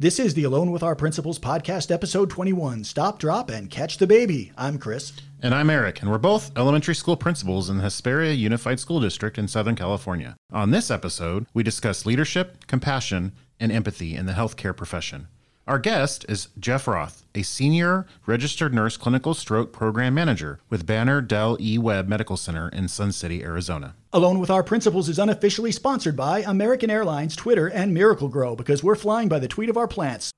This 0.00 0.18
is 0.18 0.32
the 0.32 0.44
Alone 0.44 0.70
with 0.70 0.82
Our 0.82 0.96
Principals 0.96 1.38
podcast, 1.38 1.90
episode 1.90 2.30
21 2.30 2.84
Stop, 2.84 3.18
Drop, 3.18 3.50
and 3.50 3.68
Catch 3.68 3.98
the 3.98 4.06
Baby. 4.06 4.50
I'm 4.56 4.78
Chris. 4.78 5.12
And 5.42 5.54
I'm 5.54 5.68
Eric, 5.68 6.00
and 6.00 6.10
we're 6.10 6.16
both 6.16 6.56
elementary 6.56 6.94
school 6.94 7.18
principals 7.18 7.68
in 7.68 7.76
the 7.76 7.82
Hesperia 7.82 8.32
Unified 8.32 8.80
School 8.80 8.98
District 8.98 9.36
in 9.36 9.46
Southern 9.46 9.76
California. 9.76 10.36
On 10.50 10.70
this 10.70 10.90
episode, 10.90 11.44
we 11.52 11.62
discuss 11.62 12.06
leadership, 12.06 12.66
compassion, 12.66 13.32
and 13.60 13.70
empathy 13.70 14.16
in 14.16 14.24
the 14.24 14.32
healthcare 14.32 14.74
profession. 14.74 15.28
Our 15.70 15.78
guest 15.78 16.26
is 16.28 16.48
Jeff 16.58 16.88
Roth, 16.88 17.24
a 17.32 17.42
senior 17.42 18.04
registered 18.26 18.74
nurse 18.74 18.96
clinical 18.96 19.34
stroke 19.34 19.72
program 19.72 20.14
manager 20.14 20.58
with 20.68 20.84
Banner 20.84 21.20
Del 21.20 21.56
E 21.60 21.78
Webb 21.78 22.08
Medical 22.08 22.36
Center 22.36 22.68
in 22.70 22.88
Sun 22.88 23.12
City, 23.12 23.44
Arizona. 23.44 23.94
Alone 24.12 24.40
with 24.40 24.50
Our 24.50 24.64
Principals 24.64 25.08
is 25.08 25.20
unofficially 25.20 25.70
sponsored 25.70 26.16
by 26.16 26.40
American 26.40 26.90
Airlines, 26.90 27.36
Twitter, 27.36 27.68
and 27.68 27.94
Miracle-Gro 27.94 28.56
because 28.56 28.82
we're 28.82 28.96
flying 28.96 29.28
by 29.28 29.38
the 29.38 29.46
tweet 29.46 29.70
of 29.70 29.76
our 29.76 29.86
plants. 29.86 30.32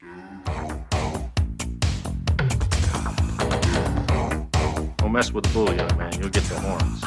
Don't 4.98 5.12
mess 5.12 5.32
with 5.32 5.44
the 5.44 5.50
bully, 5.54 5.76
young 5.76 5.96
man. 5.96 6.12
You'll 6.20 6.28
get 6.28 6.42
the 6.42 6.60
horns. 6.60 7.02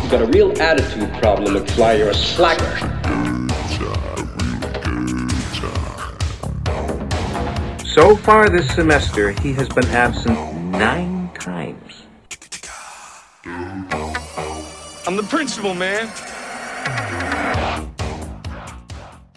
You've 0.00 0.12
got 0.12 0.22
a 0.22 0.26
real 0.26 0.62
attitude 0.62 1.12
problem, 1.20 1.56
McFly. 1.56 1.98
You're 1.98 2.10
a 2.10 2.14
slacker. 2.14 2.91
So 7.94 8.16
far 8.16 8.48
this 8.48 8.74
semester, 8.74 9.32
he 9.42 9.52
has 9.52 9.68
been 9.68 9.84
absent 9.88 10.54
nine 10.54 11.30
times. 11.34 12.04
I'm 13.44 15.16
the 15.16 15.26
principal, 15.28 15.74
man. 15.74 16.10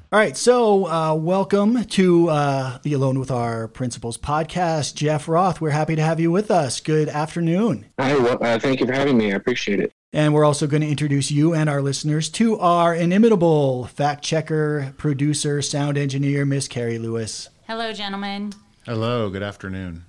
All 0.09 0.20
right, 0.20 0.38
so 0.38 0.88
uh, 0.88 1.16
welcome 1.16 1.84
to 1.84 2.30
uh, 2.30 2.78
the 2.81 2.94
Alone 2.94 3.20
with 3.20 3.30
Our 3.30 3.67
Principals 3.67 4.17
podcast. 4.17 4.95
Jeff 4.95 5.28
Roth, 5.28 5.59
we're 5.59 5.72
happy 5.72 5.97
to 5.97 6.02
have 6.02 6.22
you 6.22 6.31
with 6.31 6.50
us. 6.50 6.80
Good 6.80 7.09
afternoon. 7.09 7.88
Hi, 8.00 8.16
well, 8.16 8.38
uh, 8.42 8.58
thank 8.58 8.80
you 8.80 8.86
for 8.86 8.94
having 8.94 9.17
me. 9.17 9.34
I 9.34 9.36
appreciate 9.36 9.81
it. 9.81 9.92
And 10.14 10.34
we're 10.34 10.45
also 10.45 10.66
going 10.66 10.81
to 10.81 10.88
introduce 10.88 11.30
you 11.30 11.53
and 11.53 11.69
our 11.69 11.81
listeners 11.81 12.30
to 12.30 12.58
our 12.59 12.95
inimitable 12.95 13.88
fact 13.88 14.23
checker, 14.23 14.94
producer, 14.95 15.62
sound 15.62 15.97
engineer, 15.97 16.45
Miss 16.45 16.69
Carrie 16.69 17.00
Lewis. 17.00 17.50
Hello, 17.67 17.91
gentlemen. 17.94 18.53
Hello, 18.85 19.30
good 19.30 19.41
afternoon. 19.44 20.05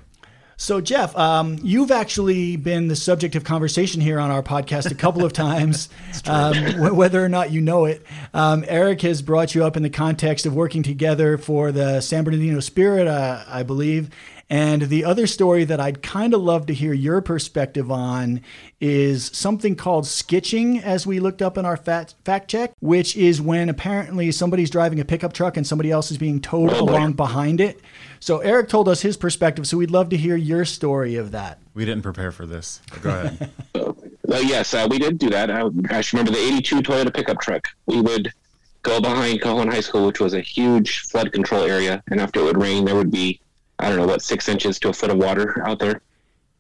So, 0.59 0.81
Jeff, 0.81 1.15
um, 1.17 1.59
you've 1.63 1.91
actually 1.91 2.57
been 2.57 2.89
the 2.89 2.97
subject 2.97 3.35
of 3.35 3.45
conversation 3.45 4.01
here 4.01 4.19
on 4.19 4.31
our 4.31 4.43
podcast 4.43 4.91
a 4.91 4.95
couple 4.95 5.25
of 5.25 5.33
times, 5.35 5.89
um, 6.27 6.53
w- 6.53 6.95
whether 6.95 7.23
or 7.23 7.29
not 7.29 7.53
you 7.53 7.61
know 7.61 7.85
it. 7.85 8.05
Um, 8.33 8.65
Eric 8.67 9.03
has 9.03 9.21
brought 9.23 9.55
you 9.55 9.65
up 9.65 9.77
in 9.77 9.83
the 9.83 9.91
context 9.91 10.47
of 10.47 10.55
working 10.55 10.83
together 10.83 11.37
for 11.37 11.73
the 11.73 12.01
San 12.01 12.25
Bernardino 12.25 12.61
Spirit, 12.61 13.07
uh, 13.07 13.45
I 13.49 13.63
believe. 13.63 14.11
And 14.49 14.83
the 14.83 15.05
other 15.05 15.27
story 15.27 15.65
that 15.65 15.81
I'd 15.81 16.03
kind 16.03 16.33
of 16.33 16.41
love 16.41 16.67
to 16.67 16.75
hear 16.75 16.93
your 16.93 17.21
perspective 17.21 17.91
on 17.91 18.43
is 18.81 19.27
something 19.33 19.75
called 19.75 20.05
skitching, 20.05 20.81
as 20.83 21.05
we 21.07 21.19
looked 21.19 21.43
up 21.43 21.59
in 21.59 21.65
our 21.65 21.77
fact, 21.77 22.15
fact 22.25 22.49
check, 22.49 22.73
which 22.79 23.17
is 23.17 23.41
when 23.41 23.69
apparently 23.69 24.31
somebody's 24.31 24.71
driving 24.71 25.01
a 25.01 25.05
pickup 25.05 25.33
truck 25.33 25.57
and 25.57 25.67
somebody 25.67 25.91
else 25.91 26.13
is 26.13 26.19
being 26.19 26.41
towed 26.41 26.71
Oh, 26.73 26.87
boy. 26.87 26.93
along 26.93 27.13
behind 27.15 27.61
it. 27.61 27.81
So 28.21 28.39
Eric 28.39 28.69
told 28.69 28.89
us 28.89 29.01
his 29.03 29.17
perspective, 29.17 29.67
so 29.67 29.79
we'd 29.79 29.91
love 29.91 30.11
to 30.11 30.17
hear 30.17 30.37
your 30.37 30.65
story 30.65 31.17
of 31.17 31.33
that. 31.33 31.59
We 31.75 31.85
didn't 31.85 32.03
prepare 32.03 32.31
for 32.31 32.47
this. 32.47 32.81
Go 33.03 33.11
ahead. 33.11 33.51
Well, 34.29 34.43
yes, 34.43 34.75
uh, 34.75 34.89
we 34.91 34.99
did 34.99 35.19
do 35.19 35.31
that. 35.31 35.53
I, 35.53 35.69
gosh, 35.69 36.13
remember 36.13 36.33
the 36.33 36.39
82 36.45 36.83
Toyota 36.83 37.15
pickup 37.15 37.41
truck. 37.41 37.69
We 37.87 38.01
would 38.01 38.33
go 38.83 39.01
behind 39.01 39.41
Cajon 39.41 39.69
High 39.71 39.81
School, 39.81 40.09
which 40.09 40.19
was 40.19 40.35
a 40.35 40.41
huge 40.41 41.03
flood 41.03 41.31
control 41.33 41.63
area. 41.63 42.03
And 42.11 42.21
after 42.21 42.41
it 42.41 42.43
would 42.43 42.61
rain, 42.61 42.85
there 42.85 42.97
would 42.97 43.13
be, 43.13 43.39
I 43.79 43.89
don't 43.89 43.99
know, 43.99 44.07
what, 44.07 44.23
six 44.23 44.49
inches 44.49 44.79
to 44.81 44.89
a 44.89 44.93
foot 44.93 45.11
of 45.11 45.19
water 45.19 45.63
out 45.67 45.79
there. 45.79 46.01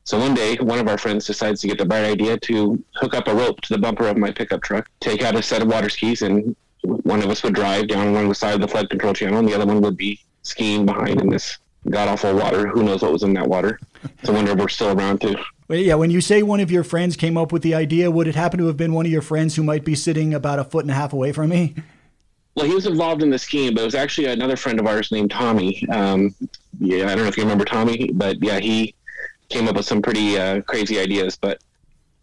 So 0.04 0.18
one 0.18 0.34
day, 0.34 0.56
one 0.56 0.78
of 0.78 0.86
our 0.86 0.98
friends 0.98 1.26
decides 1.26 1.60
to 1.62 1.66
get 1.66 1.78
the 1.78 1.84
bright 1.84 2.04
idea 2.04 2.38
to 2.38 2.82
hook 2.94 3.14
up 3.14 3.26
a 3.26 3.34
rope 3.34 3.60
to 3.62 3.74
the 3.74 3.78
bumper 3.78 4.06
of 4.06 4.16
my 4.16 4.30
pickup 4.30 4.62
truck, 4.62 4.88
take 5.00 5.22
out 5.22 5.34
a 5.34 5.42
set 5.42 5.62
of 5.62 5.68
water 5.68 5.88
skis, 5.88 6.22
and 6.22 6.54
one 6.82 7.22
of 7.22 7.30
us 7.30 7.42
would 7.42 7.54
drive 7.54 7.88
down 7.88 8.12
one 8.12 8.32
side 8.32 8.54
of 8.54 8.60
the 8.60 8.68
flood 8.68 8.88
control 8.88 9.14
channel, 9.14 9.38
and 9.38 9.48
the 9.48 9.54
other 9.54 9.66
one 9.66 9.80
would 9.80 9.96
be 9.96 10.20
skiing 10.42 10.86
behind 10.86 11.20
in 11.20 11.28
this 11.28 11.58
god 11.90 12.08
awful 12.08 12.34
water. 12.34 12.68
Who 12.68 12.84
knows 12.84 13.02
what 13.02 13.12
was 13.12 13.24
in 13.24 13.34
that 13.34 13.48
water? 13.48 13.80
It's 14.04 14.28
a 14.28 14.32
wonder 14.32 14.52
if 14.52 14.58
we're 14.58 14.68
still 14.68 14.96
around 14.96 15.20
too. 15.20 15.34
Well, 15.68 15.78
yeah, 15.78 15.94
when 15.94 16.12
you 16.12 16.20
say 16.20 16.44
one 16.44 16.60
of 16.60 16.70
your 16.70 16.84
friends 16.84 17.16
came 17.16 17.36
up 17.36 17.50
with 17.50 17.62
the 17.62 17.74
idea, 17.74 18.08
would 18.10 18.28
it 18.28 18.36
happen 18.36 18.58
to 18.60 18.66
have 18.66 18.76
been 18.76 18.92
one 18.92 19.06
of 19.06 19.12
your 19.12 19.22
friends 19.22 19.56
who 19.56 19.64
might 19.64 19.84
be 19.84 19.96
sitting 19.96 20.32
about 20.32 20.60
a 20.60 20.64
foot 20.64 20.84
and 20.84 20.92
a 20.92 20.94
half 20.94 21.12
away 21.12 21.32
from 21.32 21.50
me? 21.50 21.74
Well, 22.56 22.66
he 22.66 22.74
was 22.74 22.86
involved 22.86 23.22
in 23.22 23.28
the 23.30 23.38
scheme, 23.38 23.74
but 23.74 23.82
it 23.82 23.84
was 23.84 23.94
actually 23.94 24.28
another 24.28 24.56
friend 24.56 24.80
of 24.80 24.86
ours 24.86 25.12
named 25.12 25.30
Tommy. 25.30 25.86
Um, 25.90 26.34
yeah, 26.80 27.04
I 27.04 27.08
don't 27.14 27.18
know 27.18 27.26
if 27.28 27.36
you 27.36 27.42
remember 27.42 27.64
Tommy, 27.66 28.10
but 28.14 28.42
yeah, 28.42 28.58
he 28.58 28.94
came 29.50 29.68
up 29.68 29.76
with 29.76 29.84
some 29.86 30.00
pretty 30.00 30.38
uh, 30.38 30.62
crazy 30.62 30.98
ideas. 30.98 31.36
But 31.36 31.60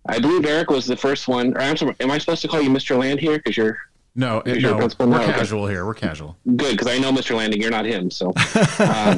I 0.08 0.18
believe 0.20 0.46
Eric 0.46 0.70
was 0.72 0.86
the 0.88 0.98
first 0.98 1.28
one. 1.28 1.56
Or 1.56 1.62
I'm 1.62 1.78
sorry, 1.78 1.96
am 2.00 2.10
I 2.10 2.18
supposed 2.18 2.42
to 2.42 2.48
call 2.48 2.62
you 2.62 2.70
Mr. 2.72 2.98
Land 2.98 3.20
here? 3.20 3.38
Because 3.38 3.56
you're 3.56 3.78
No, 4.16 4.40
it, 4.40 4.60
no, 4.62 4.76
principal 4.76 5.08
we're 5.08 5.22
okay. 5.22 5.34
casual 5.34 5.68
here. 5.68 5.86
We're 5.86 5.94
casual. 5.94 6.36
good, 6.56 6.72
because 6.72 6.88
I 6.88 6.98
know 6.98 7.12
Mr. 7.12 7.36
Landing. 7.36 7.62
You're 7.62 7.70
not 7.72 7.86
him, 7.86 8.10
so 8.10 8.30
um, 8.30 8.34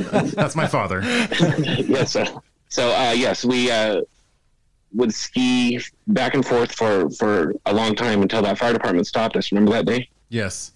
That's 0.36 0.56
my 0.56 0.68
father. 0.68 1.00
yes. 1.04 2.12
So, 2.12 2.44
so 2.68 2.90
uh, 2.94 3.14
yes, 3.16 3.46
we 3.46 3.72
uh, 3.72 4.02
would 4.94 5.14
ski 5.14 5.80
back 6.08 6.34
and 6.34 6.46
forth 6.46 6.74
for 6.74 7.10
for 7.12 7.54
a 7.66 7.74
long 7.74 7.96
time 7.96 8.22
until 8.22 8.42
that 8.42 8.58
fire 8.58 8.74
department 8.74 9.08
stopped 9.08 9.38
us. 9.38 9.54
Remember 9.54 9.72
that 9.72 9.86
day? 9.86 10.10
Yes. 10.28 10.74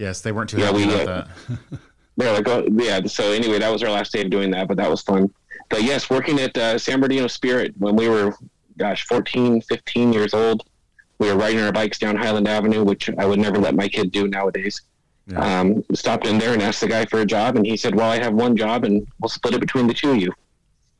Yes, 0.00 0.22
they 0.22 0.32
weren't 0.32 0.48
too 0.48 0.58
Yeah, 0.58 0.66
happy 0.66 0.86
we, 0.86 0.94
about 0.94 1.08
uh, 1.08 1.26
that. 1.48 1.80
They're 2.16 2.32
like, 2.32 2.48
oh, 2.48 2.66
yeah. 2.72 3.00
So 3.04 3.32
anyway, 3.32 3.58
that 3.58 3.70
was 3.70 3.82
our 3.82 3.90
last 3.90 4.12
day 4.12 4.22
of 4.22 4.30
doing 4.30 4.50
that, 4.52 4.66
but 4.66 4.78
that 4.78 4.90
was 4.90 5.02
fun. 5.02 5.32
But 5.68 5.82
yes, 5.82 6.08
working 6.08 6.40
at 6.40 6.56
uh, 6.56 6.78
San 6.78 7.00
Bernardino 7.00 7.26
Spirit 7.26 7.74
when 7.76 7.96
we 7.96 8.08
were, 8.08 8.34
gosh, 8.78 9.04
14, 9.06 9.60
15 9.60 10.12
years 10.12 10.32
old, 10.32 10.64
we 11.18 11.28
were 11.28 11.36
riding 11.36 11.60
our 11.60 11.70
bikes 11.70 11.98
down 11.98 12.16
Highland 12.16 12.48
Avenue, 12.48 12.82
which 12.82 13.10
I 13.18 13.26
would 13.26 13.38
never 13.38 13.58
let 13.58 13.74
my 13.74 13.88
kid 13.88 14.10
do 14.10 14.26
nowadays. 14.26 14.80
Yeah. 15.26 15.60
Um, 15.60 15.84
stopped 15.94 16.26
in 16.26 16.38
there 16.38 16.54
and 16.54 16.62
asked 16.62 16.80
the 16.80 16.88
guy 16.88 17.04
for 17.04 17.20
a 17.20 17.26
job, 17.26 17.56
and 17.56 17.64
he 17.64 17.76
said, 17.76 17.94
"Well, 17.94 18.10
I 18.10 18.16
have 18.16 18.32
one 18.32 18.56
job, 18.56 18.84
and 18.84 19.06
we'll 19.20 19.28
split 19.28 19.54
it 19.54 19.60
between 19.60 19.86
the 19.86 19.94
two 19.94 20.10
of 20.10 20.16
you." 20.16 20.32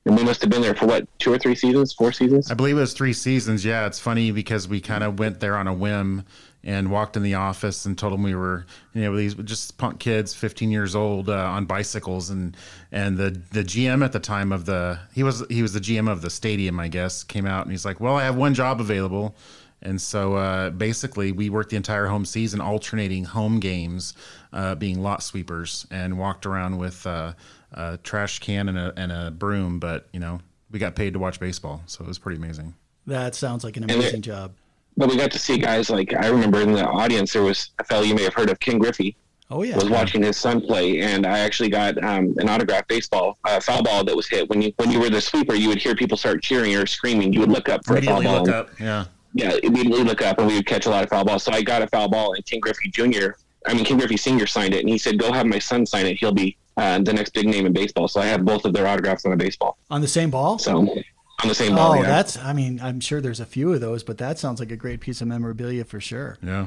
And 0.05 0.17
we 0.17 0.23
must 0.23 0.41
have 0.43 0.51
been 0.51 0.63
there 0.63 0.75
for 0.75 0.87
what, 0.87 1.09
two 1.19 1.33
or 1.33 1.39
three 1.39 1.55
seasons, 1.55 1.93
four 1.93 2.13
seasons? 2.13 2.51
I 2.51 2.55
believe 2.55 2.77
it 2.77 2.81
was 2.81 2.93
three 2.93 3.13
seasons. 3.13 3.65
Yeah, 3.65 3.87
it's 3.87 3.99
funny 3.99 4.31
because 4.31 4.69
we 4.69 4.81
kind 4.81 5.03
of 5.03 5.19
went 5.19 5.41
there 5.41 5.57
on 5.57 5.67
a 5.67 5.75
whim 5.75 6.25
and 6.63 6.91
walked 6.91 7.17
in 7.17 7.23
the 7.23 7.35
office 7.35 7.87
and 7.87 7.97
told 7.97 8.13
them 8.13 8.23
we 8.23 8.35
were, 8.35 8.67
you 8.95 9.03
know, 9.03 9.17
these 9.17 9.35
just 9.35 9.79
punk 9.79 9.99
kids, 9.99 10.35
15 10.35 10.71
years 10.71 10.95
old, 10.95 11.29
uh, 11.29 11.35
on 11.35 11.65
bicycles, 11.65 12.31
and 12.31 12.57
and 12.93 13.17
the 13.17 13.31
the 13.53 13.63
GM 13.63 14.05
at 14.05 14.13
the 14.13 14.21
time 14.21 14.53
of 14.53 14.67
the 14.67 14.99
he 15.15 15.23
was 15.23 15.45
he 15.49 15.63
was 15.63 15.73
the 15.73 15.81
GM 15.81 16.11
of 16.11 16.23
the 16.23 16.31
stadium, 16.31 16.79
I 16.79 16.89
guess, 16.89 17.25
came 17.25 17.47
out 17.47 17.63
and 17.63 17.71
he's 17.71 17.85
like, 17.85 18.01
well, 18.01 18.17
I 18.17 18.25
have 18.25 18.37
one 18.37 18.55
job 18.55 18.81
available. 18.81 19.37
And 19.83 19.99
so 19.99 20.35
uh, 20.35 20.69
basically, 20.71 21.33
we 21.33 21.49
worked 21.49 21.71
the 21.71 21.77
entire 21.77 22.07
home 22.07 22.27
season, 22.27 22.61
alternating 22.61 23.25
home 23.25 23.61
games, 23.61 24.13
uh, 24.53 24.75
being 24.75 25.01
lot 25.01 25.23
sweepers, 25.23 25.87
and 25.91 26.19
walked 26.19 26.45
around 26.45 26.77
with 26.77 27.07
uh, 27.07 27.33
a 27.73 27.99
trash 28.03 28.41
can 28.41 28.69
and 28.69 28.77
a, 28.77 28.93
and 28.99 29.11
a 29.11 29.31
broom. 29.31 29.79
But 29.81 30.09
you 30.13 30.21
know, 30.21 30.41
we 30.71 30.79
got 30.79 30.97
paid 30.97 31.15
to 31.15 31.19
watch 31.19 31.41
baseball, 31.41 31.83
so 31.87 32.05
it 32.05 32.09
was 32.09 32.19
pretty 32.19 32.37
amazing. 32.37 32.75
That 33.07 33.35
sounds 33.35 33.65
like 33.65 33.79
an 33.79 33.85
amazing 33.85 34.21
it- 34.21 34.25
job. 34.25 34.53
But 35.01 35.09
we 35.09 35.17
got 35.17 35.31
to 35.31 35.39
see 35.39 35.57
guys 35.57 35.89
like 35.89 36.13
I 36.15 36.27
remember 36.27 36.61
in 36.61 36.73
the 36.73 36.87
audience 36.87 37.33
there 37.33 37.43
was 37.43 37.71
a 37.79 37.85
fellow 37.85 38.03
you 38.03 38.15
may 38.15 38.23
have 38.25 38.35
heard 38.35 38.51
of, 38.51 38.61
Ken 38.61 38.79
Griffey. 38.79 39.17
Oh, 39.49 39.63
yeah. 39.63 39.75
was 39.75 39.89
watching 39.89 40.23
his 40.23 40.37
son 40.37 40.61
play, 40.61 41.01
and 41.01 41.27
I 41.27 41.39
actually 41.39 41.71
got 41.71 41.97
um, 42.05 42.35
an 42.37 42.51
autographed 42.51 42.87
baseball 42.87 43.39
uh, 43.45 43.61
foul 43.61 43.83
ball 43.83 44.05
that 44.05 44.15
was 44.15 44.29
hit. 44.29 44.51
When 44.51 44.61
you 44.61 44.75
when 44.77 44.91
you 44.91 45.01
were 45.01 45.09
the 45.09 45.23
sweeper, 45.23 45.55
you 45.55 45.71
would 45.71 45.79
hear 45.79 45.95
people 45.95 46.19
start 46.19 46.43
cheering 46.43 46.77
or 46.77 46.85
screaming. 46.85 47.33
You 47.33 47.41
would 47.41 47.51
look 47.51 47.71
up 47.71 47.83
for 47.87 47.97
a 47.97 48.03
foul 48.03 48.23
ball. 48.23 48.43
look 48.43 48.55
up. 48.55 48.79
Yeah. 48.79 49.07
Yeah, 49.33 49.57
immediately 49.63 50.05
look 50.05 50.21
up, 50.21 50.37
and 50.39 50.47
we 50.47 50.57
would 50.57 50.67
catch 50.67 50.85
a 50.85 50.91
lot 50.91 51.03
of 51.03 51.09
foul 51.09 51.25
balls. 51.25 51.45
So 51.45 51.53
I 51.53 51.63
got 51.63 51.81
a 51.81 51.87
foul 51.87 52.11
ball, 52.11 52.35
and 52.35 52.45
Ken 52.45 52.61
Griffey 52.61 52.91
Jr. 52.91 53.29
I 53.67 53.73
mean 53.73 53.87
Ken 53.87 53.97
Griffey 53.97 54.19
Senior 54.19 54.47
signed 54.47 54.75
it, 54.75 54.81
and 54.81 54.89
he 54.89 54.99
said, 54.99 55.19
"Go 55.19 55.33
have 55.33 55.47
my 55.47 55.59
son 55.59 55.87
sign 55.87 56.05
it. 56.05 56.19
He'll 56.21 56.31
be 56.35 56.59
uh, 56.77 56.99
the 56.99 57.15
next 57.15 57.33
big 57.33 57.47
name 57.47 57.65
in 57.65 57.73
baseball." 57.73 58.07
So 58.07 58.21
I 58.21 58.27
have 58.27 58.45
both 58.45 58.67
of 58.67 58.75
their 58.75 58.87
autographs 58.87 59.25
on 59.25 59.33
a 59.33 59.37
baseball. 59.37 59.79
On 59.91 60.03
the 60.03 60.09
same 60.09 60.31
ball? 60.31 60.59
So 60.59 60.95
on 61.43 61.49
the 61.49 61.55
same 61.55 61.75
ball. 61.75 61.93
Oh, 61.93 61.95
yeah. 61.97 62.03
that's, 62.03 62.37
I 62.39 62.53
mean, 62.53 62.81
I'm 62.83 63.01
sure 63.01 63.21
there's 63.21 63.41
a 63.41 63.47
few 63.47 63.73
of 63.73 63.81
those, 63.81 64.03
but 64.03 64.19
that 64.19 64.39
sounds 64.39 64.61
like 64.61 64.71
a 64.71 64.77
great 64.77 65.01
piece 65.01 65.21
of 65.21 65.29
memorabilia 65.29 65.85
for 65.85 66.01
sure. 66.01 66.37
Yeah. 66.43 66.67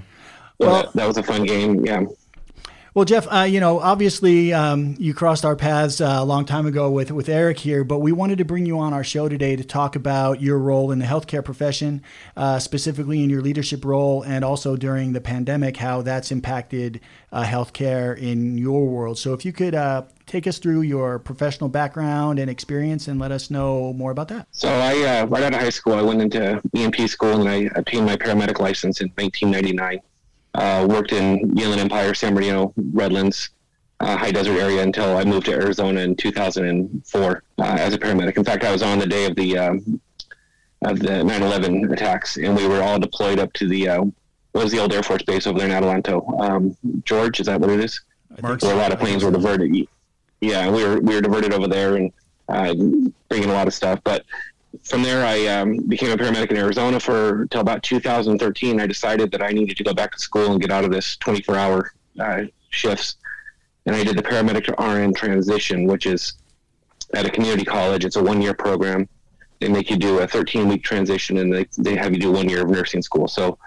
well, 0.57 0.69
well- 0.71 0.83
that, 0.83 0.93
that 0.93 1.07
was 1.07 1.17
a 1.17 1.23
fun 1.23 1.43
game. 1.43 1.85
Yeah. 1.85 2.03
Well, 2.95 3.05
Jeff, 3.05 3.25
uh, 3.31 3.41
you 3.41 3.59
know, 3.59 3.79
obviously 3.79 4.53
um, 4.53 4.95
you 4.99 5.15
crossed 5.15 5.45
our 5.45 5.55
paths 5.55 5.99
uh, 5.99 6.17
a 6.19 6.23
long 6.23 6.45
time 6.45 6.67
ago 6.67 6.91
with, 6.91 7.11
with 7.11 7.27
Eric 7.27 7.57
here, 7.57 7.83
but 7.83 7.99
we 7.99 8.11
wanted 8.11 8.37
to 8.37 8.45
bring 8.45 8.67
you 8.67 8.77
on 8.77 8.93
our 8.93 9.03
show 9.03 9.27
today 9.27 9.55
to 9.55 9.63
talk 9.63 9.95
about 9.95 10.43
your 10.43 10.59
role 10.59 10.91
in 10.91 10.99
the 10.99 11.05
healthcare 11.05 11.43
profession, 11.43 12.03
uh, 12.37 12.59
specifically 12.59 13.23
in 13.23 13.31
your 13.31 13.41
leadership 13.41 13.83
role, 13.83 14.21
and 14.21 14.45
also 14.45 14.75
during 14.75 15.13
the 15.13 15.21
pandemic, 15.21 15.77
how 15.77 16.03
that's 16.03 16.31
impacted 16.31 17.01
uh, 17.31 17.43
healthcare 17.43 18.15
in 18.15 18.59
your 18.59 18.85
world. 18.85 19.17
So, 19.17 19.33
if 19.33 19.43
you 19.43 19.53
could 19.53 19.73
uh, 19.73 20.03
take 20.27 20.45
us 20.45 20.59
through 20.59 20.81
your 20.81 21.17
professional 21.17 21.71
background 21.71 22.37
and 22.37 22.47
experience 22.47 23.07
and 23.07 23.19
let 23.19 23.31
us 23.31 23.49
know 23.49 23.93
more 23.93 24.11
about 24.11 24.27
that. 24.27 24.47
So 24.51 24.69
I, 24.69 25.21
uh, 25.21 25.25
right 25.25 25.41
out 25.41 25.55
of 25.55 25.59
high 25.59 25.69
school, 25.69 25.93
I 25.93 26.03
went 26.03 26.21
into 26.21 26.61
EMT 26.75 27.09
school 27.09 27.41
and 27.41 27.49
I 27.49 27.71
obtained 27.75 28.05
my 28.05 28.17
paramedic 28.17 28.59
license 28.59 29.01
in 29.01 29.07
1999. 29.15 29.99
Uh, 30.55 30.85
worked 30.87 31.11
in 31.11 31.57
Inland 31.57 31.81
Empire, 31.81 32.13
San 32.13 32.35
Bernardino, 32.35 32.73
Redlands, 32.75 33.49
uh, 33.99 34.17
high 34.17 34.31
desert 34.31 34.59
area 34.59 34.83
until 34.83 35.17
I 35.17 35.23
moved 35.23 35.45
to 35.47 35.53
Arizona 35.53 36.01
in 36.01 36.15
2004 36.15 37.43
uh, 37.57 37.63
as 37.63 37.93
a 37.93 37.97
paramedic. 37.97 38.37
In 38.37 38.43
fact, 38.43 38.63
I 38.63 38.71
was 38.71 38.83
on 38.83 38.99
the 38.99 39.07
day 39.07 39.25
of 39.25 39.35
the 39.35 39.57
um, 39.57 40.01
of 40.85 40.99
the 40.99 41.23
9/11 41.23 41.91
attacks, 41.91 42.37
and 42.37 42.55
we 42.55 42.67
were 42.67 42.81
all 42.81 42.99
deployed 42.99 43.39
up 43.39 43.51
to 43.53 43.67
the 43.67 43.89
uh, 43.89 44.03
what 44.51 44.63
was 44.63 44.71
the 44.71 44.79
old 44.79 44.93
Air 44.93 45.03
Force 45.03 45.23
base 45.23 45.47
over 45.47 45.57
there 45.57 45.67
in 45.67 45.73
Adelanto. 45.73 46.39
Um, 46.39 46.77
George, 47.03 47.39
is 47.39 47.47
that 47.47 47.59
what 47.59 47.69
it 47.69 47.79
is? 47.79 48.01
Where 48.39 48.57
a 48.61 48.75
lot 48.75 48.91
of 48.91 48.99
planes 48.99 49.23
were 49.23 49.31
diverted. 49.31 49.87
Yeah, 50.41 50.69
we 50.69 50.83
were 50.83 50.99
we 50.99 51.15
were 51.15 51.21
diverted 51.21 51.53
over 51.53 51.67
there 51.67 51.95
and 51.95 52.11
uh, 52.49 52.73
bringing 53.29 53.49
a 53.49 53.53
lot 53.53 53.67
of 53.67 53.73
stuff. 53.73 53.99
But 54.03 54.25
from 54.81 55.03
there, 55.03 55.25
I 55.25 55.45
um, 55.47 55.77
became 55.77 56.11
a 56.11 56.17
paramedic 56.17 56.49
in 56.49 56.57
Arizona 56.57 56.99
for 56.99 57.43
until 57.43 57.61
about 57.61 57.83
2013. 57.83 58.79
I 58.79 58.87
decided 58.87 59.31
that 59.31 59.41
I 59.41 59.49
needed 59.49 59.77
to 59.77 59.83
go 59.83 59.93
back 59.93 60.11
to 60.13 60.19
school 60.19 60.51
and 60.51 60.61
get 60.61 60.71
out 60.71 60.83
of 60.83 60.91
this 60.91 61.15
24 61.17 61.55
hour 61.55 61.93
uh, 62.19 62.43
shifts. 62.69 63.17
And 63.85 63.95
I 63.95 64.03
did 64.03 64.17
the 64.17 64.23
paramedic 64.23 64.65
to 64.65 64.83
RN 64.83 65.13
transition, 65.13 65.85
which 65.85 66.05
is 66.05 66.33
at 67.13 67.25
a 67.25 67.29
community 67.29 67.65
college. 67.65 68.03
It's 68.03 68.15
a 68.15 68.23
one 68.23 68.41
year 68.41 68.53
program. 68.53 69.07
They 69.59 69.69
make 69.69 69.89
you 69.89 69.97
do 69.97 70.19
a 70.19 70.27
13 70.27 70.67
week 70.67 70.83
transition 70.83 71.37
and 71.37 71.53
they, 71.53 71.67
they 71.77 71.95
have 71.95 72.11
you 72.13 72.19
do 72.19 72.31
one 72.31 72.49
year 72.49 72.63
of 72.63 72.69
nursing 72.69 73.01
school. 73.01 73.27
So 73.27 73.57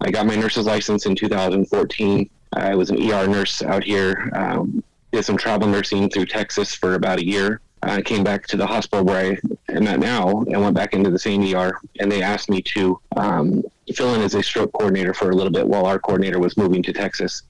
I 0.00 0.10
got 0.10 0.26
my 0.26 0.36
nurse's 0.36 0.66
license 0.66 1.06
in 1.06 1.14
2014. 1.14 2.30
I 2.54 2.74
was 2.74 2.90
an 2.90 2.98
ER 2.98 3.26
nurse 3.26 3.62
out 3.62 3.82
here, 3.82 4.30
um, 4.34 4.82
did 5.10 5.24
some 5.24 5.36
travel 5.36 5.68
nursing 5.68 6.08
through 6.10 6.26
Texas 6.26 6.74
for 6.74 6.94
about 6.94 7.18
a 7.18 7.26
year. 7.26 7.60
I 7.82 8.00
came 8.00 8.22
back 8.22 8.46
to 8.48 8.56
the 8.56 8.66
hospital 8.66 9.04
where 9.04 9.32
I 9.32 9.72
am 9.72 9.86
at 9.88 9.98
now 9.98 10.42
and 10.42 10.60
went 10.60 10.74
back 10.74 10.94
into 10.94 11.10
the 11.10 11.18
same 11.18 11.42
ER. 11.54 11.78
And 12.00 12.10
they 12.10 12.22
asked 12.22 12.48
me 12.48 12.62
to 12.62 13.00
um, 13.16 13.62
fill 13.94 14.14
in 14.14 14.20
as 14.20 14.34
a 14.34 14.42
stroke 14.42 14.72
coordinator 14.72 15.14
for 15.14 15.30
a 15.30 15.34
little 15.34 15.52
bit 15.52 15.66
while 15.66 15.86
our 15.86 15.98
coordinator 15.98 16.38
was 16.38 16.56
moving 16.56 16.82
to 16.84 16.92
Texas. 16.92 17.42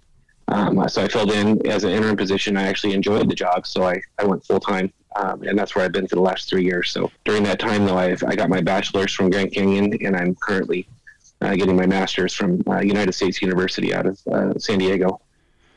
Um, 0.49 0.87
so 0.89 1.03
I 1.03 1.09
filled 1.09 1.33
in 1.33 1.67
as 1.67 1.85
an 1.85 1.91
interim 1.91 2.17
position. 2.17 2.57
I 2.57 2.65
actually 2.65 2.95
enjoyed 2.95 3.29
the 3.29 3.35
job, 3.35 3.67
so 3.67 3.85
I, 3.85 4.01
I 4.19 4.25
went 4.25 4.45
full 4.45 4.61
time. 4.61 4.93
Um, 5.17 5.43
and 5.43 5.59
that's 5.59 5.75
where 5.75 5.85
I've 5.85 5.93
been 5.93 6.09
for 6.09 6.17
the 6.17 6.23
last 6.23 6.49
three 6.49 6.65
years. 6.65 6.91
So 6.91 7.11
during 7.25 7.43
that 7.43 7.59
time, 7.59 7.85
though, 7.85 7.99
I've, 7.99 8.25
I 8.25 8.35
got 8.35 8.49
my 8.49 8.63
bachelor's 8.63 9.13
from 9.13 9.31
Grand 9.31 9.53
Canyon, 9.53 9.99
and 10.05 10.17
I'm 10.17 10.35
currently 10.37 10.89
uh, 11.43 11.55
getting 11.55 11.77
my 11.77 11.87
master's 11.87 12.33
from 12.33 12.63
uh, 12.67 12.81
United 12.81 13.13
States 13.13 13.43
University 13.43 13.95
out 13.95 14.07
of 14.07 14.21
uh, 14.29 14.59
San 14.59 14.79
Diego 14.79 15.21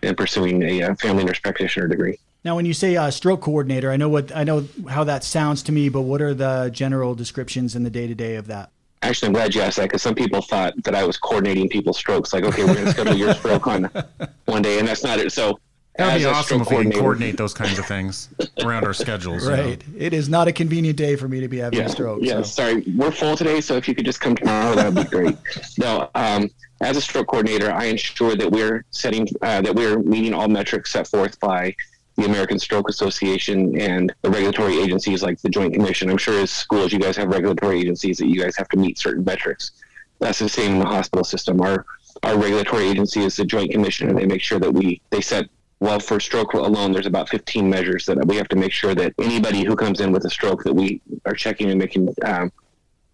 and 0.03 0.15
pursuing 0.15 0.63
a 0.63 0.83
uh, 0.83 0.95
family 0.95 1.25
nurse 1.25 1.39
practitioner 1.39 1.87
degree. 1.87 2.17
Now, 2.45 2.55
when 2.55 2.67
you 2.67 2.75
say 2.75 2.95
uh, 2.95 3.09
stroke 3.09 3.41
coordinator, 3.41 3.91
I 3.91 3.97
know 3.97 4.07
what 4.07 4.33
I 4.35 4.43
know 4.43 4.67
how 4.87 5.03
that 5.05 5.23
sounds 5.23 5.63
to 5.63 5.71
me, 5.71 5.89
but 5.89 6.01
what 6.01 6.21
are 6.21 6.35
the 6.35 6.69
general 6.71 7.15
descriptions 7.15 7.75
in 7.75 7.83
the 7.83 7.89
day 7.89 8.05
to 8.05 8.13
day 8.13 8.35
of 8.35 8.45
that? 8.47 8.69
Actually, 9.01 9.27
I'm 9.27 9.33
glad 9.33 9.55
you 9.55 9.61
asked 9.61 9.77
that 9.77 9.85
because 9.85 10.03
some 10.03 10.13
people 10.13 10.43
thought 10.43 10.75
that 10.83 10.93
I 10.93 11.05
was 11.05 11.17
coordinating 11.17 11.67
people's 11.69 11.97
strokes. 11.97 12.33
Like, 12.33 12.43
okay, 12.43 12.63
we're 12.63 12.75
going 12.75 12.85
to 12.85 12.91
schedule 12.91 13.15
your 13.15 13.33
stroke 13.33 13.65
on 13.65 13.85
one 14.45 14.61
day, 14.61 14.77
and 14.77 14.87
that's 14.87 15.03
not 15.03 15.17
it. 15.17 15.31
So 15.31 15.59
That'd 15.97 16.21
be 16.21 16.25
as 16.25 16.31
a 16.31 16.35
awesome 16.35 16.43
stroke 16.43 16.61
if 16.61 16.69
we 16.69 16.75
can 16.83 16.91
coordinator- 16.91 17.01
coordinate 17.01 17.37
those 17.37 17.53
kinds 17.55 17.79
of 17.79 17.87
things 17.87 18.29
around 18.61 18.85
our 18.85 18.93
schedules. 18.93 19.43
you 19.43 19.49
know? 19.49 19.63
Right. 19.63 19.83
It 19.97 20.13
is 20.13 20.29
not 20.29 20.47
a 20.47 20.53
convenient 20.53 20.97
day 20.97 21.15
for 21.15 21.27
me 21.27 21.39
to 21.39 21.47
be 21.47 21.57
having 21.57 21.79
yeah, 21.79 21.85
a 21.85 21.89
stroke. 21.89 22.19
Yeah, 22.21 22.37
so. 22.37 22.43
sorry, 22.43 22.83
we're 22.95 23.11
full 23.11 23.35
today, 23.35 23.59
so 23.59 23.75
if 23.75 23.87
you 23.87 23.95
could 23.95 24.05
just 24.05 24.21
come 24.21 24.35
tomorrow, 24.35 24.75
that 24.75 24.93
would 24.93 25.03
be 25.03 25.09
great. 25.09 25.37
no, 25.79 26.11
um, 26.13 26.51
as 26.81 26.95
a 26.95 27.01
stroke 27.01 27.27
coordinator, 27.27 27.71
I 27.71 27.85
ensure 27.85 28.35
that 28.35 28.51
we're 28.51 28.85
setting 28.91 29.27
uh, 29.41 29.61
that 29.61 29.73
we're 29.73 29.97
meeting 29.99 30.33
all 30.35 30.47
metrics 30.47 30.91
set 30.91 31.07
forth 31.07 31.39
by 31.39 31.75
the 32.15 32.25
American 32.25 32.57
Stroke 32.59 32.89
Association 32.89 33.79
and 33.79 34.13
the 34.21 34.29
regulatory 34.29 34.79
agencies 34.79 35.21
like 35.21 35.39
the 35.41 35.49
Joint 35.49 35.73
Commission. 35.73 36.09
I'm 36.09 36.17
sure 36.17 36.39
as 36.39 36.51
schools, 36.51 36.93
you 36.93 36.99
guys 36.99 37.17
have 37.17 37.29
regulatory 37.29 37.79
agencies 37.79 38.17
that 38.17 38.27
you 38.27 38.41
guys 38.41 38.55
have 38.55 38.69
to 38.69 38.77
meet 38.77 38.97
certain 38.97 39.23
metrics. 39.23 39.71
That's 40.19 40.39
the 40.39 40.49
same 40.49 40.73
in 40.73 40.79
the 40.79 40.85
hospital 40.85 41.23
system. 41.23 41.61
Our 41.61 41.85
our 42.23 42.37
regulatory 42.37 42.87
agency 42.87 43.23
is 43.23 43.35
the 43.35 43.43
Joint 43.43 43.71
Commission, 43.71 44.09
and 44.09 44.17
they 44.17 44.25
make 44.25 44.41
sure 44.41 44.59
that 44.59 44.71
we 44.71 45.01
they 45.09 45.21
set 45.21 45.49
well 45.79 45.99
for 45.99 46.19
stroke 46.19 46.53
alone. 46.53 46.93
There's 46.93 47.05
about 47.05 47.29
15 47.29 47.69
measures 47.69 48.05
that 48.05 48.25
we 48.25 48.37
have 48.37 48.47
to 48.49 48.55
make 48.55 48.71
sure 48.71 48.95
that 48.95 49.13
anybody 49.19 49.63
who 49.65 49.75
comes 49.75 49.99
in 49.99 50.11
with 50.11 50.25
a 50.25 50.29
stroke 50.29 50.63
that 50.63 50.73
we 50.73 51.01
are 51.25 51.33
checking 51.33 51.69
and 51.69 51.77
making 51.77 52.13
um, 52.23 52.51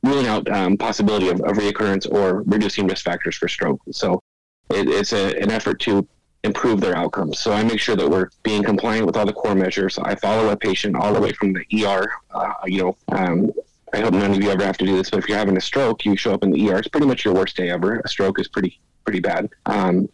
ruling 0.04 0.28
out 0.28 0.50
um, 0.50 0.78
possibility 0.78 1.30
of, 1.30 1.42
of 1.42 1.58
reoccurrence 1.58 2.12
or 2.12 2.44
reducing 2.44 2.88
risk 2.88 3.04
factors 3.04 3.36
for 3.36 3.48
stroke. 3.48 3.82
So 3.92 4.22
it, 4.70 4.88
it's 4.88 5.14
a, 5.14 5.36
an 5.42 5.52
effort 5.52 5.80
to 5.82 6.08
improve 6.44 6.82
their 6.82 6.96
outcomes. 6.96 7.40
So 7.40 7.52
I 7.52 7.64
make 7.64 7.80
sure 7.80 7.96
that 7.96 8.10
we're 8.10 8.30
being 8.44 8.64
compliant 8.64 9.06
with 9.06 9.16
all 9.16 9.26
the 9.26 9.34
core 9.34 9.56
measures. 9.56 10.00
I 10.00 10.16
follow 10.16 10.50
a 10.50 10.58
patient 10.58 10.96
all 10.96 11.14
the 11.14 11.22
way 11.22 11.32
from 11.34 11.54
the 11.54 11.86
ER. 11.86 12.12
Uh, 12.32 12.54
you 12.66 12.82
know, 12.82 12.98
um, 13.10 13.52
I 13.94 14.00
hope 14.00 14.14
none 14.14 14.32
of 14.32 14.42
you 14.42 14.50
ever 14.50 14.64
have 14.64 14.78
to 14.78 14.86
do 14.86 14.96
this, 14.96 15.10
but 15.10 15.20
if 15.20 15.28
you're 15.28 15.38
having 15.38 15.58
a 15.58 15.62
stroke, 15.62 16.06
you 16.06 16.16
show 16.16 16.34
up 16.34 16.44
in 16.44 16.52
the 16.52 16.70
ER. 16.70 16.80
It's 16.80 16.88
pretty 16.88 17.08
much 17.08 17.26
your 17.26 17.34
worst 17.34 17.58
day 17.58 17.70
ever. 17.70 18.00
A 18.00 18.08
stroke 18.08 18.40
is 18.40 18.48
pretty 18.48 18.80
pretty 19.04 19.20
bad. 19.20 19.50
Um, 19.66 20.10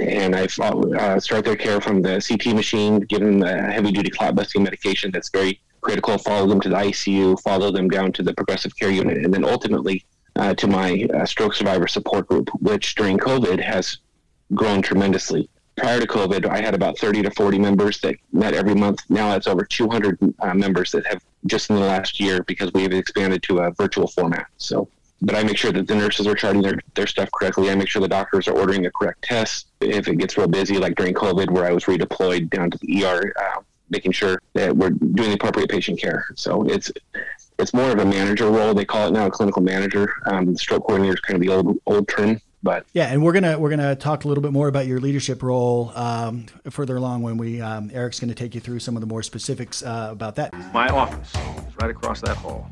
and 0.00 0.36
I 0.36 0.46
uh, 0.60 1.18
start 1.18 1.44
their 1.44 1.56
care 1.56 1.80
from 1.80 2.02
the 2.02 2.24
CT 2.26 2.54
machine, 2.54 3.00
give 3.00 3.20
them 3.20 3.40
the 3.40 3.62
heavy 3.62 3.90
duty 3.90 4.10
clot 4.10 4.34
busting 4.34 4.62
medication 4.62 5.10
that's 5.10 5.28
very 5.28 5.60
critical, 5.80 6.18
follow 6.18 6.46
them 6.46 6.60
to 6.60 6.68
the 6.68 6.76
ICU, 6.76 7.40
follow 7.40 7.70
them 7.70 7.88
down 7.88 8.12
to 8.12 8.22
the 8.22 8.34
progressive 8.34 8.76
care 8.76 8.90
unit, 8.90 9.18
and 9.18 9.32
then 9.32 9.44
ultimately 9.44 10.04
uh, 10.36 10.54
to 10.54 10.66
my 10.66 11.06
uh, 11.14 11.24
stroke 11.24 11.54
survivor 11.54 11.88
support 11.88 12.28
group, 12.28 12.48
which 12.60 12.94
during 12.94 13.18
COVID 13.18 13.60
has 13.60 13.98
grown 14.54 14.82
tremendously. 14.82 15.48
Prior 15.76 16.00
to 16.00 16.06
COVID, 16.06 16.46
I 16.46 16.60
had 16.60 16.74
about 16.74 16.98
30 16.98 17.22
to 17.22 17.30
40 17.30 17.58
members 17.58 18.00
that 18.00 18.16
met 18.32 18.54
every 18.54 18.74
month. 18.74 19.00
Now 19.08 19.36
it's 19.36 19.46
over 19.46 19.64
200 19.64 20.18
uh, 20.40 20.54
members 20.54 20.90
that 20.92 21.06
have 21.06 21.22
just 21.46 21.70
in 21.70 21.76
the 21.76 21.82
last 21.82 22.18
year 22.18 22.42
because 22.44 22.72
we've 22.72 22.92
expanded 22.92 23.42
to 23.44 23.58
a 23.60 23.70
virtual 23.72 24.08
format. 24.08 24.46
So, 24.56 24.88
but 25.22 25.36
I 25.36 25.44
make 25.44 25.56
sure 25.56 25.70
that 25.70 25.86
the 25.86 25.94
nurses 25.94 26.26
are 26.26 26.34
charting 26.34 26.62
their, 26.62 26.78
their 26.94 27.06
stuff 27.06 27.28
correctly. 27.32 27.70
I 27.70 27.76
make 27.76 27.88
sure 27.88 28.02
the 28.02 28.08
doctors 28.08 28.48
are 28.48 28.58
ordering 28.58 28.82
the 28.82 28.90
correct 28.90 29.22
tests. 29.22 29.66
If 29.80 30.08
it 30.08 30.16
gets 30.16 30.36
real 30.36 30.48
busy, 30.48 30.78
like 30.78 30.96
during 30.96 31.14
COVID, 31.14 31.50
where 31.50 31.64
I 31.64 31.72
was 31.72 31.84
redeployed 31.84 32.50
down 32.50 32.70
to 32.72 32.78
the 32.78 33.04
ER, 33.04 33.32
uh, 33.40 33.60
making 33.90 34.12
sure 34.12 34.42
that 34.54 34.76
we're 34.76 34.90
doing 34.90 35.30
the 35.30 35.34
appropriate 35.34 35.70
patient 35.70 36.00
care. 36.00 36.26
So 36.34 36.64
it's 36.64 36.90
it's 37.58 37.74
more 37.74 37.90
of 37.90 37.98
a 37.98 38.04
manager 38.04 38.50
role. 38.50 38.74
They 38.74 38.84
call 38.84 39.08
it 39.08 39.12
now 39.12 39.26
a 39.26 39.30
clinical 39.30 39.62
manager. 39.62 40.12
Um, 40.26 40.56
stroke 40.56 40.86
coordinator 40.86 41.14
is 41.14 41.20
kind 41.20 41.36
of 41.36 41.42
the 41.42 41.52
old 41.52 41.78
old 41.86 42.08
term, 42.08 42.40
but 42.62 42.86
Yeah, 42.92 43.06
and 43.06 43.22
we're 43.22 43.32
gonna 43.32 43.58
we're 43.58 43.70
gonna 43.70 43.96
talk 43.96 44.24
a 44.24 44.28
little 44.28 44.42
bit 44.42 44.52
more 44.52 44.68
about 44.68 44.86
your 44.86 45.00
leadership 45.00 45.42
role 45.42 45.92
um, 45.94 46.46
further 46.70 46.96
along 46.96 47.22
when 47.22 47.36
we 47.36 47.60
um, 47.60 47.90
Eric's 47.92 48.20
gonna 48.20 48.34
take 48.34 48.54
you 48.54 48.60
through 48.60 48.80
some 48.80 48.96
of 48.96 49.00
the 49.00 49.06
more 49.06 49.22
specifics 49.22 49.82
uh, 49.82 50.08
about 50.10 50.36
that. 50.36 50.52
My 50.72 50.88
office 50.88 51.34
is 51.34 51.76
right 51.80 51.90
across 51.90 52.20
that 52.22 52.36
hall. 52.36 52.68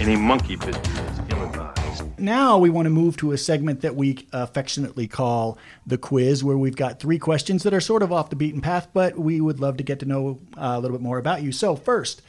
Any 0.00 0.16
monkey 0.16 0.56
business 0.56 0.88
is 0.88 1.20
ill-advised. 1.30 2.18
Now 2.18 2.58
we 2.58 2.68
want 2.70 2.86
to 2.86 2.90
move 2.90 3.16
to 3.18 3.32
a 3.32 3.38
segment 3.38 3.80
that 3.82 3.94
we 3.94 4.26
affectionately 4.32 5.06
call 5.06 5.58
the 5.86 5.98
quiz, 5.98 6.42
where 6.42 6.58
we've 6.58 6.76
got 6.76 6.98
three 6.98 7.18
questions 7.18 7.62
that 7.62 7.72
are 7.72 7.80
sort 7.80 8.02
of 8.02 8.12
off 8.12 8.30
the 8.30 8.36
beaten 8.36 8.60
path, 8.60 8.88
but 8.92 9.16
we 9.18 9.40
would 9.40 9.60
love 9.60 9.76
to 9.76 9.84
get 9.84 10.00
to 10.00 10.06
know 10.06 10.40
uh, 10.56 10.74
a 10.76 10.80
little 10.80 10.96
bit 10.96 11.02
more 11.02 11.18
about 11.18 11.42
you. 11.42 11.52
So 11.52 11.76
first, 11.76 12.22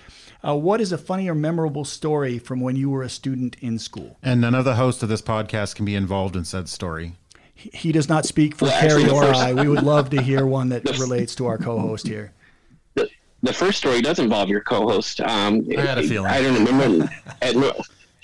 uh, 0.48 0.56
what 0.56 0.80
is 0.82 0.92
a 0.92 0.98
funny 0.98 1.28
or 1.30 1.36
memorable 1.36 1.86
story 1.86 2.38
from 2.40 2.60
when 2.60 2.76
you 2.76 2.90
were 2.90 3.04
a 3.04 3.10
student 3.10 3.56
in 3.62 3.80
school? 3.80 4.18
And 4.22 4.42
none 4.42 4.56
of 4.56 4.66
the 4.66 4.76
hosts 4.76 5.02
of 5.04 5.10
this 5.10 5.22
podcast 5.22 5.76
can 5.76 5.86
be 5.86 5.96
involved 5.96 6.36
in 6.36 6.46
said 6.46 6.70
story. 6.70 7.14
He- 7.54 7.70
He 7.74 7.92
does 7.92 8.10
not 8.10 8.26
speak 8.26 8.56
for 8.56 8.66
Well, 8.66 8.80
Carrie 8.82 9.10
or 9.10 9.24
first- 9.24 9.40
I. 9.42 9.54
We 9.54 9.68
would 9.68 9.84
love 9.84 10.10
to 10.12 10.22
hear 10.22 10.46
one 10.46 10.70
that 10.70 10.84
relates 11.00 11.36
to 11.36 11.46
our 11.48 11.58
co-host 11.58 12.08
here. 12.08 12.32
the, 12.96 13.10
the 13.44 13.54
first 13.54 13.78
story 13.78 14.02
does 14.02 14.20
involve 14.20 14.50
your 14.50 14.62
co-host. 14.62 15.22
Um, 15.22 15.66
I 15.78 15.82
had 15.82 15.98
a 15.98 16.04
feeling. 16.04 16.30
I 16.32 16.42
don't 16.42 16.64
remember 16.66 17.10
at, 17.42 17.56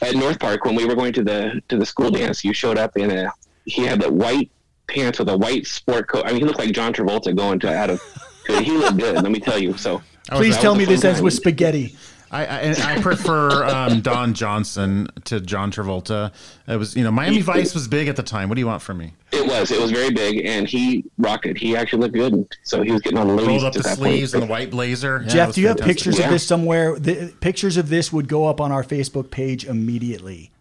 at 0.02 0.16
North 0.16 0.40
Park 0.40 0.66
when 0.66 0.76
we 0.76 0.86
were 0.86 0.96
going 0.96 1.14
to 1.14 1.24
the 1.24 1.62
to 1.70 1.78
the 1.78 1.86
school 1.86 2.12
dance. 2.12 2.44
You 2.44 2.54
showed 2.54 2.78
up 2.78 2.98
in 2.98 3.10
a 3.12 3.32
he 3.66 3.84
had 3.86 4.02
the 4.02 4.12
white 4.12 4.50
pants 4.88 5.20
with 5.20 5.30
a 5.30 5.38
white 5.38 5.66
sport 5.68 6.08
coat. 6.08 6.26
I 6.26 6.30
mean, 6.32 6.42
he 6.42 6.44
looked 6.46 6.60
like 6.60 6.72
John 6.74 6.92
Travolta 6.94 7.36
going 7.36 7.60
to 7.60 7.74
out 7.74 7.90
of. 7.90 8.02
He 8.48 8.72
looked 8.72 8.98
good. 8.98 9.16
Let 9.16 9.32
me 9.32 9.40
tell 9.40 9.58
you. 9.60 9.78
So 9.78 10.02
Please 10.30 10.56
that 10.56 10.62
tell 10.62 10.76
me 10.76 10.84
this 10.86 11.04
ends 11.06 11.22
with 11.22 11.34
spaghetti. 11.34 11.96
I, 12.34 12.46
I, 12.46 12.96
I 12.96 13.02
prefer 13.02 13.66
um, 13.66 14.00
Don 14.00 14.34
Johnson 14.34 15.08
to 15.26 15.42
John 15.42 15.70
Travolta. 15.72 16.32
It 16.66 16.78
was, 16.78 16.96
you 16.96 17.04
know, 17.04 17.12
Miami 17.12 17.42
Vice 17.42 17.74
was 17.74 17.90
big 17.90 18.08
at 18.08 18.16
the 18.16 18.24
time. 18.24 18.48
What 18.48 18.56
do 18.56 18.62
you 18.62 18.68
want 18.68 18.82
from 18.82 19.00
me? 19.00 19.14
it 19.34 19.46
was 19.46 19.70
it 19.72 19.82
was 19.82 19.92
very 19.92 20.12
big, 20.12 20.46
and 20.46 20.68
he 20.68 21.04
rocked 21.18 21.46
it. 21.46 21.58
He 21.58 21.76
actually 21.76 22.00
looked 22.04 22.14
good. 22.16 22.48
So 22.64 22.82
he 22.84 22.92
was 22.92 23.02
getting 23.02 23.18
on 23.18 23.28
the 23.28 23.34
Rolled 23.34 23.48
ladies 23.48 23.64
up 23.66 23.74
the 23.74 23.80
that 23.82 23.98
sleeves 23.98 24.32
point. 24.32 24.44
and 24.44 24.50
the 24.50 24.52
white 24.52 24.72
blazer. 24.72 25.22
Yeah, 25.26 25.30
Jeff, 25.30 25.56
do 25.56 25.62
you 25.62 25.68
have 25.68 25.78
pictures 25.78 26.20
Yeah. 26.20 26.26
of 26.26 26.32
this 26.32 26.48
somewhere? 26.48 26.98
The 26.98 27.34
pictures 27.42 27.76
of 27.78 27.90
this 27.90 28.14
would 28.14 28.28
go 28.30 28.46
up 28.48 28.62
on 28.62 28.72
our 28.72 28.84
Facebook 28.84 29.30
page 29.30 29.66
immediately. 29.66 30.52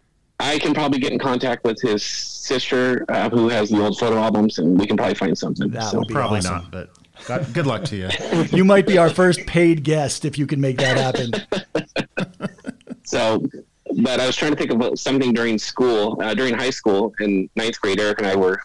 I 0.41 0.57
can 0.59 0.73
probably 0.73 0.99
get 0.99 1.11
in 1.13 1.19
contact 1.19 1.63
with 1.63 1.79
his 1.81 2.03
sister, 2.03 3.05
uh, 3.09 3.29
who 3.29 3.47
has 3.49 3.69
the 3.69 3.79
old 3.81 3.97
photo 3.99 4.17
albums, 4.17 4.57
and 4.57 4.77
we 4.79 4.87
can 4.87 4.97
probably 4.97 5.13
find 5.15 5.37
something. 5.37 5.69
That 5.69 5.91
so. 5.91 5.99
would 5.99 6.07
be 6.07 6.13
Probably 6.15 6.39
awesome. 6.39 6.53
not, 6.55 6.71
but 6.71 6.89
God, 7.27 7.53
good 7.53 7.67
luck 7.67 7.83
to 7.85 7.95
you. 7.95 8.09
You 8.51 8.65
might 8.65 8.87
be 8.87 8.97
our 8.97 9.09
first 9.09 9.45
paid 9.45 9.83
guest 9.83 10.25
if 10.25 10.37
you 10.37 10.47
can 10.47 10.59
make 10.59 10.77
that 10.77 10.97
happen. 10.97 11.31
So, 13.03 13.45
but 13.97 14.21
I 14.21 14.25
was 14.25 14.37
trying 14.37 14.51
to 14.53 14.57
think 14.57 14.71
of 14.71 14.97
something 14.97 15.33
during 15.33 15.57
school, 15.57 16.17
uh, 16.21 16.33
during 16.33 16.53
high 16.53 16.69
school 16.69 17.13
in 17.19 17.49
ninth 17.57 17.81
grade. 17.81 17.99
Eric 17.99 18.19
and 18.19 18.27
I 18.27 18.35
were 18.37 18.61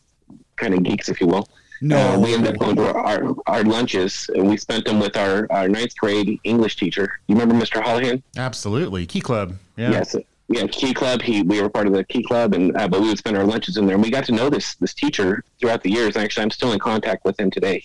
kind 0.55 0.73
of 0.73 0.85
geeks, 0.85 1.09
if 1.09 1.21
you 1.21 1.27
will. 1.27 1.49
No. 1.81 1.97
Uh, 1.97 2.19
we 2.21 2.33
ended 2.33 2.55
up 2.55 2.59
going 2.61 2.77
to 2.77 2.95
our, 2.95 3.35
our 3.49 3.65
lunches, 3.65 4.31
and 4.35 4.49
we 4.49 4.57
spent 4.57 4.85
them 4.85 5.01
with 5.01 5.17
our, 5.17 5.47
our 5.51 5.69
ninth 5.69 5.97
grade 5.97 6.39
English 6.45 6.77
teacher. 6.77 7.19
You 7.27 7.35
remember 7.35 7.55
Mr. 7.57 7.83
Holohan? 7.83 8.23
Absolutely. 8.37 9.05
Key 9.05 9.21
Club. 9.21 9.57
Yeah. 9.77 9.91
Yes. 9.91 10.15
yeah, 10.49 10.67
Key 10.69 10.95
Club. 10.95 11.23
He 11.23 11.43
we 11.43 11.61
were 11.61 11.69
part 11.69 11.89
of 11.89 11.93
the 11.93 12.05
Key 12.05 12.23
Club, 12.23 12.55
and 12.55 12.77
uh, 12.77 12.87
but 12.87 13.01
we 13.01 13.09
would 13.09 13.19
spend 13.19 13.37
our 13.37 13.45
lunches 13.45 13.77
in 13.77 13.87
there, 13.87 13.95
and 13.95 14.03
we 14.03 14.11
got 14.11 14.25
to 14.27 14.33
know 14.33 14.49
this 14.49 14.77
this 14.77 14.95
teacher 14.95 15.43
throughout 15.61 15.83
the 15.83 15.91
years. 15.91 16.17
Actually, 16.17 16.45
I'm 16.45 16.51
still 16.51 16.73
in 16.73 16.79
contact 16.79 17.25
with 17.25 17.39
him 17.39 17.51
today. 17.51 17.83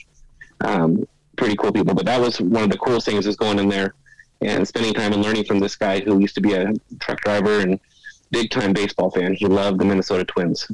Um, 0.63 1.07
pretty 1.35 1.55
cool 1.55 1.71
people, 1.71 1.93
but 1.93 2.05
that 2.05 2.19
was 2.19 2.39
one 2.39 2.63
of 2.63 2.69
the 2.69 2.77
coolest 2.77 3.05
things 3.05 3.25
is 3.25 3.35
going 3.35 3.59
in 3.59 3.69
there 3.69 3.95
and 4.41 4.67
spending 4.67 4.93
time 4.93 5.13
and 5.13 5.21
learning 5.21 5.45
from 5.45 5.59
this 5.59 5.75
guy 5.75 5.99
who 5.99 6.19
used 6.19 6.35
to 6.35 6.41
be 6.41 6.53
a 6.53 6.73
truck 6.99 7.21
driver 7.21 7.59
and 7.59 7.79
big 8.31 8.49
time 8.49 8.73
baseball 8.73 9.11
fan. 9.11 9.33
He 9.33 9.45
loved 9.45 9.79
the 9.79 9.85
Minnesota 9.85 10.25
Twins. 10.25 10.69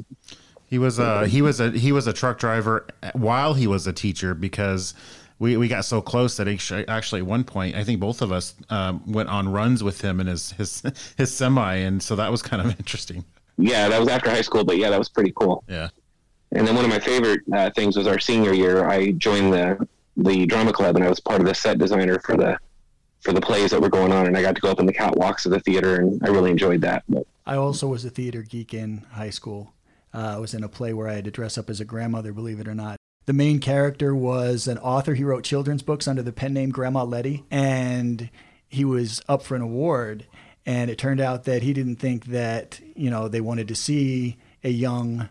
He 0.66 0.78
was 0.78 0.98
a 0.98 1.26
he 1.26 1.40
was 1.40 1.60
a 1.60 1.70
he 1.70 1.92
was 1.92 2.06
a 2.06 2.12
truck 2.12 2.38
driver 2.38 2.86
while 3.14 3.54
he 3.54 3.66
was 3.66 3.86
a 3.86 3.92
teacher 3.92 4.34
because 4.34 4.94
we, 5.38 5.56
we 5.56 5.68
got 5.68 5.84
so 5.84 6.02
close 6.02 6.36
that 6.36 6.48
actually, 6.48 6.86
actually 6.88 7.20
at 7.20 7.26
one 7.26 7.44
point 7.44 7.76
I 7.76 7.84
think 7.84 8.00
both 8.00 8.20
of 8.20 8.32
us 8.32 8.54
um, 8.68 9.02
went 9.10 9.28
on 9.28 9.50
runs 9.50 9.82
with 9.82 10.02
him 10.02 10.20
in 10.20 10.26
his 10.26 10.52
his 10.52 10.82
his 11.16 11.34
semi, 11.34 11.74
and 11.76 12.02
so 12.02 12.16
that 12.16 12.30
was 12.30 12.42
kind 12.42 12.60
of 12.60 12.68
interesting. 12.78 13.24
Yeah, 13.56 13.88
that 13.88 13.98
was 13.98 14.08
after 14.08 14.30
high 14.30 14.42
school, 14.42 14.64
but 14.64 14.76
yeah, 14.76 14.90
that 14.90 14.98
was 14.98 15.08
pretty 15.08 15.32
cool. 15.34 15.64
Yeah. 15.68 15.88
And 16.52 16.66
then 16.66 16.74
one 16.74 16.84
of 16.84 16.90
my 16.90 16.98
favorite 16.98 17.40
uh, 17.52 17.70
things 17.70 17.96
was 17.96 18.06
our 18.06 18.18
senior 18.18 18.54
year. 18.54 18.88
I 18.88 19.12
joined 19.12 19.52
the 19.52 19.86
the 20.16 20.46
drama 20.46 20.72
club, 20.72 20.96
and 20.96 21.04
I 21.04 21.08
was 21.08 21.20
part 21.20 21.40
of 21.40 21.46
the 21.46 21.54
set 21.54 21.78
designer 21.78 22.18
for 22.18 22.36
the 22.36 22.58
for 23.20 23.32
the 23.32 23.40
plays 23.40 23.70
that 23.72 23.80
were 23.80 23.88
going 23.88 24.12
on, 24.12 24.26
and 24.26 24.36
I 24.36 24.42
got 24.42 24.54
to 24.54 24.60
go 24.60 24.70
up 24.70 24.80
in 24.80 24.86
the 24.86 24.92
catwalks 24.92 25.44
of 25.44 25.52
the 25.52 25.60
theater, 25.60 25.96
and 25.96 26.22
I 26.24 26.28
really 26.28 26.50
enjoyed 26.50 26.80
that. 26.82 27.04
But 27.08 27.26
I 27.46 27.56
also 27.56 27.88
was 27.88 28.04
a 28.04 28.10
theater 28.10 28.42
geek 28.42 28.74
in 28.74 29.06
high 29.12 29.30
school. 29.30 29.72
Uh, 30.14 30.34
I 30.36 30.38
was 30.38 30.54
in 30.54 30.64
a 30.64 30.68
play 30.68 30.92
where 30.92 31.08
I 31.08 31.14
had 31.14 31.24
to 31.24 31.30
dress 31.30 31.58
up 31.58 31.68
as 31.68 31.80
a 31.80 31.84
grandmother, 31.84 32.32
believe 32.32 32.60
it 32.60 32.68
or 32.68 32.74
not. 32.74 32.96
The 33.26 33.32
main 33.32 33.58
character 33.58 34.14
was 34.14 34.66
an 34.66 34.78
author. 34.78 35.14
He 35.14 35.24
wrote 35.24 35.44
children's 35.44 35.82
books 35.82 36.08
under 36.08 36.22
the 36.22 36.32
pen 36.32 36.54
name 36.54 36.70
Grandma 36.70 37.04
Letty, 37.04 37.44
and 37.50 38.30
he 38.68 38.84
was 38.84 39.20
up 39.28 39.42
for 39.42 39.54
an 39.54 39.62
award. 39.62 40.26
And 40.64 40.90
it 40.90 40.98
turned 40.98 41.20
out 41.20 41.44
that 41.44 41.62
he 41.62 41.72
didn't 41.72 41.96
think 41.96 42.26
that 42.26 42.80
you 42.94 43.10
know 43.10 43.28
they 43.28 43.40
wanted 43.40 43.68
to 43.68 43.74
see 43.74 44.38
a 44.64 44.70
young 44.70 45.28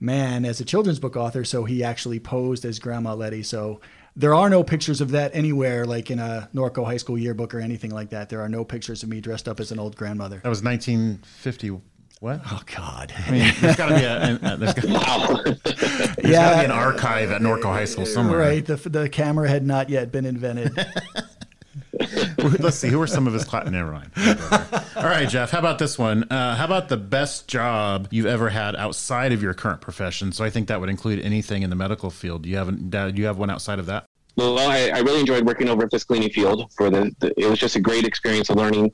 man 0.00 0.44
as 0.44 0.60
a 0.60 0.64
children's 0.64 0.98
book 0.98 1.16
author, 1.16 1.44
so 1.44 1.64
he 1.64 1.84
actually 1.84 2.18
posed 2.18 2.64
as 2.64 2.78
Grandma 2.78 3.14
Letty. 3.14 3.42
So 3.42 3.80
there 4.16 4.34
are 4.34 4.50
no 4.50 4.64
pictures 4.64 5.00
of 5.00 5.10
that 5.12 5.34
anywhere, 5.34 5.84
like 5.84 6.10
in 6.10 6.18
a 6.18 6.48
Norco 6.54 6.84
High 6.84 6.96
School 6.96 7.18
yearbook 7.18 7.54
or 7.54 7.60
anything 7.60 7.90
like 7.90 8.10
that. 8.10 8.28
There 8.28 8.40
are 8.40 8.48
no 8.48 8.64
pictures 8.64 9.02
of 9.02 9.08
me 9.08 9.20
dressed 9.20 9.48
up 9.48 9.60
as 9.60 9.70
an 9.70 9.78
old 9.78 9.96
grandmother. 9.96 10.40
That 10.42 10.48
was 10.48 10.62
1950. 10.62 11.80
What? 12.20 12.42
Oh 12.50 12.60
God! 12.76 13.14
I 13.16 13.30
mean, 13.30 13.54
there's 13.60 13.76
got 13.76 13.88
to 13.88 13.94
be 13.94 14.04
a, 14.04 14.52
a 14.52 14.56
there's 14.58 14.74
got 14.74 14.84
wow, 14.84 15.42
there's 15.44 15.58
yeah, 16.22 16.50
gotta 16.50 16.58
be 16.58 16.64
an 16.66 16.70
archive 16.70 17.30
at 17.30 17.40
Norco 17.40 17.64
High 17.64 17.86
School 17.86 18.04
somewhere. 18.04 18.38
Right. 18.38 18.64
The 18.64 18.76
the 18.76 19.08
camera 19.08 19.48
had 19.48 19.66
not 19.66 19.88
yet 19.88 20.12
been 20.12 20.26
invented. 20.26 20.76
Let's 22.38 22.78
see. 22.78 22.88
Who 22.88 23.00
are 23.00 23.06
some 23.06 23.26
of 23.26 23.32
his 23.32 23.44
class? 23.44 23.68
Never 23.68 23.92
mind. 23.92 24.10
All 24.96 25.04
right, 25.04 25.28
Jeff. 25.28 25.50
How 25.50 25.58
about 25.58 25.78
this 25.78 25.98
one? 25.98 26.24
Uh, 26.24 26.56
how 26.56 26.64
about 26.64 26.88
the 26.88 26.96
best 26.96 27.48
job 27.48 28.08
you've 28.10 28.26
ever 28.26 28.48
had 28.48 28.74
outside 28.76 29.32
of 29.32 29.42
your 29.42 29.54
current 29.54 29.80
profession? 29.80 30.32
So 30.32 30.44
I 30.44 30.50
think 30.50 30.68
that 30.68 30.80
would 30.80 30.88
include 30.88 31.20
anything 31.20 31.62
in 31.62 31.70
the 31.70 31.76
medical 31.76 32.10
field. 32.10 32.42
Do 32.42 32.48
you 32.48 32.56
have 32.56 32.90
do 32.90 33.12
you 33.14 33.26
have 33.26 33.38
one 33.38 33.50
outside 33.50 33.78
of 33.78 33.86
that? 33.86 34.06
Well, 34.36 34.58
I, 34.58 34.90
I 34.94 35.00
really 35.00 35.20
enjoyed 35.20 35.44
working 35.44 35.68
over 35.68 35.84
at 35.84 35.90
Fiscalini 35.90 36.32
Field. 36.32 36.72
For 36.72 36.88
the, 36.88 37.14
the, 37.18 37.38
it 37.38 37.46
was 37.46 37.58
just 37.58 37.76
a 37.76 37.80
great 37.80 38.06
experience 38.06 38.48
of 38.48 38.56
learning. 38.56 38.92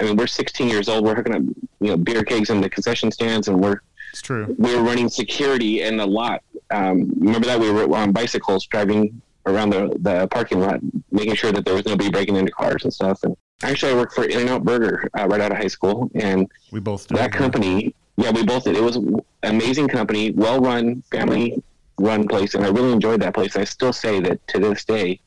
I 0.00 0.04
mean, 0.04 0.16
we're 0.16 0.26
16 0.26 0.68
years 0.68 0.88
old. 0.88 1.04
We're 1.04 1.14
hooking 1.14 1.34
up, 1.34 1.42
you 1.80 1.88
know, 1.88 1.96
beer 1.96 2.22
kegs 2.24 2.50
in 2.50 2.60
the 2.60 2.68
concession 2.68 3.10
stands, 3.10 3.48
and 3.48 3.60
we're 3.60 3.80
it's 4.12 4.20
true. 4.20 4.54
We 4.58 4.74
were 4.74 4.82
running 4.82 5.08
security 5.08 5.82
in 5.82 5.96
the 5.96 6.06
lot. 6.06 6.42
Um, 6.70 7.10
remember 7.16 7.46
that 7.46 7.58
we 7.58 7.70
were 7.70 7.96
on 7.96 8.12
bicycles 8.12 8.66
driving 8.66 9.22
around 9.46 9.70
the, 9.70 9.96
the 10.00 10.26
parking 10.28 10.60
lot, 10.60 10.80
making 11.10 11.34
sure 11.34 11.52
that 11.52 11.64
there 11.64 11.74
was 11.74 11.84
nobody 11.86 12.10
breaking 12.10 12.36
into 12.36 12.52
cars 12.52 12.84
and 12.84 12.92
stuff. 12.92 13.22
And 13.22 13.36
actually, 13.62 13.92
I 13.92 13.94
worked 13.96 14.14
for 14.14 14.24
In-N-Out 14.24 14.64
Burger 14.64 15.08
uh, 15.18 15.26
right 15.28 15.40
out 15.40 15.52
of 15.52 15.58
high 15.58 15.68
school, 15.68 16.10
and 16.14 16.50
we 16.70 16.80
both 16.80 17.08
did, 17.08 17.18
that 17.18 17.32
company. 17.32 17.94
Yeah, 18.16 18.30
we 18.30 18.44
both 18.44 18.64
did. 18.64 18.76
It 18.76 18.82
was 18.82 18.96
an 18.96 19.20
amazing 19.42 19.88
company, 19.88 20.32
well 20.32 20.60
run, 20.60 21.02
family 21.10 21.62
run 21.98 22.28
place, 22.28 22.54
and 22.54 22.64
I 22.64 22.68
really 22.68 22.92
enjoyed 22.92 23.20
that 23.22 23.34
place. 23.34 23.56
I 23.56 23.64
still 23.64 23.92
say 23.92 24.20
that 24.20 24.46
to 24.48 24.58
this 24.58 24.84
day, 24.84 25.20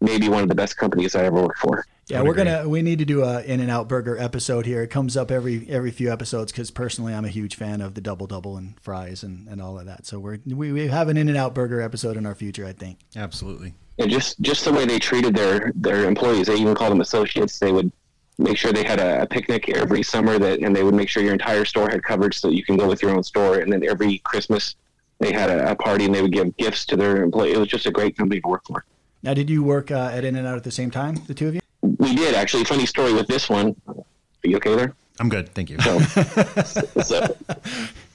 maybe 0.00 0.28
one 0.28 0.42
of 0.42 0.48
the 0.48 0.54
best 0.54 0.76
companies 0.76 1.14
I 1.14 1.24
ever 1.24 1.42
worked 1.42 1.58
for. 1.58 1.86
Yeah, 2.08 2.22
we're 2.22 2.34
gonna 2.34 2.68
we 2.68 2.82
need 2.82 2.98
to 2.98 3.04
do 3.04 3.22
a 3.22 3.42
In 3.42 3.60
and 3.60 3.70
Out 3.70 3.88
Burger 3.88 4.18
episode 4.18 4.66
here. 4.66 4.82
It 4.82 4.88
comes 4.88 5.16
up 5.16 5.30
every 5.30 5.68
every 5.68 5.90
few 5.90 6.12
episodes 6.12 6.50
because 6.50 6.70
personally 6.70 7.14
I'm 7.14 7.24
a 7.24 7.28
huge 7.28 7.54
fan 7.54 7.80
of 7.80 7.94
the 7.94 8.00
double 8.00 8.26
double 8.26 8.56
and 8.56 8.78
fries 8.80 9.22
and, 9.22 9.48
and 9.48 9.62
all 9.62 9.78
of 9.78 9.86
that. 9.86 10.04
So 10.06 10.18
we're 10.18 10.38
we, 10.44 10.72
we 10.72 10.88
have 10.88 11.08
an 11.08 11.16
In 11.16 11.28
and 11.28 11.38
Out 11.38 11.54
Burger 11.54 11.80
episode 11.80 12.16
in 12.16 12.26
our 12.26 12.34
future, 12.34 12.66
I 12.66 12.72
think. 12.72 12.98
Absolutely. 13.14 13.74
And 13.98 14.10
just 14.10 14.40
just 14.40 14.64
the 14.64 14.72
way 14.72 14.84
they 14.84 14.98
treated 14.98 15.34
their 15.34 15.72
their 15.76 16.04
employees, 16.04 16.48
they 16.48 16.56
even 16.56 16.74
called 16.74 16.90
them 16.90 17.00
associates. 17.00 17.58
They 17.58 17.72
would 17.72 17.92
make 18.36 18.56
sure 18.56 18.72
they 18.72 18.84
had 18.84 18.98
a, 18.98 19.22
a 19.22 19.26
picnic 19.26 19.68
every 19.68 20.02
summer 20.02 20.38
that, 20.38 20.60
and 20.60 20.74
they 20.74 20.82
would 20.82 20.94
make 20.94 21.08
sure 21.08 21.22
your 21.22 21.34
entire 21.34 21.64
store 21.64 21.88
had 21.88 22.02
coverage 22.02 22.40
so 22.40 22.48
you 22.48 22.64
can 22.64 22.76
go 22.76 22.88
with 22.88 23.00
your 23.00 23.12
own 23.12 23.22
store. 23.22 23.58
And 23.58 23.72
then 23.72 23.84
every 23.88 24.18
Christmas 24.18 24.74
they 25.22 25.32
had 25.32 25.50
a, 25.50 25.70
a 25.70 25.76
party 25.76 26.04
and 26.04 26.14
they 26.14 26.20
would 26.20 26.32
give 26.32 26.56
gifts 26.56 26.84
to 26.86 26.96
their 26.96 27.22
employees. 27.22 27.54
It 27.54 27.58
was 27.58 27.68
just 27.68 27.86
a 27.86 27.92
great 27.92 28.16
company 28.16 28.40
to 28.40 28.48
work 28.48 28.64
for. 28.66 28.84
Now, 29.22 29.34
did 29.34 29.48
you 29.48 29.62
work 29.62 29.92
uh, 29.92 30.10
at 30.12 30.24
In 30.24 30.34
and 30.34 30.48
Out 30.48 30.56
at 30.56 30.64
the 30.64 30.72
same 30.72 30.90
time, 30.90 31.14
the 31.28 31.34
two 31.34 31.46
of 31.46 31.54
you? 31.54 31.60
We 31.82 32.14
did 32.14 32.34
actually. 32.34 32.64
Funny 32.64 32.86
story 32.86 33.12
with 33.12 33.26
this 33.26 33.48
one. 33.48 33.76
Are 33.88 34.48
you 34.48 34.56
okay 34.56 34.74
there? 34.74 34.94
I'm 35.20 35.28
good, 35.28 35.54
thank 35.54 35.70
you. 35.70 35.78
So, 35.80 35.98
so, 37.02 37.36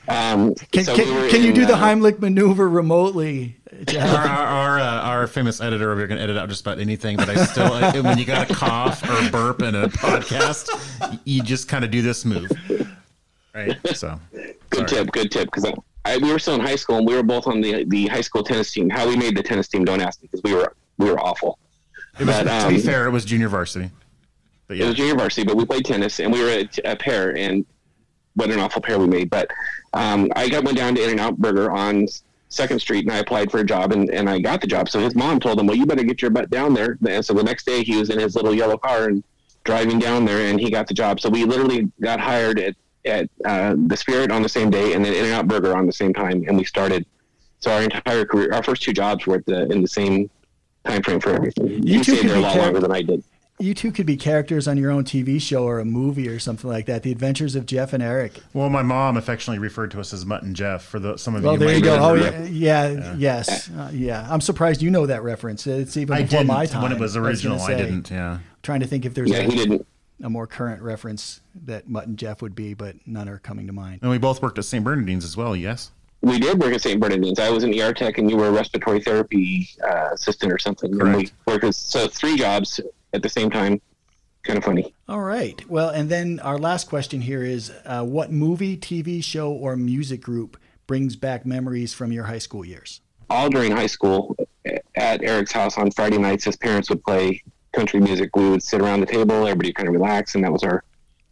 um, 0.08 0.56
can, 0.72 0.84
so 0.84 0.96
can, 0.96 1.22
we 1.22 1.30
can 1.30 1.42
you 1.44 1.50
in, 1.50 1.56
do 1.56 1.66
the 1.66 1.76
uh, 1.76 1.78
Heimlich 1.78 2.20
maneuver 2.20 2.68
remotely? 2.68 3.56
our 3.98 4.08
our, 4.08 4.28
our, 4.28 4.80
uh, 4.80 5.02
our 5.02 5.28
famous 5.28 5.62
editor 5.62 5.92
over 5.92 6.02
here 6.02 6.08
can 6.08 6.18
edit 6.18 6.38
out 6.38 6.50
just 6.50 6.62
about 6.62 6.80
anything, 6.80 7.18
but 7.18 7.30
I 7.30 7.46
still 7.46 8.04
when 8.04 8.18
you 8.18 8.26
got 8.26 8.50
a 8.50 8.54
cough 8.54 9.04
or 9.04 9.30
burp 9.30 9.62
in 9.62 9.76
a 9.76 9.90
podcast, 9.90 11.20
you 11.26 11.44
just 11.44 11.68
kind 11.68 11.84
of 11.84 11.92
do 11.92 12.02
this 12.02 12.26
move, 12.26 12.50
right? 13.54 13.78
So, 13.96 14.20
Good 14.70 14.90
sorry. 14.90 15.06
tip. 15.06 15.12
Good 15.12 15.32
tip. 15.32 15.46
Because 15.52 15.72
I, 16.06 16.18
we 16.18 16.32
were 16.32 16.40
still 16.40 16.56
in 16.56 16.62
high 16.62 16.76
school 16.78 16.98
and 16.98 17.08
we 17.08 17.14
were 17.14 17.24
both 17.24 17.48
on 17.48 17.62
the 17.62 17.84
the 17.86 18.08
high 18.08 18.22
school 18.22 18.44
tennis 18.44 18.72
team. 18.72 18.90
How 18.90 19.08
we 19.08 19.16
made 19.16 19.36
the 19.36 19.44
tennis 19.44 19.68
team, 19.68 19.86
don't 19.86 20.02
ask 20.02 20.22
me 20.22 20.30
because 20.32 20.42
we 20.44 20.54
were 20.54 20.74
we 20.98 21.10
were 21.10 21.20
awful. 21.20 21.60
It 22.20 22.26
was, 22.26 22.36
But, 22.36 22.64
to 22.64 22.70
be 22.70 22.76
um, 22.76 22.82
fair, 22.82 23.06
it 23.06 23.12
was 23.12 23.26
junior 23.26 23.50
varsity. 23.50 23.92
But 24.68 24.78
It 24.78 24.86
was 24.86 24.96
junior 24.96 25.16
varsity, 25.16 25.46
but 25.46 25.56
we 25.56 25.66
played 25.66 25.86
tennis 25.86 26.20
and 26.20 26.32
we 26.32 26.42
were 26.42 26.50
a, 26.50 26.70
a 26.92 26.96
pair. 26.96 27.36
And 27.38 27.66
what 28.38 28.52
an 28.52 28.60
awful 28.60 28.82
pair 28.82 29.00
we 29.00 29.08
made. 29.08 29.30
But 29.30 29.50
um, 29.94 30.32
I 30.36 30.48
got 30.48 30.64
went 30.64 30.78
down 30.78 30.96
to 30.96 31.04
In 31.04 31.12
and 31.12 31.20
Out 31.20 31.38
Burger 31.38 31.72
on 31.72 32.08
Second 32.50 32.80
Street 32.80 33.06
and 33.06 33.12
I 33.12 33.18
applied 33.18 33.52
for 33.52 33.60
a 33.60 33.64
job 33.64 33.92
and, 33.92 34.10
and 34.10 34.30
I 34.30 34.40
got 34.40 34.62
the 34.62 34.68
job. 34.68 34.90
So 34.90 35.00
his 35.00 35.16
mom 35.16 35.40
told 35.40 35.60
him, 35.60 35.68
"Well, 35.68 35.76
you 35.76 35.86
better 35.86 36.04
get 36.04 36.22
your 36.22 36.32
butt 36.32 36.50
down 36.50 36.74
there." 36.74 36.98
And 37.08 37.26
so 37.26 37.34
the 37.34 37.44
next 37.44 37.66
day 37.66 37.84
he 37.84 37.98
was 37.98 38.10
in 38.10 38.20
his 38.20 38.36
little 38.36 38.54
yellow 38.54 38.78
car 38.78 39.06
and 39.06 39.24
driving 39.64 40.00
down 40.00 40.24
there, 40.24 40.50
and 40.50 40.60
he 40.60 40.70
got 40.70 40.88
the 40.88 40.94
job. 40.94 41.20
So 41.20 41.30
we 41.30 41.44
literally 41.44 41.92
got 42.02 42.20
hired 42.20 42.60
at 42.60 42.76
at 43.06 43.30
uh, 43.46 43.76
the 43.88 43.98
Spirit 43.98 44.32
on 44.32 44.44
the 44.44 44.50
same 44.50 44.70
day, 44.70 44.94
and 44.94 45.04
then 45.04 45.14
In 45.14 45.26
and 45.26 45.34
Out 45.34 45.48
Burger 45.48 45.76
on 45.76 45.86
the 45.86 45.94
same 45.94 46.14
time, 46.14 46.46
and 46.48 46.58
we 46.58 46.64
started. 46.64 47.06
So 47.60 47.72
our 47.72 47.82
entire 47.82 48.24
career, 48.24 48.54
our 48.54 48.62
first 48.62 48.84
two 48.84 48.94
jobs 48.94 49.26
were 49.26 49.38
at 49.38 49.46
the, 49.48 49.64
in 49.72 49.82
the 49.82 49.88
same 49.88 50.30
time 50.88 51.02
frame 51.04 51.20
for 51.20 51.30
everything. 51.32 51.84
You 51.84 52.04
two 52.04 52.16
stayed 52.16 52.22
could 52.22 52.30
there 52.30 52.36
a 52.38 52.40
be 52.40 52.44
lot 52.44 52.54
char- 52.54 52.64
longer 52.64 52.80
than 52.80 52.92
I 52.92 53.02
did. 53.02 53.24
You 53.60 53.74
two 53.74 53.92
could 53.92 54.06
be 54.06 54.18
characters 54.18 54.68
on 54.68 54.78
your 54.78 54.92
own 54.92 55.04
TV 55.04 55.42
show 55.42 55.64
or 55.64 55.80
a 55.80 55.86
movie 55.86 56.28
or 56.30 56.38
something 56.38 56.70
like 56.70 56.86
that. 56.86 57.02
The 57.02 57.12
Adventures 57.12 57.56
of 57.56 57.66
Jeff 57.66 57.92
and 57.92 58.04
Eric. 58.04 58.40
well, 58.54 58.70
my 58.70 58.84
mom 58.84 59.18
affectionately 59.18 59.58
referred 59.58 59.90
to 59.92 60.00
us 60.00 60.14
as 60.14 60.28
Mutt 60.28 60.44
and 60.44 60.56
Jeff 60.56 60.84
for 60.84 61.00
the 61.00 61.18
some 61.18 61.34
of 61.34 61.44
Well, 61.44 61.54
you. 61.54 61.60
there 61.60 61.76
you 61.76 61.82
go. 61.82 61.98
Oh, 62.00 62.14
remember. 62.14 62.48
yeah, 62.50 62.88
yeah, 62.92 63.16
yes, 63.18 63.68
uh, 63.72 63.90
yeah. 63.92 64.28
I'm 64.30 64.42
surprised 64.42 64.84
you 64.84 64.92
know 64.92 65.08
that 65.08 65.24
reference. 65.24 65.66
It's 65.66 65.98
even 65.98 66.16
I 66.16 66.22
before 66.22 66.38
didn't 66.42 66.48
my 66.50 66.66
time. 66.68 66.84
when 66.84 66.92
it 66.92 67.00
was 67.00 67.16
I 67.16 67.20
gonna 67.20 67.30
original. 67.30 67.60
I, 67.62 67.74
didn't. 67.74 68.12
Yeah. 68.12 68.38
Trying 68.62 68.82
to 68.82 68.88
think 68.88 69.06
if 69.06 69.16
there's 69.16 69.32
Yeah, 69.32 69.38
a, 69.40 69.50
he 69.50 69.56
didn't. 69.56 69.88
a 70.22 70.30
more 70.30 70.46
current 70.46 70.84
reference 70.84 71.42
that 71.66 71.90
Mutt 71.90 72.06
and 72.06 72.16
Jeff 72.16 72.44
would 72.44 72.54
be, 72.54 72.76
but 72.76 72.96
none 73.08 73.28
are 73.28 73.40
coming 73.40 73.66
to 73.66 73.74
mind. 73.74 74.02
And 74.04 74.12
we 74.12 74.20
both 74.20 74.40
worked 74.40 74.60
at 74.60 74.66
St. 74.66 74.86
Bernardine's 74.86 75.26
as 75.26 75.36
well. 75.36 75.56
Yes. 75.56 75.90
We 76.28 76.40
did 76.40 76.60
work 76.60 76.74
at 76.74 76.82
St. 76.82 77.00
Bernardine's. 77.00 77.40
I 77.40 77.50
was 77.50 77.64
an 77.64 77.80
ER 77.80 77.94
tech, 77.94 78.18
and 78.18 78.30
you 78.30 78.38
were 78.38 78.48
a 78.48 78.52
respiratory 78.52 79.02
therapy 79.02 79.70
uh, 79.84 80.10
assistant 80.14 80.52
or 80.52 80.60
something. 80.60 81.00
And 81.00 81.16
we 81.16 81.30
worked 81.46 81.64
as, 81.64 81.78
so 81.78 82.08
three 82.08 82.38
jobs 82.38 82.80
at 83.14 83.24
the 83.24 83.30
same 83.30 83.50
time. 83.50 83.82
Kind 84.44 84.58
of 84.58 84.64
funny. 84.64 84.94
All 85.10 85.22
right. 85.22 85.68
Well, 85.70 85.90
and 85.90 86.10
then 86.10 86.40
our 86.40 86.58
last 86.58 86.88
question 86.88 87.22
here 87.22 87.44
is 87.44 87.72
uh, 87.86 88.04
what 88.06 88.32
movie, 88.32 88.78
TV 88.78 89.24
show, 89.24 89.52
or 89.52 89.76
music 89.76 90.22
group 90.22 90.58
brings 90.86 91.16
back 91.16 91.46
memories 91.46 91.94
from 91.94 92.12
your 92.12 92.26
high 92.26 92.38
school 92.38 92.64
years? 92.64 93.02
all 93.30 93.50
during 93.50 93.72
high 93.72 93.88
school 93.88 94.36
at 94.96 95.24
Eric's 95.24 95.52
house 95.52 95.78
on 95.78 95.92
Friday 95.92 96.18
nights, 96.18 96.46
his 96.46 96.56
parents 96.56 96.90
would 96.90 97.04
play 97.04 97.42
country 97.74 98.00
music. 98.00 98.36
We 98.36 98.50
would 98.50 98.64
sit 98.64 98.82
around 98.82 99.02
the 99.02 99.06
table, 99.06 99.48
everybody 99.48 99.74
kind 99.74 99.88
of 99.88 99.94
relax, 99.94 100.36
and 100.36 100.44
that 100.44 100.52
was 100.52 100.64
our 100.64 100.84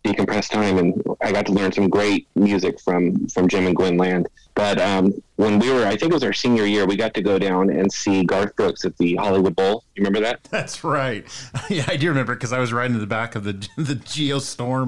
decompressed 0.06 0.50
time. 0.50 0.78
And 0.78 1.04
I 1.22 1.32
got 1.32 1.46
to 1.48 1.52
learn 1.52 1.72
some 1.72 1.90
great 1.90 2.28
music 2.36 2.80
from 2.80 3.28
from 3.28 3.48
Jim 3.48 3.66
and 3.68 3.76
Gwen 3.76 3.98
Land. 3.98 4.28
But 4.56 4.80
um, 4.80 5.14
when 5.36 5.60
we 5.60 5.70
were, 5.70 5.86
I 5.86 5.98
think 5.98 6.12
it 6.12 6.14
was 6.14 6.24
our 6.24 6.32
senior 6.32 6.66
year, 6.66 6.86
we 6.86 6.96
got 6.96 7.14
to 7.16 7.22
go 7.22 7.38
down 7.38 7.70
and 7.70 7.92
see 7.92 8.24
Garth 8.24 8.56
Brooks 8.56 8.86
at 8.86 8.98
the 8.98 9.16
Hollywood 9.16 9.54
Bowl. 9.54 9.84
You 9.96 10.04
remember 10.04 10.22
that? 10.22 10.44
That's 10.50 10.84
right. 10.84 11.26
Yeah, 11.70 11.86
I 11.88 11.98
do 11.98 12.10
remember 12.10 12.36
because 12.36 12.54
I 12.54 12.60
was 12.60 12.72
riding 12.72 12.94
in 12.94 13.02
the 13.02 13.08
back 13.08 13.36
of 13.36 13.44
the 13.44 13.54
the 13.78 13.96
Geo 13.96 14.40
Storm. 14.40 14.86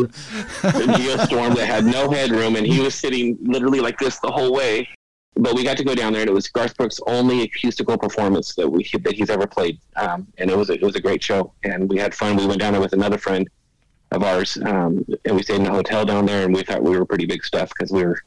the 0.62 0.94
Geo 0.96 1.18
Storm 1.26 1.56
that 1.56 1.66
had 1.66 1.86
no 1.86 2.10
headroom, 2.10 2.56
and 2.56 2.66
he 2.66 2.80
was 2.80 2.94
sitting 2.94 3.38
literally 3.42 3.80
like 3.80 3.98
this 3.98 4.20
the 4.20 4.32
whole 4.32 4.54
way. 4.54 4.88
But 5.36 5.56
we 5.56 5.64
got 5.64 5.78
to 5.78 5.84
go 5.84 5.96
down 5.96 6.14
there, 6.14 6.22
and 6.22 6.30
it 6.30 6.34
was 6.34 6.48
Garth 6.48 6.78
Brooks' 6.78 7.00
only 7.08 7.42
acoustical 7.44 7.98
performance 7.98 8.54
that 8.56 8.70
we 8.70 8.88
that 9.02 9.14
he's 9.14 9.30
ever 9.30 9.48
played, 9.48 9.80
um, 9.96 10.28
and 10.38 10.50
it 10.50 10.58
was 10.58 10.70
a, 10.70 10.74
it 10.74 10.84
was 10.84 10.96
a 10.96 11.02
great 11.02 11.24
show, 11.24 11.54
and 11.64 11.90
we 11.90 11.98
had 11.98 12.14
fun. 12.14 12.38
We 12.38 12.46
went 12.46 12.60
down 12.60 12.74
there 12.74 12.82
with 12.82 12.94
another 12.94 13.18
friend, 13.18 13.50
of 14.12 14.24
ours, 14.24 14.58
um, 14.64 15.06
and 15.26 15.36
we 15.36 15.44
stayed 15.44 15.60
in 15.62 15.68
a 15.68 15.72
hotel 15.72 16.06
down 16.06 16.26
there, 16.26 16.46
and 16.46 16.54
we 16.54 16.64
thought 16.64 16.82
we 16.84 16.98
were 16.98 17.06
pretty 17.06 17.26
big 17.26 17.44
stuff 17.44 17.70
because 17.70 17.92
we 17.92 18.04
were 18.04 18.22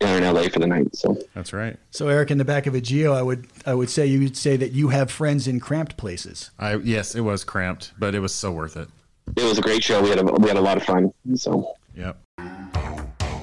down 0.00 0.22
in 0.22 0.34
LA 0.34 0.44
for 0.48 0.58
the 0.58 0.66
night. 0.66 0.94
So 0.94 1.16
That's 1.34 1.52
right. 1.52 1.76
So, 1.90 2.08
Eric, 2.08 2.30
in 2.30 2.38
the 2.38 2.44
back 2.44 2.66
of 2.66 2.74
a 2.74 2.80
Geo, 2.80 3.12
I 3.12 3.22
would 3.22 3.46
I 3.66 3.74
would 3.74 3.90
say 3.90 4.06
you 4.06 4.20
would 4.20 4.36
say 4.36 4.56
that 4.56 4.72
you 4.72 4.88
have 4.88 5.10
friends 5.10 5.46
in 5.48 5.60
cramped 5.60 5.96
places. 5.96 6.50
I 6.58 6.76
yes, 6.76 7.14
it 7.14 7.22
was 7.22 7.44
cramped, 7.44 7.92
but 7.98 8.14
it 8.14 8.20
was 8.20 8.34
so 8.34 8.52
worth 8.52 8.76
it. 8.76 8.88
it 9.36 9.44
was 9.44 9.58
a 9.58 9.62
great 9.62 9.82
show. 9.82 10.02
We 10.02 10.10
had 10.10 10.18
a, 10.18 10.24
we 10.24 10.48
had 10.48 10.56
a 10.56 10.60
lot 10.60 10.76
of 10.76 10.82
fun. 10.84 11.12
So 11.34 11.74
Yep. 11.96 12.18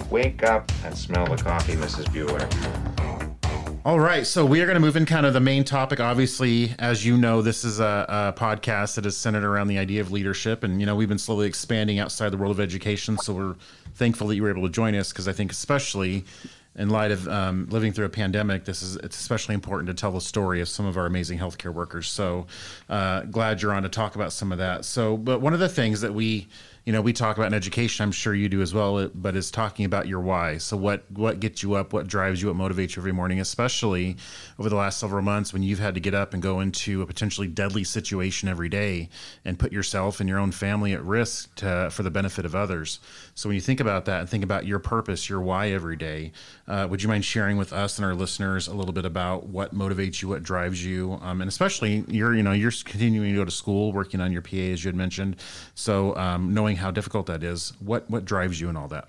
Wake 0.10 0.44
up 0.44 0.70
and 0.84 0.98
smell 0.98 1.26
the 1.26 1.42
coffee, 1.42 1.74
Mrs. 1.74 2.06
Bueller. 2.10 3.21
All 3.84 4.00
right, 4.00 4.28
so 4.28 4.46
we 4.46 4.62
are 4.62 4.68
going 4.68 4.76
to 4.76 4.80
move 4.80 4.96
in 4.96 5.08
kind 5.08 5.26
of 5.26 5.34
the 5.34 5.40
main 5.40 5.64
topic. 5.64 6.00
Obviously, 6.00 6.76
as 6.78 7.04
you 7.04 7.18
know, 7.18 7.42
this 7.42 7.64
is 7.64 7.80
a, 7.80 8.06
a 8.08 8.40
podcast 8.40 8.94
that 8.94 9.08
is 9.08 9.18
centered 9.18 9.44
around 9.44 9.70
the 9.70 9.80
idea 9.80 10.02
of 10.02 10.12
leadership, 10.12 10.64
and 10.64 10.80
you 10.80 10.86
know 10.86 10.96
we've 10.96 11.10
been 11.10 11.18
slowly 11.18 11.48
expanding 11.48 11.98
outside 11.98 12.30
the 12.30 12.38
world 12.38 12.52
of 12.52 12.60
education. 12.60 13.18
So 13.18 13.34
we're 13.34 13.56
thankful 13.96 14.28
that 14.28 14.36
you 14.36 14.44
were 14.44 14.52
able 14.52 14.62
to 14.62 14.70
join 14.70 14.94
us 14.94 15.12
because 15.12 15.28
I 15.28 15.34
think, 15.34 15.52
especially 15.52 16.26
in 16.76 16.90
light 16.90 17.10
of 17.10 17.28
um, 17.28 17.66
living 17.72 17.92
through 17.92 18.06
a 18.06 18.10
pandemic, 18.10 18.66
this 18.66 18.84
is 18.84 18.98
it's 18.98 19.20
especially 19.20 19.56
important 19.56 19.88
to 19.88 19.96
tell 19.96 20.12
the 20.12 20.22
story 20.22 20.62
of 20.62 20.70
some 20.70 20.86
of 20.86 20.96
our 20.96 21.08
amazing 21.08 21.40
healthcare 21.40 21.74
workers. 21.74 22.08
So 22.08 22.46
uh, 22.88 23.22
glad 23.22 23.64
you're 23.64 23.74
on 23.74 23.82
to 23.82 23.90
talk 23.90 24.14
about 24.14 24.32
some 24.32 24.52
of 24.52 24.60
that. 24.60 24.86
So, 24.86 25.18
but 25.18 25.42
one 25.42 25.56
of 25.56 25.60
the 25.60 25.70
things 25.70 26.02
that 26.02 26.14
we 26.14 26.48
you 26.86 26.92
know 26.92 27.02
we 27.02 27.14
talk 27.14 27.38
about 27.38 27.48
in 27.48 27.54
education 27.54 28.04
i'm 28.04 28.12
sure 28.12 28.34
you 28.34 28.50
do 28.50 28.62
as 28.62 28.74
well 28.74 29.10
but 29.14 29.36
is 29.36 29.52
talking 29.52 29.86
about 29.86 30.08
your 30.08 30.20
why. 30.20 30.58
So 30.58 30.78
what 30.78 31.10
what 31.12 31.40
gets 31.40 31.64
you 31.64 31.76
up 31.76 31.94
what 31.94 32.08
drives 32.08 32.42
you 32.42 32.52
what 32.52 32.58
motivates 32.58 32.96
you 32.96 33.02
every 33.02 33.12
morning 33.12 33.40
especially 33.40 34.18
over 34.60 34.70
the 34.70 34.76
last 34.76 35.00
several 35.00 35.22
months 35.22 35.54
when 35.54 35.64
you've 35.64 35.80
had 35.80 35.94
to 35.96 36.00
get 36.00 36.14
up 36.14 36.34
and 36.34 36.42
go 36.42 36.60
into 36.60 37.02
a 37.02 37.06
potentially 37.06 37.48
deadly 37.48 37.84
situation 37.84 38.50
every 38.50 38.70
day 38.70 39.10
and 39.46 39.60
put 39.60 39.72
yourself 39.72 40.20
and 40.20 40.30
your 40.30 40.40
own 40.40 40.52
family 40.52 40.94
at 40.94 41.04
risk 41.04 41.54
to, 41.56 41.90
for 41.92 42.04
the 42.04 42.12
benefit 42.12 42.46
of 42.46 42.56
others. 42.56 43.00
So 43.36 43.50
when 43.50 43.56
you 43.56 43.62
think 43.62 43.80
about 43.80 44.06
that 44.06 44.22
and 44.22 44.30
think 44.30 44.44
about 44.44 44.66
your 44.66 44.80
purpose 44.80 45.30
your 45.30 45.42
why 45.42 45.72
every 45.72 45.96
day 45.96 46.32
uh, 46.68 46.88
would 46.90 47.02
you 47.02 47.10
mind 47.10 47.26
sharing 47.26 47.58
with 47.58 47.74
us 47.74 47.98
and 47.98 48.06
our 48.06 48.16
listeners 48.16 48.68
a 48.68 48.74
little 48.74 48.94
bit 48.94 49.06
about 49.06 49.48
what 49.48 49.74
motivates 49.74 50.22
you 50.22 50.28
what 50.28 50.44
drives 50.44 50.84
you 50.84 51.20
um, 51.22 51.42
and 51.42 51.48
especially 51.48 52.04
you're 52.08 52.36
you 52.36 52.44
know 52.44 52.52
you're 52.52 52.72
continuing 52.86 53.32
to 53.32 53.38
go 53.38 53.46
to 53.46 53.52
school 53.52 53.92
working 53.92 54.22
on 54.22 54.32
your 54.32 54.42
pa 54.42 54.58
as 54.58 54.84
you 54.84 54.88
had 54.90 54.96
mentioned. 54.96 55.36
So 55.76 56.16
um, 56.16 56.54
knowing 56.54 56.71
how 56.78 56.92
difficult 56.92 57.26
that 57.28 57.44
is, 57.44 57.74
what 57.80 58.10
what 58.10 58.26
drives 58.26 58.60
you 58.60 58.70
and 58.70 58.78
all 58.78 58.88
that? 58.90 59.08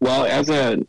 Well, 0.00 0.24
as 0.24 0.48
a 0.48 0.84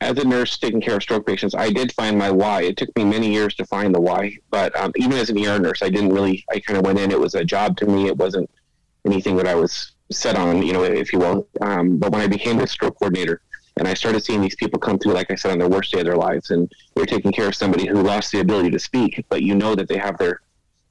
as 0.00 0.18
a 0.18 0.24
nurse 0.24 0.58
taking 0.58 0.80
care 0.80 0.96
of 0.96 1.02
stroke 1.02 1.26
patients, 1.26 1.54
I 1.54 1.70
did 1.70 1.92
find 1.92 2.18
my 2.18 2.30
why. 2.30 2.62
It 2.62 2.76
took 2.76 2.94
me 2.96 3.04
many 3.04 3.32
years 3.32 3.54
to 3.54 3.66
find 3.66 3.94
the 3.94 4.00
why, 4.00 4.36
but 4.50 4.76
um, 4.78 4.92
even 4.96 5.12
as 5.12 5.30
an 5.30 5.38
ER 5.44 5.58
nurse, 5.58 5.82
I 5.82 5.88
didn't 5.88 6.12
really. 6.12 6.44
I 6.50 6.60
kind 6.60 6.78
of 6.78 6.84
went 6.84 6.98
in. 6.98 7.10
It 7.10 7.20
was 7.20 7.34
a 7.34 7.44
job 7.44 7.76
to 7.78 7.86
me. 7.86 8.06
It 8.06 8.16
wasn't 8.16 8.50
anything 9.04 9.36
that 9.36 9.46
I 9.46 9.54
was 9.54 9.92
set 10.10 10.36
on, 10.36 10.62
you 10.62 10.72
know, 10.72 10.84
if 10.84 11.12
you 11.12 11.18
will. 11.18 11.46
Um, 11.60 11.98
but 11.98 12.12
when 12.12 12.20
I 12.20 12.26
became 12.26 12.60
a 12.60 12.66
stroke 12.66 12.98
coordinator, 12.98 13.40
and 13.76 13.88
I 13.88 13.94
started 13.94 14.22
seeing 14.22 14.40
these 14.40 14.56
people 14.56 14.78
come 14.78 14.98
through, 14.98 15.14
like 15.14 15.30
I 15.30 15.34
said, 15.34 15.52
on 15.52 15.58
their 15.58 15.68
worst 15.68 15.92
day 15.92 16.00
of 16.00 16.06
their 16.06 16.16
lives, 16.16 16.50
and 16.50 16.70
they're 16.94 17.06
taking 17.06 17.32
care 17.32 17.48
of 17.48 17.54
somebody 17.54 17.86
who 17.86 18.02
lost 18.02 18.32
the 18.32 18.40
ability 18.40 18.70
to 18.70 18.78
speak, 18.78 19.24
but 19.28 19.42
you 19.42 19.54
know 19.54 19.74
that 19.74 19.88
they 19.88 19.98
have 19.98 20.18
their 20.18 20.40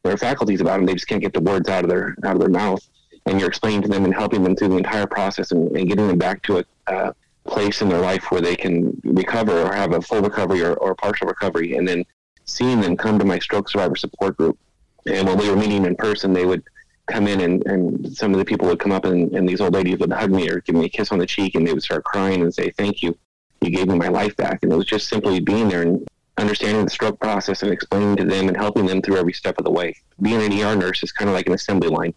their 0.04 0.18
faculties 0.18 0.62
about 0.62 0.78
them. 0.78 0.86
They 0.88 0.96
just 0.96 1.08
can't 1.08 1.22
get 1.22 1.34
the 1.34 1.42
words 1.42 1.70
out 1.70 1.84
of 1.84 1.90
their 1.90 2.16
out 2.24 2.34
of 2.34 2.40
their 2.40 2.50
mouth 2.50 2.86
and 3.26 3.40
you're 3.40 3.50
explaining 3.50 3.82
to 3.82 3.88
them 3.88 4.06
and 4.06 4.14
helping 4.14 4.44
them 4.44 4.56
through 4.56 4.70
the 4.70 4.78
entire 4.78 5.08
process 5.08 5.52
and, 5.52 5.76
and 5.76 5.88
getting 5.88 6.08
them 6.08 6.18
back 6.18 6.42
to 6.44 6.60
a 6.60 6.66
uh, 6.88 7.14
place 7.46 7.82
in 7.82 7.90
their 7.90 8.02
life 8.02 8.32
where 8.32 8.42
they 8.42 8.56
can 8.56 9.00
recover 9.04 9.62
or 9.62 9.74
have 9.74 9.94
a 9.94 10.02
full 10.02 10.22
recovery 10.22 10.64
or, 10.64 10.74
or 10.76 10.96
partial 10.96 11.28
recovery. 11.28 11.76
And 11.76 11.88
then 11.88 12.06
seeing 12.46 12.82
them 12.82 12.98
come 12.98 13.18
to 13.20 13.26
my 13.26 13.40
stroke 13.40 13.70
survivor 13.70 13.96
support 13.96 14.38
group 14.38 14.58
and 15.06 15.28
when 15.28 15.38
we 15.38 15.50
were 15.50 15.56
meeting 15.56 15.86
in 15.86 15.96
person 15.96 16.34
they 16.34 16.46
would 16.46 16.64
come 17.08 17.28
in 17.28 17.42
and, 17.42 17.66
and 17.66 18.16
some 18.16 18.32
of 18.32 18.40
the 18.40 18.46
people 18.46 18.68
would 18.68 18.80
come 18.80 18.92
up 18.92 19.06
and, 19.06 19.34
and 19.34 19.48
these 19.48 19.62
old 19.62 19.74
ladies 19.74 20.00
would 20.00 20.12
hug 20.12 20.32
me 20.32 20.50
or 20.50 20.62
give 20.62 20.76
me 20.76 20.86
a 20.86 20.90
kiss 20.90 21.12
on 21.12 21.20
the 21.20 21.26
cheek 21.26 21.56
and 21.56 21.68
they 21.68 21.74
would 21.74 21.84
start 21.84 22.04
crying 22.04 22.42
and 22.42 22.54
say 22.54 22.70
thank 22.72 23.02
you. 23.02 23.18
You 23.62 23.72
gave 23.72 23.88
me 23.88 23.96
my 23.96 24.08
life 24.08 24.36
back. 24.38 24.60
And 24.64 24.72
it 24.72 24.76
was 24.76 24.86
just 24.86 25.08
simply 25.08 25.40
being 25.40 25.70
there 25.70 25.82
and 25.82 26.08
understanding 26.38 26.84
the 26.84 26.90
stroke 26.90 27.20
process 27.20 27.64
and 27.64 27.72
explaining 27.72 28.16
to 28.18 28.24
them 28.24 28.48
and 28.48 28.58
helping 28.58 28.86
them 28.86 29.02
through 29.02 29.18
every 29.18 29.34
step 29.34 29.58
of 29.58 29.66
the 29.66 29.72
way. 29.72 29.96
Being 30.22 30.42
an 30.42 30.54
er 30.54 30.76
nurse 30.76 31.04
is 31.04 31.12
kind 31.12 31.30
of 31.30 31.36
like 31.36 31.48
an 31.48 31.54
assembly 31.54 31.90
line 31.90 32.14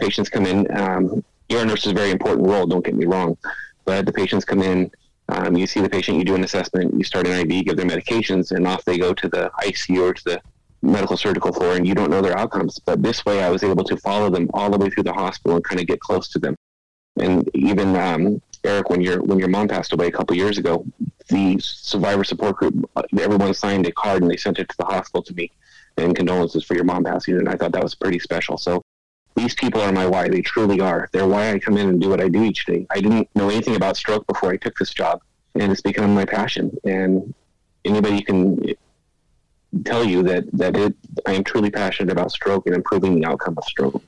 patients 0.00 0.28
come 0.28 0.46
in. 0.46 0.66
Um, 0.76 1.24
ER 1.52 1.64
nurse 1.64 1.84
is 1.86 1.92
a 1.92 1.94
very 1.94 2.10
important 2.10 2.46
role. 2.46 2.66
Don't 2.66 2.84
get 2.84 2.94
me 2.94 3.06
wrong, 3.06 3.36
but 3.84 4.06
the 4.06 4.12
patients 4.12 4.44
come 4.44 4.62
in. 4.62 4.90
Um, 5.28 5.56
you 5.56 5.66
see 5.66 5.80
the 5.80 5.88
patient, 5.88 6.18
you 6.18 6.24
do 6.24 6.34
an 6.34 6.42
assessment, 6.42 6.94
you 6.94 7.04
start 7.04 7.26
an 7.26 7.48
IV, 7.48 7.64
give 7.64 7.76
them 7.76 7.88
medications, 7.88 8.50
and 8.50 8.66
off 8.66 8.84
they 8.84 8.98
go 8.98 9.14
to 9.14 9.28
the 9.28 9.50
ICU 9.62 10.10
or 10.10 10.14
to 10.14 10.24
the 10.24 10.42
medical 10.82 11.16
surgical 11.16 11.52
floor, 11.52 11.76
and 11.76 11.86
you 11.86 11.94
don't 11.94 12.10
know 12.10 12.20
their 12.20 12.36
outcomes. 12.36 12.78
But 12.80 13.02
this 13.02 13.24
way, 13.24 13.42
I 13.42 13.50
was 13.50 13.62
able 13.62 13.84
to 13.84 13.96
follow 13.98 14.30
them 14.30 14.50
all 14.54 14.70
the 14.70 14.78
way 14.78 14.90
through 14.90 15.04
the 15.04 15.12
hospital 15.12 15.56
and 15.56 15.64
kind 15.64 15.80
of 15.80 15.86
get 15.86 16.00
close 16.00 16.28
to 16.30 16.38
them. 16.38 16.56
And 17.18 17.48
even 17.54 17.94
um, 17.96 18.42
Eric, 18.64 18.90
when 18.90 19.00
your 19.00 19.22
when 19.22 19.38
your 19.38 19.48
mom 19.48 19.68
passed 19.68 19.92
away 19.92 20.08
a 20.08 20.12
couple 20.12 20.36
years 20.36 20.58
ago, 20.58 20.84
the 21.28 21.58
survivor 21.60 22.24
support 22.24 22.56
group, 22.56 22.90
everyone 23.18 23.54
signed 23.54 23.86
a 23.86 23.92
card 23.92 24.22
and 24.22 24.30
they 24.30 24.36
sent 24.36 24.58
it 24.58 24.68
to 24.68 24.76
the 24.78 24.84
hospital 24.84 25.22
to 25.22 25.34
me, 25.34 25.50
and 25.96 26.16
condolences 26.16 26.64
for 26.64 26.74
your 26.74 26.84
mom 26.84 27.04
passing. 27.04 27.36
And 27.36 27.48
I 27.48 27.56
thought 27.56 27.72
that 27.72 27.82
was 27.82 27.94
pretty 27.94 28.18
special. 28.18 28.56
So 28.58 28.82
these 29.40 29.54
people 29.54 29.80
are 29.80 29.92
my 29.92 30.06
why. 30.06 30.28
They 30.28 30.42
truly 30.42 30.80
are. 30.80 31.08
They're 31.12 31.26
why 31.26 31.52
I 31.52 31.58
come 31.58 31.76
in 31.76 31.88
and 31.88 32.00
do 32.00 32.10
what 32.10 32.20
I 32.20 32.28
do 32.28 32.44
each 32.44 32.66
day. 32.66 32.86
I 32.90 33.00
didn't 33.00 33.28
know 33.34 33.48
anything 33.48 33.76
about 33.76 33.96
stroke 33.96 34.26
before 34.26 34.52
I 34.52 34.56
took 34.56 34.76
this 34.76 34.92
job, 34.92 35.22
and 35.54 35.72
it's 35.72 35.80
become 35.80 36.14
my 36.14 36.24
passion. 36.24 36.76
And 36.84 37.34
anybody 37.84 38.22
can 38.22 38.74
tell 39.84 40.04
you 40.04 40.22
that 40.24 40.50
that 40.52 40.76
it, 40.76 40.94
I 41.26 41.34
am 41.34 41.44
truly 41.44 41.70
passionate 41.70 42.12
about 42.12 42.32
stroke 42.32 42.66
and 42.66 42.74
improving 42.74 43.18
the 43.18 43.26
outcome 43.26 43.54
of 43.56 43.64
stroke. 43.64 44.02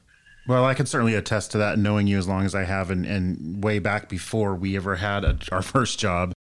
Well, 0.46 0.64
I 0.64 0.74
can 0.74 0.86
certainly 0.86 1.14
attest 1.14 1.52
to 1.52 1.58
that, 1.58 1.78
knowing 1.78 2.08
you 2.08 2.18
as 2.18 2.26
long 2.26 2.44
as 2.44 2.54
I 2.54 2.64
have, 2.64 2.90
and, 2.90 3.06
and 3.06 3.62
way 3.62 3.78
back 3.78 4.08
before 4.08 4.54
we 4.54 4.76
ever 4.76 4.96
had 4.96 5.24
a, 5.24 5.38
our 5.50 5.62
first 5.62 5.98
job. 5.98 6.32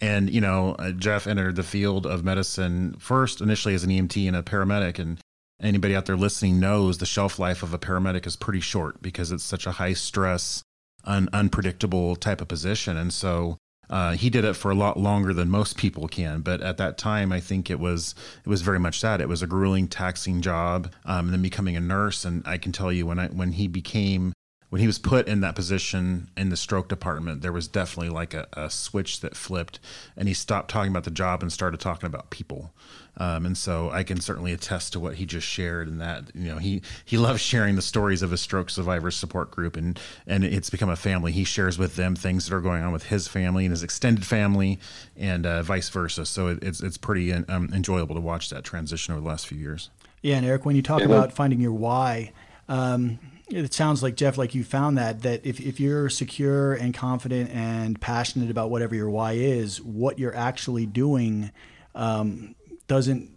And 0.00 0.30
you 0.30 0.40
know, 0.40 0.76
Jeff 0.96 1.26
entered 1.26 1.56
the 1.56 1.62
field 1.62 2.06
of 2.06 2.24
medicine 2.24 2.96
first, 2.98 3.40
initially 3.40 3.74
as 3.74 3.84
an 3.84 3.90
EMT 3.90 4.26
and 4.26 4.36
a 4.36 4.42
paramedic, 4.42 4.98
and 4.98 5.20
anybody 5.60 5.94
out 5.94 6.06
there 6.06 6.16
listening 6.16 6.60
knows 6.60 6.98
the 6.98 7.06
shelf 7.06 7.38
life 7.38 7.62
of 7.62 7.74
a 7.74 7.78
paramedic 7.78 8.26
is 8.26 8.36
pretty 8.36 8.60
short 8.60 9.02
because 9.02 9.32
it's 9.32 9.44
such 9.44 9.66
a 9.66 9.72
high 9.72 9.92
stress, 9.92 10.62
un- 11.04 11.28
unpredictable 11.32 12.16
type 12.16 12.40
of 12.40 12.48
position. 12.48 12.96
And 12.96 13.12
so 13.12 13.58
uh, 13.90 14.12
he 14.12 14.30
did 14.30 14.44
it 14.44 14.54
for 14.54 14.70
a 14.70 14.74
lot 14.74 14.98
longer 14.98 15.34
than 15.34 15.50
most 15.50 15.76
people 15.76 16.06
can. 16.06 16.40
But 16.40 16.60
at 16.62 16.76
that 16.78 16.96
time, 16.96 17.32
I 17.32 17.40
think 17.40 17.68
it 17.68 17.80
was 17.80 18.14
it 18.44 18.48
was 18.48 18.62
very 18.62 18.78
much 18.78 19.00
that 19.00 19.20
it 19.20 19.28
was 19.28 19.42
a 19.42 19.46
grueling, 19.46 19.88
taxing 19.88 20.40
job. 20.40 20.92
Um, 21.04 21.26
and 21.26 21.34
then 21.34 21.42
becoming 21.42 21.76
a 21.76 21.80
nurse, 21.80 22.24
and 22.24 22.42
I 22.46 22.56
can 22.56 22.70
tell 22.70 22.92
you 22.92 23.06
when 23.06 23.18
I 23.18 23.26
when 23.26 23.52
he 23.52 23.66
became 23.66 24.32
when 24.70 24.80
he 24.80 24.86
was 24.86 24.98
put 24.98 25.28
in 25.28 25.40
that 25.40 25.56
position 25.56 26.28
in 26.36 26.48
the 26.48 26.56
stroke 26.56 26.88
department, 26.88 27.42
there 27.42 27.52
was 27.52 27.66
definitely 27.68 28.08
like 28.08 28.34
a, 28.34 28.46
a, 28.52 28.70
switch 28.70 29.20
that 29.20 29.36
flipped, 29.36 29.80
and 30.16 30.28
he 30.28 30.34
stopped 30.34 30.70
talking 30.70 30.92
about 30.92 31.02
the 31.02 31.10
job 31.10 31.42
and 31.42 31.52
started 31.52 31.80
talking 31.80 32.06
about 32.06 32.30
people. 32.30 32.72
Um, 33.16 33.44
and 33.44 33.58
so 33.58 33.90
I 33.90 34.04
can 34.04 34.20
certainly 34.20 34.52
attest 34.52 34.92
to 34.92 35.00
what 35.00 35.16
he 35.16 35.26
just 35.26 35.46
shared, 35.46 35.88
and 35.88 36.00
that 36.00 36.30
you 36.34 36.48
know 36.48 36.58
he 36.58 36.82
he 37.04 37.18
loves 37.18 37.40
sharing 37.40 37.74
the 37.74 37.82
stories 37.82 38.22
of 38.22 38.30
his 38.30 38.40
stroke 38.40 38.70
survivors 38.70 39.16
support 39.16 39.50
group, 39.50 39.76
and 39.76 39.98
and 40.26 40.44
it's 40.44 40.70
become 40.70 40.88
a 40.88 40.96
family. 40.96 41.32
He 41.32 41.42
shares 41.42 41.76
with 41.76 41.96
them 41.96 42.14
things 42.14 42.46
that 42.46 42.54
are 42.54 42.60
going 42.60 42.84
on 42.84 42.92
with 42.92 43.06
his 43.06 43.26
family 43.26 43.64
and 43.64 43.72
his 43.72 43.82
extended 43.82 44.24
family, 44.24 44.78
and 45.16 45.44
uh, 45.46 45.62
vice 45.64 45.88
versa. 45.88 46.24
So 46.24 46.46
it, 46.46 46.62
it's 46.62 46.80
it's 46.80 46.96
pretty 46.96 47.32
um, 47.32 47.70
enjoyable 47.74 48.14
to 48.14 48.20
watch 48.20 48.50
that 48.50 48.62
transition 48.62 49.12
over 49.12 49.20
the 49.20 49.28
last 49.28 49.48
few 49.48 49.58
years. 49.58 49.90
Yeah, 50.22 50.36
and 50.36 50.46
Eric, 50.46 50.64
when 50.64 50.76
you 50.76 50.82
talk 50.82 51.02
about 51.02 51.32
finding 51.32 51.60
your 51.60 51.72
why. 51.72 52.32
Um, 52.68 53.18
it 53.52 53.74
sounds 53.74 54.02
like 54.02 54.16
Jeff, 54.16 54.38
like 54.38 54.54
you 54.54 54.64
found 54.64 54.98
that 54.98 55.22
that 55.22 55.44
if, 55.44 55.60
if 55.60 55.80
you're 55.80 56.08
secure 56.08 56.74
and 56.74 56.94
confident 56.94 57.50
and 57.50 58.00
passionate 58.00 58.50
about 58.50 58.70
whatever 58.70 58.94
your 58.94 59.10
why 59.10 59.32
is, 59.32 59.80
what 59.80 60.18
you're 60.18 60.34
actually 60.34 60.86
doing 60.86 61.50
um, 61.94 62.54
doesn't 62.86 63.30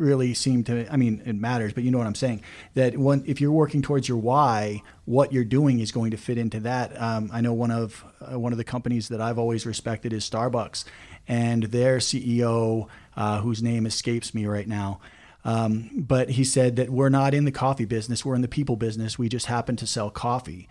really 0.00 0.34
seem 0.34 0.64
to. 0.64 0.90
I 0.92 0.96
mean, 0.96 1.22
it 1.24 1.36
matters, 1.36 1.72
but 1.72 1.84
you 1.84 1.90
know 1.90 1.98
what 1.98 2.06
I'm 2.06 2.14
saying. 2.14 2.42
That 2.74 2.94
if 3.26 3.40
you're 3.40 3.52
working 3.52 3.82
towards 3.82 4.08
your 4.08 4.18
why, 4.18 4.82
what 5.04 5.32
you're 5.32 5.44
doing 5.44 5.78
is 5.80 5.92
going 5.92 6.10
to 6.10 6.16
fit 6.16 6.38
into 6.38 6.60
that. 6.60 7.00
Um, 7.00 7.30
I 7.32 7.40
know 7.40 7.52
one 7.52 7.70
of 7.70 8.04
uh, 8.20 8.38
one 8.38 8.52
of 8.52 8.58
the 8.58 8.64
companies 8.64 9.08
that 9.08 9.20
I've 9.20 9.38
always 9.38 9.66
respected 9.66 10.12
is 10.12 10.28
Starbucks, 10.28 10.84
and 11.28 11.64
their 11.64 11.98
CEO, 11.98 12.88
uh, 13.16 13.40
whose 13.40 13.62
name 13.62 13.86
escapes 13.86 14.34
me 14.34 14.46
right 14.46 14.66
now. 14.66 15.00
Um, 15.44 15.90
but 15.94 16.30
he 16.30 16.44
said 16.44 16.76
that 16.76 16.90
we're 16.90 17.08
not 17.08 17.34
in 17.34 17.44
the 17.44 17.52
coffee 17.52 17.86
business, 17.86 18.24
we're 18.24 18.34
in 18.34 18.42
the 18.42 18.48
people 18.48 18.76
business. 18.76 19.18
We 19.18 19.28
just 19.28 19.46
happen 19.46 19.76
to 19.76 19.86
sell 19.86 20.10
coffee. 20.10 20.68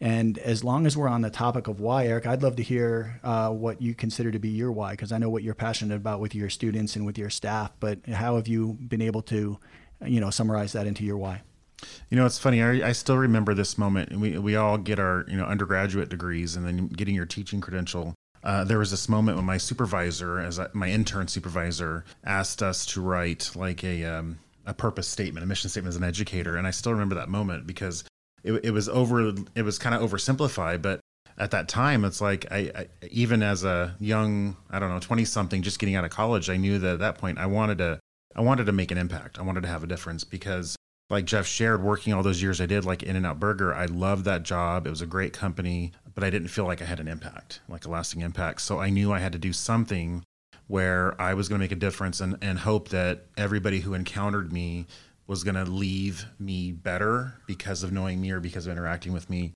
And 0.00 0.38
as 0.38 0.64
long 0.64 0.84
as 0.84 0.96
we're 0.96 1.08
on 1.08 1.22
the 1.22 1.30
topic 1.30 1.68
of 1.68 1.78
why, 1.78 2.06
Eric, 2.06 2.26
I'd 2.26 2.42
love 2.42 2.56
to 2.56 2.62
hear 2.62 3.20
uh, 3.22 3.50
what 3.50 3.80
you 3.80 3.94
consider 3.94 4.32
to 4.32 4.38
be 4.40 4.48
your 4.48 4.72
why, 4.72 4.92
because 4.92 5.12
I 5.12 5.18
know 5.18 5.30
what 5.30 5.44
you're 5.44 5.54
passionate 5.54 5.94
about 5.94 6.18
with 6.18 6.34
your 6.34 6.50
students 6.50 6.96
and 6.96 7.06
with 7.06 7.16
your 7.16 7.30
staff. 7.30 7.70
But 7.78 8.04
how 8.08 8.34
have 8.34 8.48
you 8.48 8.72
been 8.88 9.00
able 9.00 9.22
to, 9.22 9.58
you 10.04 10.20
know, 10.20 10.30
summarize 10.30 10.72
that 10.72 10.88
into 10.88 11.04
your 11.04 11.18
why? 11.18 11.42
You 12.10 12.16
know, 12.16 12.26
it's 12.26 12.38
funny. 12.38 12.62
I, 12.62 12.88
I 12.88 12.92
still 12.92 13.16
remember 13.16 13.54
this 13.54 13.78
moment. 13.78 14.16
We 14.18 14.38
we 14.38 14.56
all 14.56 14.76
get 14.76 14.98
our 14.98 15.24
you 15.28 15.36
know 15.36 15.44
undergraduate 15.44 16.08
degrees, 16.08 16.56
and 16.56 16.66
then 16.66 16.88
getting 16.88 17.14
your 17.14 17.26
teaching 17.26 17.60
credential. 17.60 18.14
Uh, 18.42 18.64
there 18.64 18.78
was 18.78 18.90
this 18.90 19.08
moment 19.08 19.36
when 19.36 19.46
my 19.46 19.56
supervisor, 19.56 20.40
as 20.40 20.58
I, 20.58 20.66
my 20.72 20.88
intern 20.88 21.28
supervisor, 21.28 22.04
asked 22.24 22.62
us 22.62 22.84
to 22.86 23.00
write 23.00 23.50
like 23.54 23.84
a 23.84 24.04
um, 24.04 24.38
a 24.66 24.74
purpose 24.74 25.08
statement, 25.08 25.44
a 25.44 25.46
mission 25.46 25.70
statement 25.70 25.92
as 25.92 25.96
an 25.96 26.04
educator, 26.04 26.56
and 26.56 26.66
I 26.66 26.70
still 26.70 26.92
remember 26.92 27.14
that 27.14 27.28
moment 27.28 27.66
because 27.66 28.04
it, 28.44 28.52
it 28.64 28.70
was 28.70 28.88
over 28.88 29.32
it 29.54 29.62
was 29.62 29.78
kind 29.78 29.94
of 29.94 30.08
oversimplified 30.08 30.82
but 30.82 31.00
at 31.38 31.50
that 31.50 31.68
time 31.68 32.04
it's 32.04 32.20
like 32.20 32.46
I, 32.50 32.58
I 32.74 32.86
even 33.10 33.42
as 33.42 33.64
a 33.64 33.96
young 34.00 34.56
i 34.70 34.78
don't 34.78 34.90
know 34.90 35.00
20 35.00 35.24
something 35.24 35.62
just 35.62 35.78
getting 35.78 35.94
out 35.94 36.04
of 36.04 36.10
college 36.10 36.50
i 36.50 36.56
knew 36.56 36.78
that 36.78 36.94
at 36.94 36.98
that 37.00 37.18
point 37.18 37.38
i 37.38 37.46
wanted 37.46 37.78
to 37.78 37.98
i 38.34 38.40
wanted 38.40 38.66
to 38.66 38.72
make 38.72 38.90
an 38.90 38.98
impact. 38.98 39.38
I 39.38 39.42
wanted 39.42 39.62
to 39.62 39.68
have 39.68 39.84
a 39.84 39.86
difference 39.86 40.24
because 40.24 40.76
like 41.10 41.24
jeff 41.24 41.46
shared 41.46 41.82
working 41.82 42.12
all 42.12 42.22
those 42.22 42.42
years 42.42 42.60
i 42.60 42.66
did 42.66 42.84
like 42.84 43.02
in 43.02 43.16
and 43.16 43.26
out 43.26 43.40
burger 43.40 43.74
i 43.74 43.86
loved 43.86 44.24
that 44.24 44.42
job. 44.42 44.86
It 44.86 44.90
was 44.90 45.02
a 45.02 45.06
great 45.06 45.32
company 45.32 45.92
but 46.14 46.24
i 46.24 46.30
didn't 46.30 46.48
feel 46.48 46.64
like 46.64 46.82
i 46.82 46.84
had 46.84 47.00
an 47.00 47.08
impact 47.08 47.60
like 47.68 47.84
a 47.84 47.90
lasting 47.90 48.20
impact 48.20 48.60
so 48.60 48.80
i 48.80 48.90
knew 48.90 49.12
i 49.12 49.18
had 49.18 49.32
to 49.32 49.38
do 49.38 49.52
something 49.52 50.22
where 50.68 51.20
i 51.20 51.34
was 51.34 51.48
going 51.48 51.58
to 51.58 51.64
make 51.64 51.72
a 51.72 51.76
difference 51.76 52.20
and, 52.20 52.36
and 52.40 52.60
hope 52.60 52.88
that 52.88 53.26
everybody 53.36 53.80
who 53.80 53.94
encountered 53.94 54.52
me 54.52 54.86
was 55.26 55.44
going 55.44 55.54
to 55.54 55.64
leave 55.64 56.26
me 56.38 56.72
better 56.72 57.34
because 57.46 57.82
of 57.82 57.92
knowing 57.92 58.20
me 58.20 58.30
or 58.30 58.40
because 58.40 58.66
of 58.66 58.72
interacting 58.72 59.12
with 59.12 59.30
me. 59.30 59.52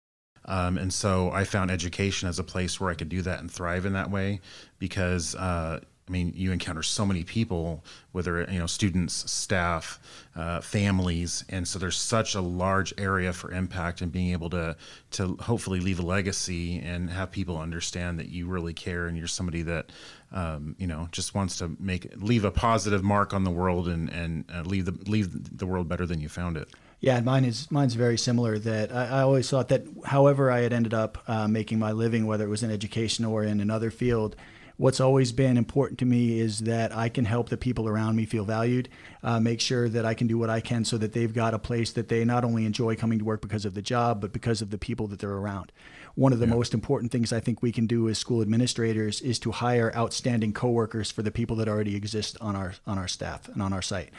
Um, 0.46 0.78
and 0.78 0.92
so 0.92 1.30
I 1.32 1.44
found 1.44 1.70
education 1.70 2.28
as 2.28 2.38
a 2.38 2.44
place 2.44 2.80
where 2.80 2.90
I 2.90 2.94
could 2.94 3.08
do 3.08 3.20
that 3.22 3.40
and 3.40 3.50
thrive 3.50 3.84
in 3.84 3.92
that 3.94 4.10
way 4.10 4.40
because 4.78 5.34
uh, 5.34 5.80
I 6.08 6.12
mean, 6.12 6.32
you 6.36 6.52
encounter 6.52 6.84
so 6.84 7.04
many 7.04 7.24
people, 7.24 7.84
whether 8.12 8.46
you 8.48 8.60
know 8.60 8.66
students, 8.66 9.28
staff, 9.30 9.98
uh, 10.36 10.60
families, 10.60 11.44
and 11.48 11.66
so 11.66 11.80
there's 11.80 11.96
such 11.96 12.36
a 12.36 12.40
large 12.40 12.94
area 12.96 13.32
for 13.32 13.50
impact 13.50 14.00
and 14.02 14.12
being 14.12 14.30
able 14.30 14.48
to 14.50 14.76
to 15.12 15.36
hopefully 15.40 15.80
leave 15.80 15.98
a 15.98 16.06
legacy 16.06 16.78
and 16.78 17.10
have 17.10 17.32
people 17.32 17.58
understand 17.58 18.20
that 18.20 18.28
you 18.28 18.46
really 18.46 18.72
care 18.72 19.08
and 19.08 19.18
you're 19.18 19.26
somebody 19.26 19.62
that 19.62 19.90
um, 20.30 20.76
you 20.78 20.86
know 20.86 21.08
just 21.10 21.34
wants 21.34 21.58
to 21.58 21.74
make 21.80 22.12
leave 22.16 22.44
a 22.44 22.52
positive 22.52 23.02
mark 23.02 23.34
on 23.34 23.42
the 23.42 23.50
world 23.50 23.88
and 23.88 24.08
and 24.10 24.44
uh, 24.54 24.62
leave 24.62 24.84
the 24.84 25.10
leave 25.10 25.58
the 25.58 25.66
world 25.66 25.88
better 25.88 26.06
than 26.06 26.20
you 26.20 26.28
found 26.28 26.56
it. 26.56 26.68
Yeah, 27.00 27.20
mine 27.20 27.44
is 27.44 27.68
mine's 27.72 27.94
very 27.94 28.16
similar. 28.16 28.60
That 28.60 28.94
I, 28.94 29.06
I 29.06 29.20
always 29.22 29.50
thought 29.50 29.68
that, 29.68 29.84
however 30.04 30.52
I 30.52 30.60
had 30.60 30.72
ended 30.72 30.94
up 30.94 31.18
uh, 31.26 31.48
making 31.48 31.80
my 31.80 31.90
living, 31.90 32.26
whether 32.26 32.44
it 32.44 32.48
was 32.48 32.62
in 32.62 32.70
education 32.70 33.24
or 33.24 33.42
in 33.42 33.60
another 33.60 33.90
field 33.90 34.36
what's 34.76 35.00
always 35.00 35.32
been 35.32 35.56
important 35.56 35.98
to 36.00 36.04
me 36.04 36.38
is 36.38 36.60
that 36.60 36.94
I 36.94 37.08
can 37.08 37.24
help 37.24 37.48
the 37.48 37.56
people 37.56 37.88
around 37.88 38.16
me 38.16 38.26
feel 38.26 38.44
valued, 38.44 38.88
uh, 39.26 39.40
make 39.40 39.60
sure 39.60 39.88
that 39.88 40.06
I 40.06 40.14
can 40.14 40.28
do 40.28 40.38
what 40.38 40.48
I 40.48 40.60
can 40.60 40.84
so 40.84 40.96
that 40.98 41.12
they've 41.12 41.34
got 41.34 41.52
a 41.52 41.58
place 41.58 41.90
that 41.92 42.08
they 42.08 42.24
not 42.24 42.44
only 42.44 42.64
enjoy 42.64 42.94
coming 42.94 43.18
to 43.18 43.24
work 43.24 43.42
because 43.42 43.64
of 43.64 43.74
the 43.74 43.82
job, 43.82 44.20
but 44.20 44.32
because 44.32 44.62
of 44.62 44.70
the 44.70 44.78
people 44.78 45.08
that 45.08 45.18
they're 45.18 45.28
around. 45.28 45.72
One 46.14 46.32
of 46.32 46.38
the 46.38 46.46
yeah. 46.46 46.54
most 46.54 46.72
important 46.72 47.10
things 47.10 47.32
I 47.32 47.40
think 47.40 47.60
we 47.60 47.72
can 47.72 47.86
do 47.86 48.08
as 48.08 48.18
school 48.18 48.40
administrators 48.40 49.20
is 49.20 49.40
to 49.40 49.50
hire 49.50 49.92
outstanding 49.94 50.52
coworkers 50.52 51.10
for 51.10 51.22
the 51.22 51.32
people 51.32 51.56
that 51.56 51.68
already 51.68 51.96
exist 51.96 52.38
on 52.40 52.54
our 52.54 52.74
on 52.86 52.98
our 52.98 53.08
staff 53.08 53.48
and 53.48 53.60
on 53.60 53.72
our 53.72 53.82
site. 53.82 54.10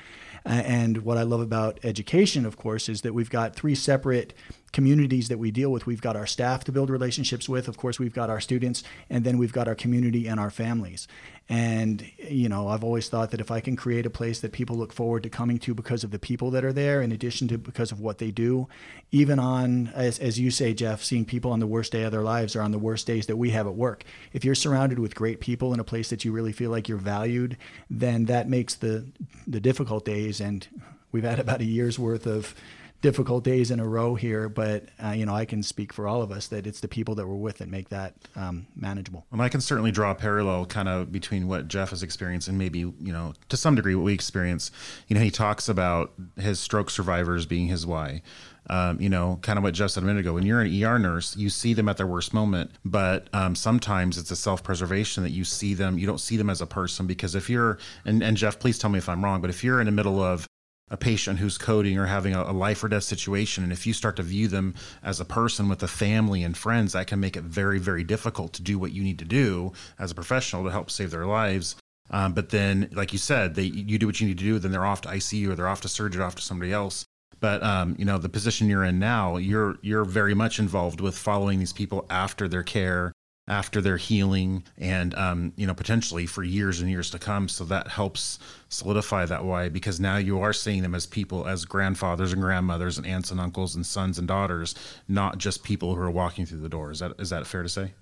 And 0.46 1.00
what 1.00 1.18
I 1.18 1.24
love 1.24 1.42
about 1.42 1.80
education, 1.84 2.46
of 2.46 2.58
course, 2.58 2.88
is 2.88 3.02
that 3.02 3.14
we've 3.14 3.30
got 3.30 3.56
three 3.56 3.76
separate 3.76 4.34
communities 4.72 5.28
that 5.30 5.40
we 5.40 5.52
deal 5.52 5.72
with. 5.72 5.86
We've 5.86 6.02
got 6.02 6.16
our 6.16 6.28
staff 6.28 6.64
to 6.66 6.72
build 6.72 6.90
relationships 6.90 7.50
with. 7.50 7.68
Of 7.68 7.78
course, 7.78 8.00
we've 8.00 8.14
got 8.14 8.30
our 8.30 8.40
students, 8.40 8.84
and 9.10 9.24
then 9.24 9.38
we've 9.38 9.52
got 9.52 9.68
our 9.68 9.76
community 9.76 10.28
and 10.28 10.40
our 10.40 10.52
families. 10.52 11.08
And, 11.50 12.06
you 12.18 12.50
know, 12.50 12.68
I've 12.68 12.84
always 12.84 13.08
thought 13.08 13.32
that 13.32 13.40
if 13.40 13.52
I 13.52 13.62
can 13.62 13.78
create 13.78 14.06
a 14.06 14.10
place 14.10 14.42
that 14.42 14.52
people 14.52 14.76
look 14.76 14.92
forward 14.92 15.24
to 15.24 15.30
coming 15.30 15.60
to 15.60 15.74
because 15.74 16.04
of 16.04 16.12
the 16.12 16.20
people 16.20 16.52
that 16.52 16.66
are 16.66 16.74
there, 16.74 17.02
in 17.02 17.14
addition 17.14 17.48
to 17.48 17.58
because 17.58 17.92
of 17.92 18.02
what 18.02 18.18
they 18.18 18.32
do, 18.32 18.68
even 19.12 19.40
on, 19.40 19.88
as, 19.96 20.20
as 20.20 20.38
you 20.38 20.52
say, 20.52 20.74
Jeff, 20.74 21.02
seeing 21.02 21.24
people 21.24 21.54
on 21.54 21.62
the 21.62 21.68
worst 21.68 21.94
day 21.94 22.04
of 22.04 22.12
their 22.12 22.22
lives 22.22 22.54
or 22.54 22.62
on 22.62 22.72
the 22.72 22.78
worst 22.78 23.08
days 23.08 23.28
that 23.28 23.38
we 23.38 23.52
have 23.52 23.66
at 23.66 23.76
work. 23.76 24.04
If 24.34 24.44
you're 24.44 24.56
surrounded 24.56 25.00
with 25.00 25.16
great 25.16 25.40
people 25.40 25.74
in 25.74 25.80
a 25.80 25.86
place 25.86 26.10
that 26.10 26.26
you 26.26 26.34
really 26.34 26.52
feel 26.52 26.70
like 26.70 26.90
you're 26.90 26.98
valued, 26.98 27.56
then 27.90 28.26
that 28.26 28.50
makes 28.50 28.76
the, 28.76 29.06
the 29.46 29.62
difficult 29.62 30.04
days, 30.04 30.42
and 30.42 30.68
we've 31.14 31.24
had 31.24 31.40
about 31.40 31.62
a 31.62 31.66
year's 31.66 31.98
worth 31.98 32.28
of 32.28 32.54
difficult 33.02 33.44
days 33.44 33.72
in 33.72 33.80
a 33.80 33.88
row 33.88 34.16
here, 34.16 34.50
but 34.50 34.86
uh, 35.04 35.12
you 35.12 35.26
know 35.26 35.36
I 35.36 35.46
can 35.46 35.64
speak 35.64 35.94
for 35.94 36.08
all 36.08 36.22
of 36.22 36.32
us 36.32 36.48
that 36.48 36.66
it's 36.66 36.80
the 36.80 36.88
people 36.88 37.16
that 37.16 37.28
we're 37.28 37.36
with 37.36 37.60
that 37.60 37.70
make 37.70 37.90
that 37.90 38.16
um, 38.36 38.68
manageable. 38.76 39.26
And 39.32 39.42
I 39.42 39.50
can 39.50 39.62
certainly 39.62 39.92
draw 39.92 40.12
a 40.12 40.16
parallel 40.16 40.66
kind 40.66 40.90
of 40.90 41.12
between 41.12 41.48
what 41.48 41.68
Jeff 41.68 41.92
has 41.92 42.04
experienced 42.04 42.48
and 42.48 42.58
maybe 42.58 42.80
you 42.80 42.96
know 43.00 43.34
to 43.50 43.58
some 43.58 43.76
degree 43.76 43.96
what 43.96 44.06
we 44.06 44.14
experience. 44.14 44.72
You 45.08 45.16
know, 45.16 45.22
he 45.22 45.32
talks 45.32 45.70
about 45.70 46.14
his 46.38 46.60
stroke 46.60 46.90
survivors 46.90 47.46
being 47.46 47.68
his 47.68 47.86
why. 47.86 48.22
Um, 48.70 49.00
you 49.00 49.08
know, 49.08 49.40
kind 49.44 49.58
of 49.58 49.64
what 49.64 49.74
Jeff 49.74 49.92
said 49.92 50.04
a 50.04 50.06
minute 50.06 50.20
ago. 50.20 50.34
When 50.34 50.46
you're 50.46 50.60
an 50.60 50.84
ER 50.84 51.00
nurse, 51.00 51.38
you 51.38 51.50
see 51.50 51.74
them 51.74 51.88
at 51.88 51.96
their 51.96 52.08
worst 52.08 52.34
moment, 52.34 52.72
but 52.84 53.30
um, 53.32 53.56
sometimes 53.56 54.18
it's 54.18 54.30
a 54.30 54.36
self 54.36 54.62
preservation 54.62 55.24
that 55.24 55.30
you 55.30 55.46
see 55.46 55.74
them. 55.74 55.98
You 55.98 56.06
don't 56.06 56.20
see 56.20 56.36
them 56.36 56.50
as 56.50 56.60
a 56.60 56.66
person 56.66 57.08
because 57.08 57.34
if 57.34 57.50
you're, 57.50 57.78
and, 58.04 58.22
and 58.22 58.36
Jeff, 58.36 58.60
please 58.60 58.78
tell 58.78 58.90
me 58.90 58.98
if 58.98 59.08
I'm 59.08 59.24
wrong, 59.24 59.40
but 59.40 59.50
if 59.50 59.64
you're 59.64 59.80
in 59.80 59.86
the 59.86 59.94
middle 59.94 60.22
of 60.22 60.47
a 60.90 60.98
patient 60.98 61.40
who's 61.40 61.58
coding 61.58 61.98
or 61.98 62.06
having 62.06 62.34
a, 62.34 62.44
a, 62.44 62.54
life 62.54 62.84
or 62.84 62.88
death 62.88 63.04
situation 63.04 63.64
and 63.64 63.74
if 63.74 63.86
you 63.86 63.94
start 63.94 64.16
to 64.16 64.24
view 64.24 64.48
them 64.48 64.74
as 65.04 65.20
a 65.20 65.26
person 65.26 65.68
with 65.68 65.84
a 65.84 65.88
family 65.88 66.44
and 66.44 66.58
friends 66.58 66.94
that 66.94 67.08
can 67.08 67.20
make 67.20 67.36
it 67.36 67.44
very 67.44 67.80
very 67.80 68.04
difficult 68.04 68.54
to 68.54 68.62
do 68.62 68.80
what 68.80 68.92
you 68.92 69.04
need 69.04 69.20
to 69.20 69.26
do 69.26 69.72
as 70.00 70.12
a 70.12 70.16
professional 70.16 70.64
to 70.64 70.72
help 70.72 70.90
save 70.90 71.12
their 71.12 71.26
lives. 71.26 71.76
Um, 72.10 72.34
but 72.34 72.50
then 72.50 72.90
like 72.94 73.12
you 73.12 73.20
said 73.20 73.56
they 73.56 73.64
you 73.64 73.98
do 73.98 74.06
what 74.06 74.22
you 74.22 74.28
need 74.28 74.38
to 74.38 74.44
do 74.44 74.60
then 74.60 74.72
they're 74.72 74.86
off 74.86 75.02
to 75.02 75.10
icu 75.10 75.50
or 75.50 75.56
they're 75.56 75.68
off 75.68 75.82
to 75.82 75.90
surgery 75.90 76.24
off 76.24 76.36
to 76.36 76.42
somebody 76.42 76.72
else. 76.72 77.06
But 77.40 77.62
um, 77.62 77.96
you 78.00 78.06
know 78.06 78.18
the 78.18 78.30
position 78.30 78.70
you're 78.70 78.86
in 78.86 78.98
now 78.98 79.38
you're 79.38 79.78
you're 79.82 80.06
very 80.06 80.34
much 80.34 80.58
involved 80.58 81.02
with 81.02 81.18
following 81.18 81.60
these 81.60 81.74
people 81.74 82.06
after 82.10 82.48
their 82.48 82.64
care 82.64 83.12
after 83.48 83.80
their 83.80 83.98
healing 83.98 84.64
and 84.78 85.16
um, 85.16 85.54
you 85.56 85.66
know 85.66 85.74
potentially 85.74 86.26
for 86.26 86.44
years 86.44 86.82
and 86.82 86.90
years 86.90 87.10
to 87.10 87.18
come 87.18 87.48
so 87.48 87.64
that 87.64 87.88
helps 87.88 88.40
solidify 88.70 89.26
that 89.26 89.44
why 89.44 89.70
because 89.70 90.00
now 90.00 90.18
you 90.18 90.40
are 90.40 90.54
seeing 90.54 90.82
them 90.82 90.94
as 90.94 91.06
people 91.06 91.48
as 91.48 91.64
grandfathers 91.64 92.34
and 92.34 92.42
grandmothers 92.42 92.98
and 92.98 93.08
aunts 93.08 93.32
and 93.32 93.40
uncles 93.40 93.76
and 93.76 93.86
sons 93.86 94.18
and 94.18 94.28
daughters 94.28 94.76
not 95.08 95.38
just 95.38 95.64
people 95.64 95.96
who 95.96 96.02
are 96.02 96.12
walking 96.12 96.46
through 96.46 96.60
the 96.60 96.70
door 96.70 96.92
is 96.92 97.00
that 97.00 97.14
is 97.20 97.30
that 97.30 97.48
fair 97.48 97.64
to 97.64 97.70
say 97.70 97.94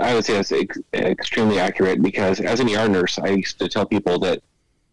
i 0.00 0.14
would 0.14 0.24
say 0.24 0.34
that's 0.34 0.52
ex- 0.52 0.78
extremely 0.94 1.60
accurate 1.60 2.02
because 2.02 2.40
as 2.40 2.58
an 2.58 2.68
er 2.74 2.88
nurse 2.88 3.18
i 3.20 3.28
used 3.28 3.58
to 3.58 3.68
tell 3.68 3.86
people 3.86 4.18
that 4.18 4.42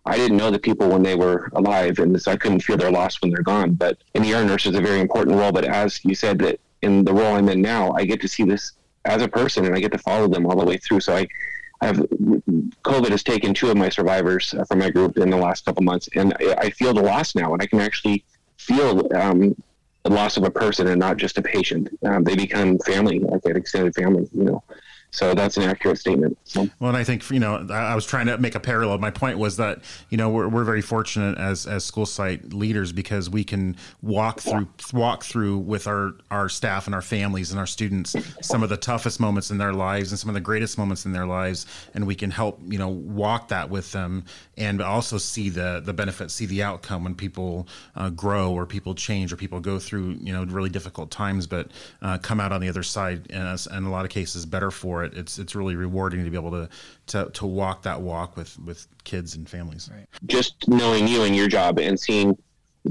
I 0.08 0.18
didn't 0.18 0.38
know 0.38 0.52
the 0.52 0.60
people 0.60 0.90
when 0.90 1.02
they 1.02 1.16
were 1.16 1.50
alive, 1.54 1.98
and 1.98 2.22
so 2.22 2.32
I 2.32 2.36
couldn't 2.36 2.60
feel 2.60 2.78
their 2.78 2.92
loss 2.92 3.20
when 3.24 3.32
they're 3.32 3.42
gone. 3.42 3.74
But 3.74 3.98
an 4.14 4.24
ER 4.24 4.46
nurse 4.46 4.68
is 4.68 4.76
a 4.76 4.80
very 4.82 5.00
important 5.00 5.36
role. 5.36 5.52
But 5.52 5.66
as 5.66 6.06
you 6.06 6.14
said, 6.14 6.38
that 6.40 6.60
in 6.84 7.04
the 7.04 7.12
role 7.12 7.34
I'm 7.34 7.50
in 7.50 7.60
now, 7.60 7.92
I 7.94 8.06
get 8.06 8.22
to 8.22 8.28
see 8.28 8.44
this 8.44 8.74
as 9.06 9.22
a 9.22 9.28
person, 9.28 9.66
and 9.66 9.76
I 9.76 9.80
get 9.80 9.92
to 9.92 9.98
follow 9.98 10.28
them 10.28 10.46
all 10.46 10.58
the 10.58 10.66
way 10.66 10.78
through. 10.78 11.02
So 11.02 11.16
I, 11.16 11.28
I 11.82 11.88
have 11.88 11.98
COVID 11.98 13.10
has 13.10 13.24
taken 13.24 13.54
two 13.54 13.70
of 13.70 13.78
my 13.78 13.90
survivors 13.90 14.54
uh, 14.54 14.64
from 14.66 14.80
my 14.80 14.90
group 14.90 15.18
in 15.18 15.30
the 15.30 15.38
last 15.38 15.66
couple 15.66 15.84
months, 15.84 16.10
and 16.16 16.34
I 16.58 16.70
feel 16.70 16.94
the 16.94 17.02
loss 17.02 17.36
now, 17.36 17.54
and 17.54 17.62
I 17.62 17.68
can 17.68 17.80
actually 17.80 18.24
feel 18.58 19.08
um, 19.16 19.56
the 20.04 20.12
loss 20.12 20.38
of 20.38 20.44
a 20.44 20.52
person 20.52 20.88
and 20.88 21.00
not 21.00 21.18
just 21.18 21.38
a 21.38 21.42
patient. 21.42 21.90
Um, 22.04 22.24
they 22.24 22.36
become 22.36 22.78
family, 22.80 23.20
like 23.20 23.44
an 23.46 23.58
extended 23.58 23.96
family, 23.96 24.30
you 24.34 24.44
know. 24.44 24.64
So 25.16 25.34
that's 25.34 25.56
an 25.56 25.64
accurate 25.64 25.98
statement. 25.98 26.38
Well, 26.56 26.90
and 26.90 26.98
I 26.98 27.06
think 27.06 27.30
you 27.30 27.40
know 27.40 27.66
I 27.72 27.96
was 27.96 28.06
trying 28.06 28.26
to 28.26 28.38
make 28.38 28.54
a 28.54 28.60
parallel. 28.60 28.98
My 28.98 29.12
point 29.12 29.38
was 29.38 29.56
that 29.56 29.80
you 30.10 30.18
know 30.18 30.30
we're, 30.30 30.50
we're 30.50 30.66
very 30.66 30.82
fortunate 30.82 31.38
as 31.38 31.66
as 31.66 31.86
school 31.86 32.06
site 32.06 32.52
leaders 32.52 32.92
because 32.92 33.30
we 33.30 33.46
can 33.46 33.78
walk 34.02 34.42
through 34.42 34.68
walk 34.92 35.24
through 35.24 35.60
with 35.60 35.88
our 35.88 36.16
our 36.32 36.50
staff 36.50 36.86
and 36.86 36.94
our 36.94 37.02
families 37.02 37.52
and 37.52 37.60
our 37.62 37.66
students 37.66 38.14
some 38.42 38.62
of 38.62 38.68
the 38.68 38.76
toughest 38.76 39.22
moments 39.22 39.52
in 39.52 39.58
their 39.58 39.72
lives 39.72 40.12
and 40.12 40.20
some 40.20 40.30
of 40.30 40.34
the 40.34 40.42
greatest 40.42 40.78
moments 40.78 41.06
in 41.06 41.14
their 41.14 41.26
lives, 41.26 41.66
and 41.94 42.06
we 42.06 42.16
can 42.16 42.30
help 42.30 42.60
you 42.68 42.78
know 42.78 42.90
walk 42.90 43.48
that 43.48 43.70
with 43.70 43.94
them 43.94 44.26
and 44.58 44.82
also 44.82 45.18
see 45.18 45.50
the 45.50 45.82
the 45.86 45.94
benefit, 45.94 46.30
see 46.30 46.46
the 46.46 46.62
outcome 46.62 47.06
when 47.06 47.16
people 47.16 47.70
uh, 47.96 48.10
grow 48.10 48.52
or 48.52 48.66
people 48.66 48.94
change 48.94 49.32
or 49.32 49.38
people 49.38 49.62
go 49.62 49.80
through 49.80 50.18
you 50.22 50.34
know 50.34 50.44
really 50.44 50.70
difficult 50.70 51.10
times, 51.10 51.48
but 51.48 51.72
uh, 52.02 52.18
come 52.18 52.42
out 52.42 52.52
on 52.52 52.60
the 52.60 52.68
other 52.68 52.84
side 52.84 53.28
and 53.30 53.46
in 53.72 53.86
a 53.86 53.92
lot 53.92 54.04
of 54.04 54.12
cases 54.12 54.46
better 54.46 54.72
for 54.72 55.05
it 55.05 55.05
it. 55.06 55.18
It's 55.18 55.40
it's 55.40 55.56
really 55.56 55.76
rewarding 55.76 56.24
to 56.24 56.30
be 56.30 56.38
able 56.38 56.52
to 56.52 56.70
to, 57.08 57.30
to 57.34 57.46
walk 57.46 57.84
that 57.84 58.02
walk 58.02 58.36
with 58.36 58.60
with 58.60 58.88
kids 59.04 59.36
and 59.36 59.50
families. 59.50 59.90
Right. 59.94 60.08
Just 60.26 60.68
knowing 60.68 61.08
you 61.08 61.24
and 61.24 61.36
your 61.36 61.48
job 61.48 61.80
and 61.80 62.00
seeing 62.00 62.38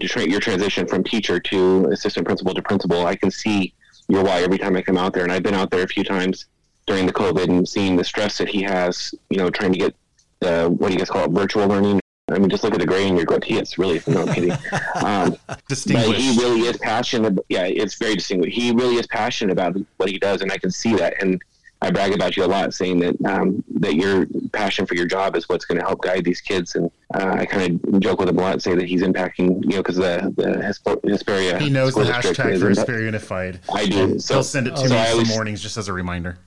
your 0.00 0.40
transition 0.40 0.87
from 0.87 1.05
teacher 1.05 1.38
to 1.38 1.87
assistant 1.92 2.27
principal 2.27 2.55
to 2.55 2.62
principal, 2.62 3.07
I 3.07 3.14
can 3.14 3.31
see 3.31 3.74
your 4.09 4.24
why 4.24 4.42
every 4.42 4.59
time 4.59 4.77
I 4.77 4.83
come 4.83 4.98
out 4.98 5.12
there. 5.12 5.22
And 5.22 5.33
I've 5.33 5.42
been 5.42 5.55
out 5.55 5.70
there 5.70 5.83
a 5.83 5.88
few 5.88 6.05
times 6.05 6.46
during 6.87 7.07
the 7.07 7.12
COVID 7.12 7.48
and 7.48 7.68
seeing 7.68 7.96
the 7.96 8.05
stress 8.05 8.38
that 8.38 8.48
he 8.48 8.62
has. 8.62 9.14
You 9.31 9.38
know, 9.38 9.50
trying 9.50 9.72
to 9.72 9.79
get 9.79 9.94
the 10.40 10.68
what 10.68 10.88
do 10.88 10.94
you 10.94 10.98
guys 10.98 11.11
call 11.11 11.24
it, 11.24 11.31
virtual 11.31 11.66
learning 11.68 12.00
I 12.31 12.38
mean, 12.38 12.48
just 12.48 12.64
look 12.64 12.72
at 12.72 12.81
the 12.81 12.87
gray 12.87 13.07
in 13.07 13.16
your 13.16 13.27
goatee. 13.27 13.59
It's 13.59 13.77
really 13.77 14.00
no 14.07 14.22
I'm 14.22 14.33
kidding. 14.33 14.53
Um, 14.94 15.37
distinguished. 15.68 16.09
But 16.09 16.18
he 16.18 16.38
really 16.38 16.61
is 16.61 16.77
passionate. 16.79 17.38
Yeah, 17.48 17.64
it's 17.66 17.96
very 17.96 18.14
distinguished. 18.14 18.57
He 18.57 18.70
really 18.70 18.96
is 18.96 19.07
passionate 19.07 19.53
about 19.53 19.77
what 19.98 20.09
he 20.09 20.18
does, 20.18 20.40
and 20.40 20.50
I 20.50 20.57
can 20.57 20.70
see 20.70 20.94
that. 20.94 21.20
And 21.20 21.42
I 21.84 21.90
brag 21.90 22.14
about 22.14 22.34
you 22.34 22.44
a 22.44 22.46
lot, 22.46 22.72
saying 22.72 22.98
that 23.00 23.24
um, 23.26 23.62
that 23.74 23.94
your 23.94 24.26
passion 24.52 24.86
for 24.86 24.94
your 24.94 25.04
job 25.04 25.36
is 25.36 25.50
what's 25.50 25.66
going 25.66 25.78
to 25.78 25.84
help 25.84 26.00
guide 26.00 26.24
these 26.24 26.40
kids. 26.40 26.76
And 26.76 26.90
uh, 27.14 27.36
I 27.38 27.44
kind 27.44 27.78
of 27.84 28.00
joke 28.00 28.20
with 28.20 28.30
him 28.30 28.38
a 28.38 28.40
lot, 28.40 28.62
say 28.62 28.74
that 28.74 28.86
he's 28.86 29.02
impacting, 29.02 29.62
you 29.64 29.76
know, 29.76 29.82
because 29.82 29.96
the 29.96 30.32
the 30.36 30.62
Hesperia. 30.62 31.58
He 31.58 31.68
knows 31.68 31.94
the 31.94 32.04
hashtag 32.04 32.58
for 32.58 32.70
Hesperia 32.70 33.04
Unified. 33.04 33.60
I 33.72 33.84
do. 33.84 34.18
So, 34.18 34.34
He'll 34.34 34.42
send 34.42 34.66
it 34.66 34.70
to 34.76 34.88
so 34.88 34.94
me 34.94 35.20
in 35.20 35.28
the 35.28 35.34
mornings 35.34 35.60
just 35.60 35.76
as 35.76 35.88
a 35.88 35.92
reminder. 35.92 36.38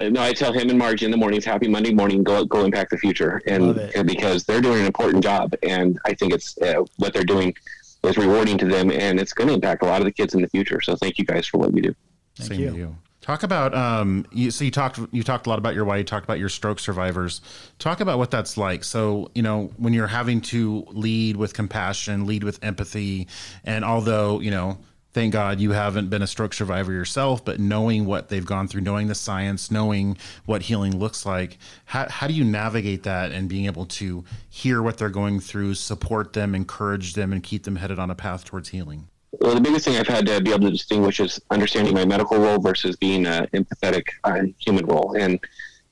Uh, 0.00 0.08
no, 0.08 0.22
I 0.22 0.32
tell 0.32 0.52
him 0.52 0.70
and 0.70 0.78
Margie 0.78 1.04
in 1.04 1.10
the 1.10 1.16
mornings, 1.18 1.44
"Happy 1.44 1.68
Monday 1.68 1.92
morning, 1.92 2.22
go 2.22 2.46
go 2.46 2.64
impact 2.64 2.90
the 2.90 2.98
future," 2.98 3.42
and 3.46 3.90
because 4.06 4.44
they're 4.44 4.62
doing 4.62 4.80
an 4.80 4.86
important 4.86 5.22
job, 5.22 5.54
and 5.62 5.98
I 6.06 6.14
think 6.14 6.32
it's 6.32 6.56
uh, 6.58 6.84
what 6.96 7.12
they're 7.12 7.24
doing 7.24 7.54
is 8.02 8.16
rewarding 8.16 8.56
to 8.58 8.66
them, 8.66 8.90
and 8.90 9.20
it's 9.20 9.34
going 9.34 9.48
to 9.48 9.54
impact 9.54 9.82
a 9.82 9.86
lot 9.86 10.00
of 10.00 10.06
the 10.06 10.12
kids 10.12 10.34
in 10.34 10.40
the 10.40 10.48
future. 10.48 10.80
So 10.80 10.96
thank 10.96 11.18
you 11.18 11.24
guys 11.24 11.46
for 11.46 11.58
what 11.58 11.74
you 11.74 11.82
do. 11.82 11.94
Thank 12.36 12.52
Same 12.52 12.60
you. 12.60 12.70
to 12.70 12.76
you. 12.76 12.96
Talk 13.26 13.42
about 13.42 13.74
um. 13.74 14.24
You, 14.30 14.52
so 14.52 14.64
you 14.64 14.70
talked 14.70 15.00
you 15.10 15.24
talked 15.24 15.46
a 15.46 15.50
lot 15.50 15.58
about 15.58 15.74
your 15.74 15.84
why 15.84 15.96
You 15.96 16.04
talked 16.04 16.22
about 16.22 16.38
your 16.38 16.48
stroke 16.48 16.78
survivors. 16.78 17.40
Talk 17.80 17.98
about 17.98 18.18
what 18.18 18.30
that's 18.30 18.56
like. 18.56 18.84
So 18.84 19.32
you 19.34 19.42
know 19.42 19.72
when 19.78 19.92
you're 19.92 20.06
having 20.06 20.40
to 20.42 20.86
lead 20.90 21.36
with 21.36 21.52
compassion, 21.52 22.24
lead 22.26 22.44
with 22.44 22.62
empathy, 22.62 23.26
and 23.64 23.84
although 23.84 24.38
you 24.38 24.52
know 24.52 24.78
thank 25.12 25.32
God 25.32 25.58
you 25.58 25.72
haven't 25.72 26.08
been 26.08 26.22
a 26.22 26.26
stroke 26.28 26.54
survivor 26.54 26.92
yourself, 26.92 27.44
but 27.44 27.58
knowing 27.58 28.06
what 28.06 28.28
they've 28.28 28.46
gone 28.46 28.68
through, 28.68 28.82
knowing 28.82 29.08
the 29.08 29.14
science, 29.16 29.72
knowing 29.72 30.16
what 30.44 30.62
healing 30.62 30.96
looks 30.96 31.26
like, 31.26 31.58
how, 31.86 32.06
how 32.08 32.28
do 32.28 32.34
you 32.34 32.44
navigate 32.44 33.02
that 33.04 33.32
and 33.32 33.48
being 33.48 33.64
able 33.64 33.86
to 33.86 34.24
hear 34.50 34.82
what 34.82 34.98
they're 34.98 35.08
going 35.08 35.40
through, 35.40 35.74
support 35.74 36.34
them, 36.34 36.54
encourage 36.54 37.14
them, 37.14 37.32
and 37.32 37.42
keep 37.42 37.64
them 37.64 37.76
headed 37.76 37.98
on 37.98 38.10
a 38.10 38.14
path 38.14 38.44
towards 38.44 38.68
healing? 38.68 39.08
Well, 39.40 39.54
the 39.54 39.60
biggest 39.60 39.84
thing 39.84 39.96
I've 39.96 40.06
had 40.06 40.26
to 40.26 40.40
be 40.40 40.50
able 40.50 40.66
to 40.66 40.70
distinguish 40.70 41.20
is 41.20 41.40
understanding 41.50 41.94
my 41.94 42.04
medical 42.04 42.38
role 42.38 42.58
versus 42.58 42.96
being 42.96 43.26
an 43.26 43.46
empathetic 43.48 44.04
uh, 44.24 44.42
human 44.58 44.86
role, 44.86 45.16
and 45.18 45.38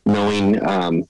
knowing 0.06 0.64
um, 0.66 1.04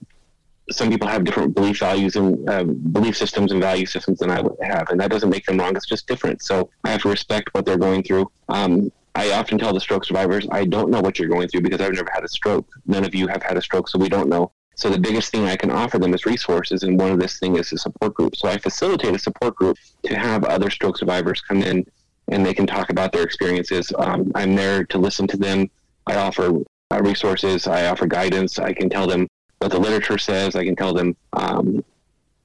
some 0.70 0.88
people 0.88 1.07
have 1.07 1.25
different 1.25 1.55
belief 1.55 1.79
values 1.79 2.16
and 2.16 2.49
uh, 2.49 2.64
belief 2.64 3.16
systems 3.16 3.53
and 3.53 3.61
value 3.61 3.87
systems 3.87 4.18
than 4.18 4.31
I 4.31 4.42
have, 4.62 4.90
and 4.90 5.01
that 5.01 5.11
doesn't 5.11 5.31
make 5.31 5.44
them 5.44 5.59
wrong. 5.59 5.77
It's 5.77 5.87
just 5.87 6.07
different. 6.07 6.42
So 6.42 6.70
I 6.85 6.90
have 6.90 7.03
to 7.03 7.09
respect 7.09 7.51
what 7.53 7.66
they're 7.66 7.79
going 7.79 8.03
through. 8.03 8.31
Um, 8.49 8.90
I 9.14 9.33
often 9.33 9.59
tell 9.59 9.73
the 9.73 9.81
stroke 9.81 10.05
survivors, 10.05 10.47
I 10.51 10.64
don't 10.64 10.90
know 10.90 11.01
what 11.01 11.18
you're 11.18 11.29
going 11.29 11.49
through 11.49 11.61
because 11.61 11.81
I've 11.81 11.92
never 11.92 12.11
had 12.12 12.25
a 12.25 12.29
stroke. 12.29 12.66
None 12.87 13.05
of 13.05 13.14
you 13.14 13.29
have 13.29 13.42
had 13.42 13.57
a 13.57 13.62
stroke, 13.62 13.88
so 13.88 13.99
we 13.99 14.09
don't 14.09 14.29
know. 14.29 14.51
So 14.77 14.90
the 14.90 14.99
biggest 14.99 15.31
thing 15.31 15.44
I 15.44 15.55
can 15.55 15.70
offer 15.70 15.99
them 15.99 16.14
is 16.14 16.27
resources, 16.27 16.83
and 16.83 16.99
one 16.99 17.12
of 17.12 17.20
this 17.20 17.38
thing 17.38 17.57
is 17.57 17.73
a 17.73 17.79
support 17.79 18.14
group. 18.14 18.35
So 18.35 18.49
I 18.49 18.59
facilitate 18.59 19.14
a 19.14 19.18
support 19.18 19.55
group 19.55 19.77
to 20.07 20.18
have 20.18 20.44
other 20.44 20.68
stroke 20.68 20.99
survivors 20.99 21.40
come 21.42 21.62
in, 21.62 21.87
and 22.29 22.45
they 22.45 22.55
can 22.55 22.67
talk 22.67 22.91
about 22.91 23.13
their 23.13 23.23
experiences. 23.23 23.93
Um, 23.99 24.33
I'm 24.35 24.55
there 24.55 24.85
to 24.85 24.99
listen 24.99 25.27
to 25.29 25.37
them. 25.37 25.71
I 26.07 26.17
offer 26.17 26.53
uh, 26.91 27.03
resources. 27.03 27.67
I 27.67 27.87
offer 27.87 28.07
guidance. 28.07 28.59
I 28.59 28.73
can 28.73 28.89
tell 28.89 29.07
them 29.07 29.29
what 29.59 29.71
the 29.71 29.79
literature 29.79 30.19
says. 30.19 30.57
I 30.57 30.65
can 30.65 30.77
tell 30.77 30.95
them. 30.95 31.17
Um, 31.33 31.85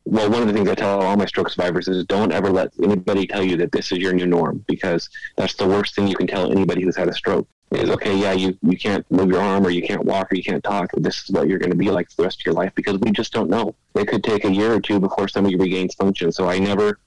well, 0.06 0.30
one 0.30 0.42
of 0.42 0.48
the 0.48 0.54
things 0.54 0.68
I 0.68 0.76
tell 0.76 1.02
all 1.02 1.18
my 1.18 1.26
stroke 1.26 1.50
survivors 1.50 1.88
is 1.88 2.04
don't 2.06 2.32
ever 2.32 2.50
let 2.50 2.74
anybody 2.82 3.28
tell 3.28 3.44
you 3.44 3.58
that 3.58 3.72
this 3.72 3.92
is 3.92 4.00
your 4.00 4.14
new 4.14 4.26
norm 4.26 4.64
because 4.68 5.08
that's 5.36 5.54
the 5.54 5.68
worst 5.68 5.94
thing 5.94 6.08
you 6.08 6.16
can 6.16 6.26
tell 6.26 6.52
anybody 6.52 6.82
who's 6.82 6.96
had 6.96 7.10
a 7.10 7.14
stroke. 7.14 7.48
Is 7.72 7.92
okay, 7.92 8.18
yeah, 8.18 8.32
you, 8.32 8.58
you 8.64 8.76
can't 8.76 9.06
move 9.12 9.30
your 9.30 9.42
arm 9.42 9.64
or 9.64 9.70
you 9.70 9.84
can't 9.84 10.04
walk 10.04 10.32
or 10.32 10.36
you 10.36 10.44
can't 10.44 10.64
talk. 10.64 10.90
This 10.98 11.24
is 11.24 11.30
what 11.30 11.48
you're 11.48 11.60
going 11.60 11.70
to 11.70 11.78
be 11.78 11.92
like 11.92 12.10
for 12.10 12.16
the 12.18 12.24
rest 12.24 12.42
of 12.42 12.46
your 12.48 12.56
life 12.56 12.74
because 12.74 12.98
we 13.00 13.12
just 13.12 13.32
don't 13.32 13.48
know. 13.48 13.76
It 13.94 14.08
could 14.08 14.24
take 14.24 14.44
a 14.44 14.52
year 14.52 14.74
or 14.74 14.82
two 14.82 15.00
before 15.00 15.28
somebody 15.28 15.56
regains 15.56 15.94
function. 15.94 16.32
So 16.32 16.50
I 16.50 16.58
never 16.58 16.98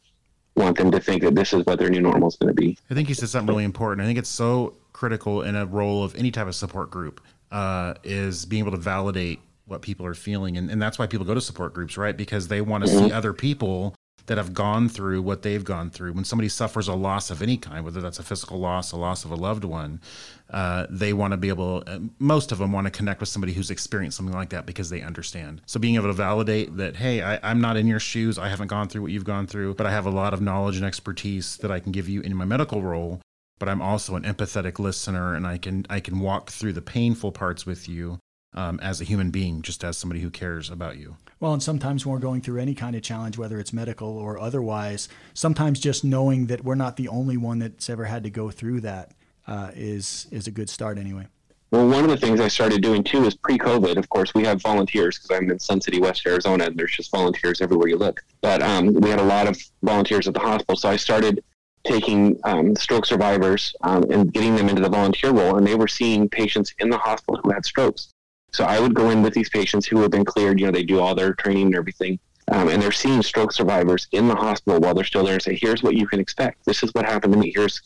want 0.56 0.76
them 0.76 0.90
to 0.90 1.00
think 1.00 1.22
that 1.22 1.34
this 1.34 1.52
is 1.52 1.64
what 1.66 1.78
their 1.78 1.90
new 1.90 2.00
normal 2.00 2.28
is 2.28 2.36
going 2.36 2.48
to 2.48 2.54
be. 2.54 2.78
I 2.90 2.94
think 2.94 3.08
you 3.08 3.14
said 3.14 3.28
something 3.28 3.48
really 3.48 3.64
important. 3.64 4.04
I 4.04 4.06
think 4.06 4.18
it's 4.18 4.28
so 4.28 4.74
critical 4.92 5.42
in 5.42 5.56
a 5.56 5.66
role 5.66 6.04
of 6.04 6.14
any 6.16 6.30
type 6.30 6.46
of 6.46 6.54
support 6.54 6.90
group 6.90 7.20
uh, 7.50 7.94
is 8.04 8.44
being 8.44 8.60
able 8.60 8.72
to 8.72 8.76
validate 8.76 9.40
what 9.66 9.82
people 9.82 10.04
are 10.06 10.14
feeling. 10.14 10.56
And, 10.56 10.70
and 10.70 10.80
that's 10.80 10.98
why 10.98 11.06
people 11.06 11.24
go 11.26 11.34
to 11.34 11.40
support 11.40 11.72
groups, 11.72 11.96
right? 11.96 12.16
Because 12.16 12.48
they 12.48 12.60
want 12.60 12.84
to 12.84 12.90
see 12.90 13.12
other 13.12 13.32
people 13.32 13.94
that 14.32 14.38
have 14.38 14.54
gone 14.54 14.88
through 14.88 15.20
what 15.20 15.42
they've 15.42 15.62
gone 15.62 15.90
through. 15.90 16.14
When 16.14 16.24
somebody 16.24 16.48
suffers 16.48 16.88
a 16.88 16.94
loss 16.94 17.30
of 17.30 17.42
any 17.42 17.58
kind, 17.58 17.84
whether 17.84 18.00
that's 18.00 18.18
a 18.18 18.22
physical 18.22 18.58
loss, 18.58 18.90
a 18.90 18.96
loss 18.96 19.26
of 19.26 19.30
a 19.30 19.34
loved 19.34 19.62
one, 19.62 20.00
uh, 20.48 20.86
they 20.88 21.12
want 21.12 21.32
to 21.32 21.36
be 21.36 21.50
able, 21.50 21.82
uh, 21.86 21.98
most 22.18 22.50
of 22.50 22.56
them 22.56 22.72
want 22.72 22.86
to 22.86 22.90
connect 22.90 23.20
with 23.20 23.28
somebody 23.28 23.52
who's 23.52 23.70
experienced 23.70 24.16
something 24.16 24.34
like 24.34 24.48
that 24.48 24.64
because 24.64 24.88
they 24.88 25.02
understand. 25.02 25.60
So 25.66 25.78
being 25.78 25.96
able 25.96 26.06
to 26.06 26.14
validate 26.14 26.78
that, 26.78 26.96
hey, 26.96 27.20
I, 27.20 27.40
I'm 27.42 27.60
not 27.60 27.76
in 27.76 27.86
your 27.86 28.00
shoes, 28.00 28.38
I 28.38 28.48
haven't 28.48 28.68
gone 28.68 28.88
through 28.88 29.02
what 29.02 29.10
you've 29.10 29.22
gone 29.24 29.46
through, 29.46 29.74
but 29.74 29.84
I 29.84 29.90
have 29.90 30.06
a 30.06 30.10
lot 30.10 30.32
of 30.32 30.40
knowledge 30.40 30.76
and 30.76 30.86
expertise 30.86 31.58
that 31.58 31.70
I 31.70 31.78
can 31.78 31.92
give 31.92 32.08
you 32.08 32.22
in 32.22 32.34
my 32.34 32.46
medical 32.46 32.80
role 32.80 33.20
but 33.58 33.68
I'm 33.68 33.80
also 33.80 34.16
an 34.16 34.24
empathetic 34.24 34.80
listener, 34.80 35.36
and 35.36 35.46
I 35.46 35.56
can 35.56 35.86
I 35.88 36.00
can 36.00 36.18
walk 36.18 36.50
through 36.50 36.72
the 36.72 36.82
painful 36.82 37.30
parts 37.30 37.64
with 37.64 37.88
you 37.88 38.18
um, 38.54 38.80
as 38.82 39.00
a 39.00 39.04
human 39.04 39.30
being, 39.30 39.62
just 39.62 39.84
as 39.84 39.96
somebody 39.96 40.20
who 40.20 40.30
cares 40.30 40.68
about 40.68 40.98
you. 40.98 41.16
Well, 41.42 41.54
and 41.54 41.62
sometimes 41.62 42.06
when 42.06 42.12
we're 42.12 42.20
going 42.20 42.40
through 42.40 42.60
any 42.60 42.72
kind 42.72 42.94
of 42.94 43.02
challenge, 43.02 43.36
whether 43.36 43.58
it's 43.58 43.72
medical 43.72 44.16
or 44.16 44.38
otherwise, 44.38 45.08
sometimes 45.34 45.80
just 45.80 46.04
knowing 46.04 46.46
that 46.46 46.62
we're 46.62 46.76
not 46.76 46.96
the 46.96 47.08
only 47.08 47.36
one 47.36 47.58
that's 47.58 47.90
ever 47.90 48.04
had 48.04 48.22
to 48.22 48.30
go 48.30 48.52
through 48.52 48.82
that 48.82 49.10
uh, 49.48 49.72
is 49.74 50.28
is 50.30 50.46
a 50.46 50.52
good 50.52 50.70
start 50.70 50.98
anyway. 50.98 51.26
Well, 51.72 51.88
one 51.88 52.04
of 52.04 52.10
the 52.10 52.16
things 52.16 52.40
I 52.40 52.46
started 52.46 52.80
doing 52.80 53.02
too 53.02 53.24
is 53.24 53.34
pre-COVID. 53.34 53.96
Of 53.96 54.08
course, 54.08 54.32
we 54.36 54.44
have 54.44 54.62
volunteers 54.62 55.18
because 55.18 55.36
I'm 55.36 55.50
in 55.50 55.58
Sun 55.58 55.80
City, 55.80 55.98
West 55.98 56.24
Arizona, 56.24 56.66
and 56.66 56.76
there's 56.78 56.92
just 56.92 57.10
volunteers 57.10 57.60
everywhere 57.60 57.88
you 57.88 57.96
look. 57.96 58.22
But 58.40 58.62
um, 58.62 58.94
we 58.94 59.10
had 59.10 59.18
a 59.18 59.24
lot 59.24 59.48
of 59.48 59.60
volunteers 59.82 60.28
at 60.28 60.34
the 60.34 60.40
hospital, 60.40 60.76
so 60.76 60.90
I 60.90 60.96
started 60.96 61.42
taking 61.82 62.38
um, 62.44 62.76
stroke 62.76 63.04
survivors 63.04 63.74
um, 63.80 64.04
and 64.12 64.32
getting 64.32 64.54
them 64.54 64.68
into 64.68 64.82
the 64.82 64.88
volunteer 64.88 65.32
role, 65.32 65.56
and 65.56 65.66
they 65.66 65.74
were 65.74 65.88
seeing 65.88 66.28
patients 66.28 66.72
in 66.78 66.88
the 66.88 66.98
hospital 66.98 67.40
who 67.42 67.50
had 67.50 67.64
strokes. 67.64 68.12
So 68.52 68.64
I 68.64 68.78
would 68.80 68.94
go 68.94 69.10
in 69.10 69.22
with 69.22 69.32
these 69.32 69.48
patients 69.48 69.86
who 69.86 70.00
have 70.02 70.10
been 70.10 70.24
cleared. 70.24 70.60
You 70.60 70.66
know, 70.66 70.72
they 70.72 70.82
do 70.84 71.00
all 71.00 71.14
their 71.14 71.32
training 71.32 71.66
and 71.66 71.74
everything, 71.76 72.18
um, 72.50 72.68
and 72.68 72.82
they're 72.82 72.92
seeing 72.92 73.22
stroke 73.22 73.52
survivors 73.52 74.08
in 74.12 74.28
the 74.28 74.34
hospital 74.34 74.80
while 74.80 74.94
they're 74.94 75.04
still 75.04 75.24
there, 75.24 75.34
and 75.34 75.42
say, 75.42 75.56
"Here's 75.60 75.82
what 75.82 75.96
you 75.96 76.06
can 76.06 76.20
expect. 76.20 76.64
This 76.64 76.82
is 76.82 76.92
what 76.92 77.06
happened 77.06 77.32
to 77.32 77.38
me. 77.38 77.52
Here's 77.54 77.80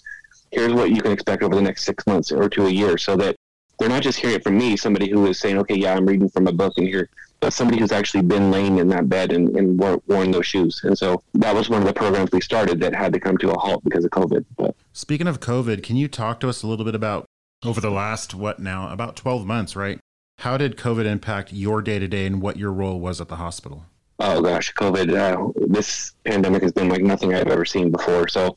here's 0.50 0.72
what 0.72 0.90
you 0.90 1.02
can 1.02 1.12
expect 1.12 1.42
over 1.42 1.54
the 1.54 1.62
next 1.62 1.84
six 1.84 2.06
months 2.06 2.32
or 2.32 2.48
to 2.48 2.66
a 2.66 2.70
year," 2.70 2.98
so 2.98 3.16
that 3.16 3.36
they're 3.78 3.88
not 3.88 4.02
just 4.02 4.18
hearing 4.18 4.36
it 4.36 4.42
from 4.42 4.58
me, 4.58 4.76
somebody 4.76 5.08
who 5.08 5.26
is 5.26 5.38
saying, 5.38 5.58
"Okay, 5.58 5.76
yeah, 5.76 5.94
I'm 5.94 6.06
reading 6.06 6.28
from 6.28 6.46
a 6.48 6.52
book 6.52 6.72
and 6.76 6.88
here." 6.88 7.08
But 7.38 7.52
somebody 7.52 7.78
who's 7.78 7.92
actually 7.92 8.22
been 8.22 8.50
laying 8.50 8.78
in 8.78 8.88
that 8.88 9.10
bed 9.10 9.30
and, 9.30 9.54
and 9.56 9.78
wore, 9.78 10.00
worn 10.06 10.30
those 10.30 10.46
shoes. 10.46 10.80
And 10.84 10.96
so 10.96 11.22
that 11.34 11.54
was 11.54 11.68
one 11.68 11.82
of 11.82 11.86
the 11.86 11.92
programs 11.92 12.30
we 12.32 12.40
started 12.40 12.80
that 12.80 12.94
had 12.94 13.12
to 13.12 13.20
come 13.20 13.36
to 13.38 13.50
a 13.50 13.58
halt 13.58 13.84
because 13.84 14.06
of 14.06 14.10
COVID. 14.10 14.46
But 14.56 14.74
Speaking 14.94 15.28
of 15.28 15.38
COVID, 15.38 15.82
can 15.82 15.96
you 15.96 16.08
talk 16.08 16.40
to 16.40 16.48
us 16.48 16.62
a 16.62 16.66
little 16.66 16.86
bit 16.86 16.94
about 16.94 17.26
over 17.62 17.78
the 17.78 17.90
last, 17.90 18.34
what 18.34 18.58
now, 18.58 18.90
about 18.90 19.16
12 19.16 19.44
months, 19.44 19.76
right? 19.76 20.00
How 20.40 20.56
did 20.56 20.76
COVID 20.76 21.06
impact 21.06 21.52
your 21.52 21.82
day 21.82 21.98
to 21.98 22.06
day 22.06 22.26
and 22.26 22.40
what 22.40 22.56
your 22.56 22.72
role 22.72 23.00
was 23.00 23.20
at 23.20 23.28
the 23.28 23.36
hospital? 23.36 23.84
oh 24.18 24.40
gosh, 24.40 24.72
COVID, 24.74 25.12
uh, 25.14 25.52
this 25.66 26.12
pandemic 26.24 26.62
has 26.62 26.72
been 26.72 26.88
like 26.88 27.02
nothing 27.02 27.34
I've 27.34 27.48
ever 27.48 27.64
seen 27.64 27.90
before. 27.90 28.28
So 28.28 28.56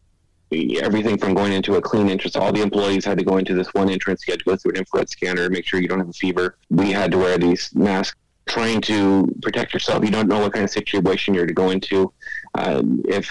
everything 0.52 1.18
from 1.18 1.34
going 1.34 1.52
into 1.52 1.76
a 1.76 1.82
clean 1.82 2.10
entrance, 2.10 2.36
all 2.36 2.54
the 2.54 2.62
employees 2.62 3.06
had 3.06 3.18
to 3.18 3.26
go 3.26 3.38
into 3.38 3.54
this 3.56 3.74
one 3.74 3.90
entrance. 3.90 4.26
You 4.28 4.34
had 4.34 4.40
to 4.40 4.46
go 4.46 4.56
through 4.56 4.72
an 4.72 4.78
infrared 4.78 5.10
scanner, 5.10 5.50
make 5.50 5.66
sure 5.66 5.82
you 5.82 5.88
don't 5.88 6.00
have 6.00 6.10
a 6.10 6.14
fever. 6.14 6.58
We 6.70 6.92
had 6.92 7.12
to 7.12 7.18
wear 7.18 7.38
these 7.38 7.74
masks, 7.76 8.16
trying 8.48 8.82
to 8.82 9.28
protect 9.42 9.74
yourself. 9.74 10.04
You 10.04 10.12
don't 10.12 10.28
know 10.28 10.40
what 10.40 10.54
kind 10.54 10.64
of 10.64 10.70
situation 10.70 11.34
you're 11.34 11.46
to 11.46 11.54
go 11.54 11.72
into. 11.72 12.14
Um, 12.56 13.02
if 13.06 13.30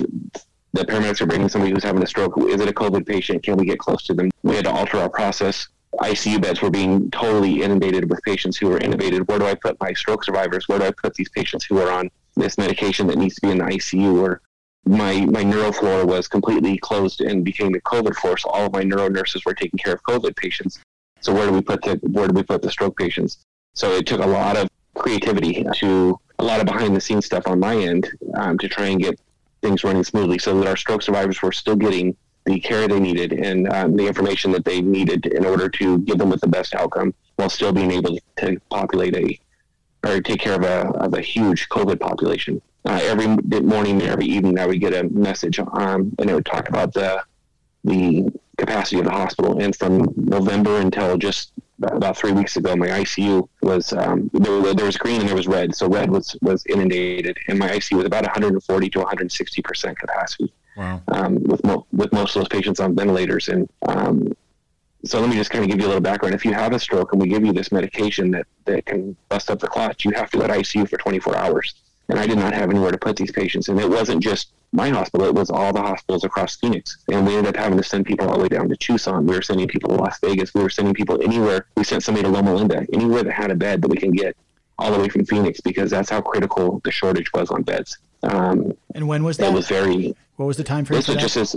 the 0.72 0.84
paramedics 0.84 1.20
are 1.20 1.26
bringing 1.26 1.48
somebody 1.48 1.72
who's 1.72 1.84
having 1.84 2.02
a 2.02 2.06
stroke, 2.06 2.36
is 2.38 2.60
it 2.60 2.68
a 2.68 2.72
COVID 2.72 3.06
patient? 3.06 3.42
Can 3.42 3.56
we 3.56 3.64
get 3.64 3.78
close 3.78 4.02
to 4.04 4.14
them? 4.14 4.30
We 4.42 4.56
had 4.56 4.64
to 4.64 4.70
alter 4.70 4.98
our 4.98 5.08
process. 5.08 5.68
ICU 5.96 6.40
beds 6.40 6.60
were 6.60 6.70
being 6.70 7.10
totally 7.10 7.62
inundated 7.62 8.08
with 8.08 8.22
patients 8.22 8.56
who 8.56 8.68
were 8.68 8.78
intubated. 8.78 9.26
Where 9.26 9.38
do 9.38 9.46
I 9.46 9.54
put 9.54 9.80
my 9.80 9.92
stroke 9.92 10.24
survivors? 10.24 10.68
Where 10.68 10.78
do 10.78 10.84
I 10.84 10.90
put 10.90 11.14
these 11.14 11.28
patients 11.28 11.64
who 11.64 11.78
are 11.78 11.90
on 11.90 12.10
this 12.36 12.58
medication 12.58 13.06
that 13.08 13.18
needs 13.18 13.36
to 13.36 13.40
be 13.40 13.50
in 13.50 13.58
the 13.58 13.64
ICU? 13.64 14.20
Or 14.20 14.40
my 14.86 15.20
my 15.26 15.42
neuro 15.42 15.72
floor 15.72 16.06
was 16.06 16.28
completely 16.28 16.78
closed 16.78 17.20
and 17.20 17.44
became 17.44 17.74
a 17.74 17.80
COVID 17.80 18.14
floor. 18.16 18.36
So 18.36 18.50
all 18.50 18.66
of 18.66 18.72
my 18.72 18.82
neuro 18.82 19.08
nurses 19.08 19.44
were 19.44 19.54
taking 19.54 19.78
care 19.78 19.94
of 19.94 20.02
COVID 20.02 20.36
patients. 20.36 20.78
So 21.20 21.34
where 21.34 21.46
do 21.46 21.52
we 21.52 21.62
put 21.62 21.82
the 21.82 21.98
where 22.02 22.28
do 22.28 22.34
we 22.34 22.42
put 22.42 22.62
the 22.62 22.70
stroke 22.70 22.96
patients? 22.96 23.38
So 23.74 23.92
it 23.92 24.06
took 24.06 24.20
a 24.20 24.26
lot 24.26 24.56
of 24.56 24.68
creativity 24.94 25.64
to 25.76 26.18
a 26.38 26.44
lot 26.44 26.60
of 26.60 26.66
behind 26.66 26.94
the 26.94 27.00
scenes 27.00 27.26
stuff 27.26 27.46
on 27.46 27.58
my 27.58 27.76
end 27.76 28.08
um, 28.34 28.58
to 28.58 28.68
try 28.68 28.86
and 28.86 29.00
get 29.00 29.18
things 29.62 29.82
running 29.82 30.04
smoothly, 30.04 30.38
so 30.38 30.58
that 30.58 30.68
our 30.68 30.76
stroke 30.76 31.02
survivors 31.02 31.42
were 31.42 31.52
still 31.52 31.76
getting 31.76 32.16
the 32.48 32.58
care 32.58 32.88
they 32.88 32.98
needed 32.98 33.32
and 33.32 33.70
um, 33.72 33.94
the 33.94 34.06
information 34.06 34.50
that 34.52 34.64
they 34.64 34.80
needed 34.80 35.26
in 35.26 35.44
order 35.44 35.68
to 35.68 35.98
give 35.98 36.16
them 36.16 36.30
with 36.30 36.40
the 36.40 36.48
best 36.48 36.74
outcome, 36.74 37.12
while 37.36 37.50
still 37.50 37.72
being 37.72 37.92
able 37.92 38.18
to 38.36 38.58
populate 38.70 39.14
a 39.14 39.38
or 40.06 40.20
take 40.20 40.40
care 40.40 40.54
of 40.54 40.62
a, 40.62 40.88
of 41.04 41.12
a 41.14 41.20
huge 41.20 41.68
COVID 41.68 42.00
population. 42.00 42.62
Uh, 42.84 43.00
every 43.02 43.26
morning, 43.26 44.00
and 44.00 44.10
every 44.10 44.26
evening, 44.26 44.58
I 44.58 44.64
would 44.66 44.80
get 44.80 44.94
a 44.94 45.02
message, 45.10 45.58
um, 45.58 46.14
and 46.18 46.30
it 46.30 46.34
would 46.34 46.46
talk 46.46 46.68
about 46.68 46.94
the 46.94 47.22
the 47.84 48.30
capacity 48.56 48.98
of 48.98 49.04
the 49.04 49.10
hospital. 49.10 49.60
And 49.60 49.74
from 49.74 50.12
November 50.16 50.78
until 50.78 51.16
just 51.16 51.52
about 51.82 52.16
three 52.16 52.32
weeks 52.32 52.56
ago, 52.56 52.74
my 52.76 52.88
ICU 52.88 53.48
was 53.62 53.92
um, 53.92 54.30
there, 54.32 54.74
there 54.74 54.86
was 54.86 54.96
green 54.96 55.20
and 55.20 55.28
there 55.28 55.36
was 55.36 55.46
red. 55.46 55.74
So 55.74 55.88
red 55.88 56.10
was 56.10 56.36
was 56.40 56.64
inundated, 56.66 57.36
and 57.48 57.58
my 57.58 57.68
ICU 57.68 57.98
was 57.98 58.06
about 58.06 58.22
140 58.22 58.90
to 58.90 58.98
160 58.98 59.62
percent 59.62 59.98
capacity. 59.98 60.52
Wow. 60.78 61.02
Um, 61.08 61.42
with 61.42 61.64
mo- 61.64 61.86
with 61.92 62.12
most 62.12 62.36
of 62.36 62.40
those 62.42 62.48
patients 62.48 62.78
on 62.78 62.94
ventilators, 62.94 63.48
and 63.48 63.68
um, 63.88 64.32
so 65.04 65.20
let 65.20 65.28
me 65.28 65.34
just 65.36 65.50
kind 65.50 65.64
of 65.64 65.70
give 65.70 65.80
you 65.80 65.86
a 65.86 65.88
little 65.88 66.00
background. 66.00 66.34
If 66.36 66.44
you 66.44 66.52
have 66.54 66.72
a 66.72 66.78
stroke 66.78 67.12
and 67.12 67.20
we 67.20 67.28
give 67.28 67.44
you 67.44 67.52
this 67.52 67.72
medication 67.72 68.30
that 68.30 68.46
that 68.66 68.86
can 68.86 69.16
bust 69.28 69.50
up 69.50 69.58
the 69.58 69.66
clot, 69.66 70.04
you 70.04 70.12
have 70.12 70.30
to 70.30 70.38
go 70.38 70.46
to 70.46 70.52
ICU 70.52 70.88
for 70.88 70.96
24 70.96 71.36
hours. 71.36 71.74
And 72.10 72.18
I 72.18 72.26
did 72.26 72.38
not 72.38 72.54
have 72.54 72.70
anywhere 72.70 72.90
to 72.92 72.96
put 72.96 73.16
these 73.16 73.32
patients, 73.32 73.68
and 73.68 73.78
it 73.78 73.90
wasn't 73.90 74.22
just 74.22 74.52
my 74.72 74.88
hospital; 74.90 75.26
it 75.26 75.34
was 75.34 75.50
all 75.50 75.72
the 75.72 75.82
hospitals 75.82 76.22
across 76.24 76.56
Phoenix. 76.56 76.98
And 77.12 77.26
we 77.26 77.34
ended 77.36 77.54
up 77.54 77.60
having 77.60 77.76
to 77.76 77.84
send 77.84 78.06
people 78.06 78.28
all 78.30 78.36
the 78.36 78.42
way 78.44 78.48
down 78.48 78.68
to 78.68 78.76
Tucson. 78.76 79.26
We 79.26 79.34
were 79.34 79.42
sending 79.42 79.66
people 79.66 79.90
to 79.90 79.96
Las 79.96 80.18
Vegas. 80.20 80.54
We 80.54 80.62
were 80.62 80.70
sending 80.70 80.94
people 80.94 81.20
anywhere. 81.22 81.66
We 81.76 81.82
sent 81.84 82.02
somebody 82.04 82.22
to 82.24 82.30
Loma 82.30 82.54
Linda, 82.54 82.86
anywhere 82.92 83.24
that 83.24 83.32
had 83.32 83.50
a 83.50 83.56
bed 83.56 83.82
that 83.82 83.88
we 83.88 83.96
can 83.96 84.12
get. 84.12 84.36
all 84.80 84.92
the 84.92 84.98
way 85.00 85.08
from 85.08 85.24
Phoenix 85.26 85.60
because 85.60 85.90
that's 85.90 86.08
how 86.08 86.20
critical 86.20 86.80
the 86.84 86.92
shortage 86.92 87.30
was 87.32 87.50
on 87.50 87.62
beds. 87.64 87.98
Um, 88.22 88.72
And 88.94 89.08
when 89.08 89.24
was 89.24 89.36
that? 89.38 89.42
it 89.42 89.46
that? 89.48 89.54
was 89.56 89.66
very. 89.68 90.14
What 90.38 90.46
was 90.46 90.56
the 90.56 90.64
time 90.64 90.84
frame 90.84 90.98
This 90.98 91.08
was 91.08 91.16
just 91.18 91.36
as 91.36 91.56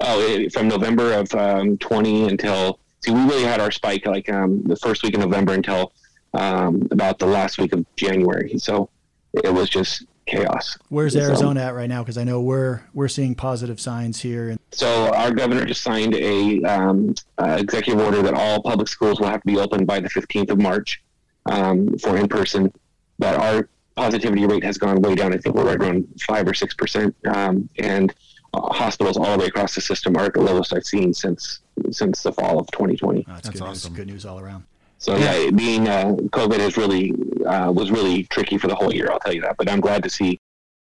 oh 0.00 0.20
it, 0.20 0.52
from 0.52 0.68
November 0.68 1.12
of 1.12 1.32
um, 1.34 1.76
20 1.78 2.28
until 2.28 2.78
see 3.00 3.10
we 3.10 3.20
really 3.24 3.42
had 3.42 3.60
our 3.60 3.70
spike 3.70 4.06
like 4.06 4.28
um, 4.30 4.62
the 4.62 4.76
first 4.76 5.02
week 5.02 5.14
of 5.14 5.20
November 5.20 5.52
until 5.52 5.92
um, 6.32 6.86
about 6.90 7.18
the 7.18 7.26
last 7.26 7.58
week 7.58 7.72
of 7.72 7.84
January. 7.96 8.56
So 8.58 8.88
it 9.32 9.52
was 9.52 9.68
just 9.68 10.06
chaos. 10.26 10.78
Where's 10.88 11.14
So- 11.14 11.20
Arizona 11.20 11.60
at 11.60 11.74
right 11.74 11.88
now? 11.88 12.02
Because 12.02 12.16
I 12.16 12.24
know 12.24 12.40
we're 12.40 12.82
we're 12.94 13.08
seeing 13.08 13.34
positive 13.34 13.80
signs 13.80 14.22
here. 14.22 14.50
And 14.50 14.60
So 14.70 15.12
our 15.12 15.32
governor 15.32 15.64
just 15.64 15.82
signed 15.82 16.14
a 16.14 16.62
um, 16.62 17.14
uh, 17.38 17.56
executive 17.58 18.00
order 18.00 18.22
that 18.22 18.34
all 18.34 18.62
public 18.62 18.88
schools 18.88 19.18
will 19.20 19.28
have 19.28 19.40
to 19.42 19.46
be 19.46 19.58
open 19.58 19.84
by 19.84 19.98
the 20.00 20.08
15th 20.08 20.50
of 20.50 20.58
March 20.60 21.02
um, 21.46 21.98
for 21.98 22.16
in 22.16 22.28
person. 22.28 22.72
But 23.18 23.36
our 23.36 23.68
positivity 23.96 24.46
rate 24.46 24.64
has 24.64 24.78
gone 24.78 25.00
way 25.00 25.14
down. 25.14 25.32
I 25.32 25.38
think 25.38 25.54
we're 25.54 25.64
right 25.64 25.80
around 25.80 26.06
five 26.26 26.48
or 26.48 26.54
six 26.54 26.74
percent, 26.74 27.14
um, 27.26 27.68
and 27.78 28.12
uh, 28.52 28.60
hospitals 28.72 29.16
all 29.16 29.32
the 29.32 29.38
way 29.38 29.46
across 29.46 29.74
the 29.74 29.80
system 29.80 30.16
are 30.16 30.24
at 30.26 30.34
the 30.34 30.40
lowest 30.40 30.72
I've 30.72 30.86
seen 30.86 31.14
since 31.14 31.60
since 31.90 32.22
the 32.22 32.32
fall 32.32 32.58
of 32.58 32.70
2020. 32.70 33.24
that's, 33.26 33.48
That's 33.48 33.60
good 33.60 33.62
awesome. 33.68 33.92
news. 33.92 33.98
Good 33.98 34.06
news 34.08 34.26
all 34.26 34.38
around. 34.38 34.64
So 34.98 35.16
yeah, 35.16 35.50
being 35.50 35.88
uh, 35.88 36.14
COVID 36.30 36.58
is 36.60 36.76
really 36.76 37.12
uh, 37.44 37.70
was 37.70 37.90
really 37.90 38.24
tricky 38.24 38.58
for 38.58 38.68
the 38.68 38.74
whole 38.74 38.92
year. 38.94 39.10
I'll 39.10 39.20
tell 39.20 39.34
you 39.34 39.42
that. 39.42 39.56
But 39.56 39.68
I'm 39.68 39.80
glad 39.80 40.02
to 40.04 40.10
see. 40.10 40.40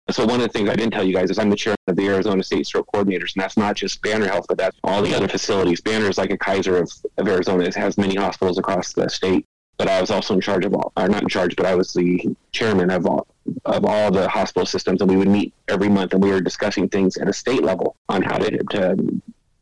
So 0.09 0.25
one 0.25 0.35
of 0.35 0.41
the 0.41 0.49
things 0.49 0.69
I 0.69 0.75
didn't 0.75 0.91
tell 0.91 1.03
you 1.03 1.13
guys 1.13 1.29
is 1.29 1.39
I'm 1.39 1.49
the 1.49 1.55
chairman 1.55 1.77
of 1.87 1.95
the 1.95 2.07
Arizona 2.07 2.43
State 2.43 2.65
Stroke 2.65 2.87
Coordinators, 2.93 3.35
and 3.35 3.43
that's 3.43 3.55
not 3.55 3.75
just 3.75 4.01
Banner 4.01 4.27
Health, 4.27 4.45
but 4.49 4.57
that's 4.57 4.77
all 4.83 5.01
the 5.01 5.13
other 5.13 5.27
facilities. 5.27 5.79
Banner 5.79 6.09
is 6.09 6.17
like 6.17 6.31
a 6.31 6.37
Kaiser 6.37 6.77
of, 6.77 6.91
of 7.17 7.27
Arizona. 7.27 7.63
It 7.63 7.75
has 7.75 7.97
many 7.97 8.15
hospitals 8.15 8.57
across 8.57 8.93
the 8.93 9.09
state. 9.09 9.45
But 9.81 9.89
I 9.89 9.99
was 9.99 10.11
also 10.11 10.35
in 10.35 10.41
charge 10.41 10.63
of 10.63 10.75
all, 10.75 10.93
or 10.95 11.09
not 11.09 11.23
in 11.23 11.27
charge, 11.27 11.55
but 11.55 11.65
I 11.65 11.73
was 11.73 11.91
the 11.91 12.35
chairman 12.51 12.91
of 12.91 13.07
all 13.07 13.25
of 13.65 13.83
all 13.83 14.11
the 14.11 14.29
hospital 14.29 14.67
systems, 14.67 15.01
and 15.01 15.09
we 15.09 15.17
would 15.17 15.27
meet 15.27 15.55
every 15.67 15.89
month, 15.89 16.13
and 16.13 16.21
we 16.21 16.29
were 16.29 16.39
discussing 16.39 16.87
things 16.87 17.17
at 17.17 17.27
a 17.27 17.33
state 17.33 17.63
level 17.63 17.95
on 18.07 18.21
how 18.21 18.37
to 18.37 18.59
to 18.75 19.21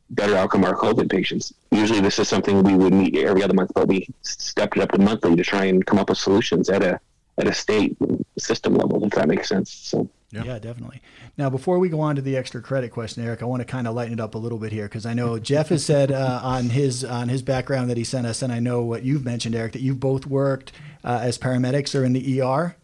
better 0.10 0.36
outcome 0.36 0.66
our 0.66 0.76
COVID 0.76 1.10
patients. 1.10 1.54
Usually, 1.72 2.02
this 2.02 2.20
is 2.20 2.28
something 2.28 2.64
we 2.64 2.76
would 2.76 2.94
meet 2.94 3.16
every 3.16 3.44
other 3.44 3.54
month, 3.54 3.72
but 3.74 3.88
we 3.88 4.10
stepped 4.22 4.76
it 4.76 4.84
up 4.84 4.92
to 4.92 4.98
monthly 4.98 5.38
to 5.38 5.44
try 5.44 5.64
and 5.64 5.86
come 5.86 5.98
up 5.98 6.10
with 6.10 6.18
solutions 6.18 6.70
at 6.70 6.84
a 6.84 7.00
at 7.38 7.48
a 7.48 7.54
state 7.54 7.96
system 8.38 8.74
level, 8.76 9.02
if 9.06 9.12
that 9.12 9.30
makes 9.30 9.48
sense. 9.48 9.72
So, 9.72 10.10
Yeah. 10.32 10.44
Yeah, 10.44 10.60
definitely. 10.60 11.02
Now, 11.38 11.50
before 11.50 11.80
we 11.80 11.90
go 11.90 12.02
on 12.02 12.16
to 12.16 12.22
the 12.22 12.38
extra 12.38 12.62
credit 12.62 12.92
question, 12.92 13.24
Eric, 13.26 13.42
I 13.42 13.46
want 13.46 13.62
to 13.62 13.66
kind 13.66 13.88
of 13.88 13.96
lighten 13.96 14.14
it 14.14 14.20
up 14.20 14.36
a 14.36 14.38
little 14.38 14.60
bit 14.60 14.72
here 14.72 14.86
because 14.86 15.06
I 15.08 15.14
know 15.16 15.40
Jeff 15.40 15.70
has 15.70 15.84
said 15.84 16.12
uh, 16.12 16.40
on 16.44 16.70
his 16.70 17.04
on 17.04 17.30
his 17.30 17.42
background 17.42 17.90
that 17.90 17.98
he 17.98 18.04
sent 18.04 18.28
us, 18.28 18.44
and 18.44 18.54
I 18.54 18.60
know 18.60 18.84
what 18.84 19.02
you've 19.04 19.26
mentioned, 19.26 19.56
Eric, 19.56 19.74
that 19.74 19.82
you've 19.82 20.00
both 20.00 20.28
worked 20.28 20.72
uh, 21.04 21.20
as 21.24 21.40
paramedics 21.40 22.00
or 22.00 22.04
in 22.04 22.14
the 22.14 22.42
ER. 22.42 22.76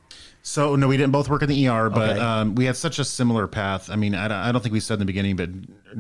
So 0.42 0.76
no, 0.76 0.88
we 0.88 0.98
didn't 0.98 1.12
both 1.12 1.28
work 1.30 1.42
in 1.44 1.50
the 1.50 1.68
ER, 1.68 1.90
but 1.90 2.12
Okay. 2.12 2.20
um, 2.20 2.56
we 2.56 2.66
had 2.66 2.76
such 2.78 2.98
a 3.00 3.04
similar 3.06 3.48
path. 3.48 3.90
I 3.90 3.96
mean, 3.96 4.14
I 4.16 4.28
don't, 4.28 4.38
I 4.38 4.52
don't 4.52 4.62
think 4.62 4.74
we 4.74 4.80
said 4.80 4.96
in 4.96 5.00
the 5.00 5.06
beginning, 5.06 5.36
but 5.36 5.50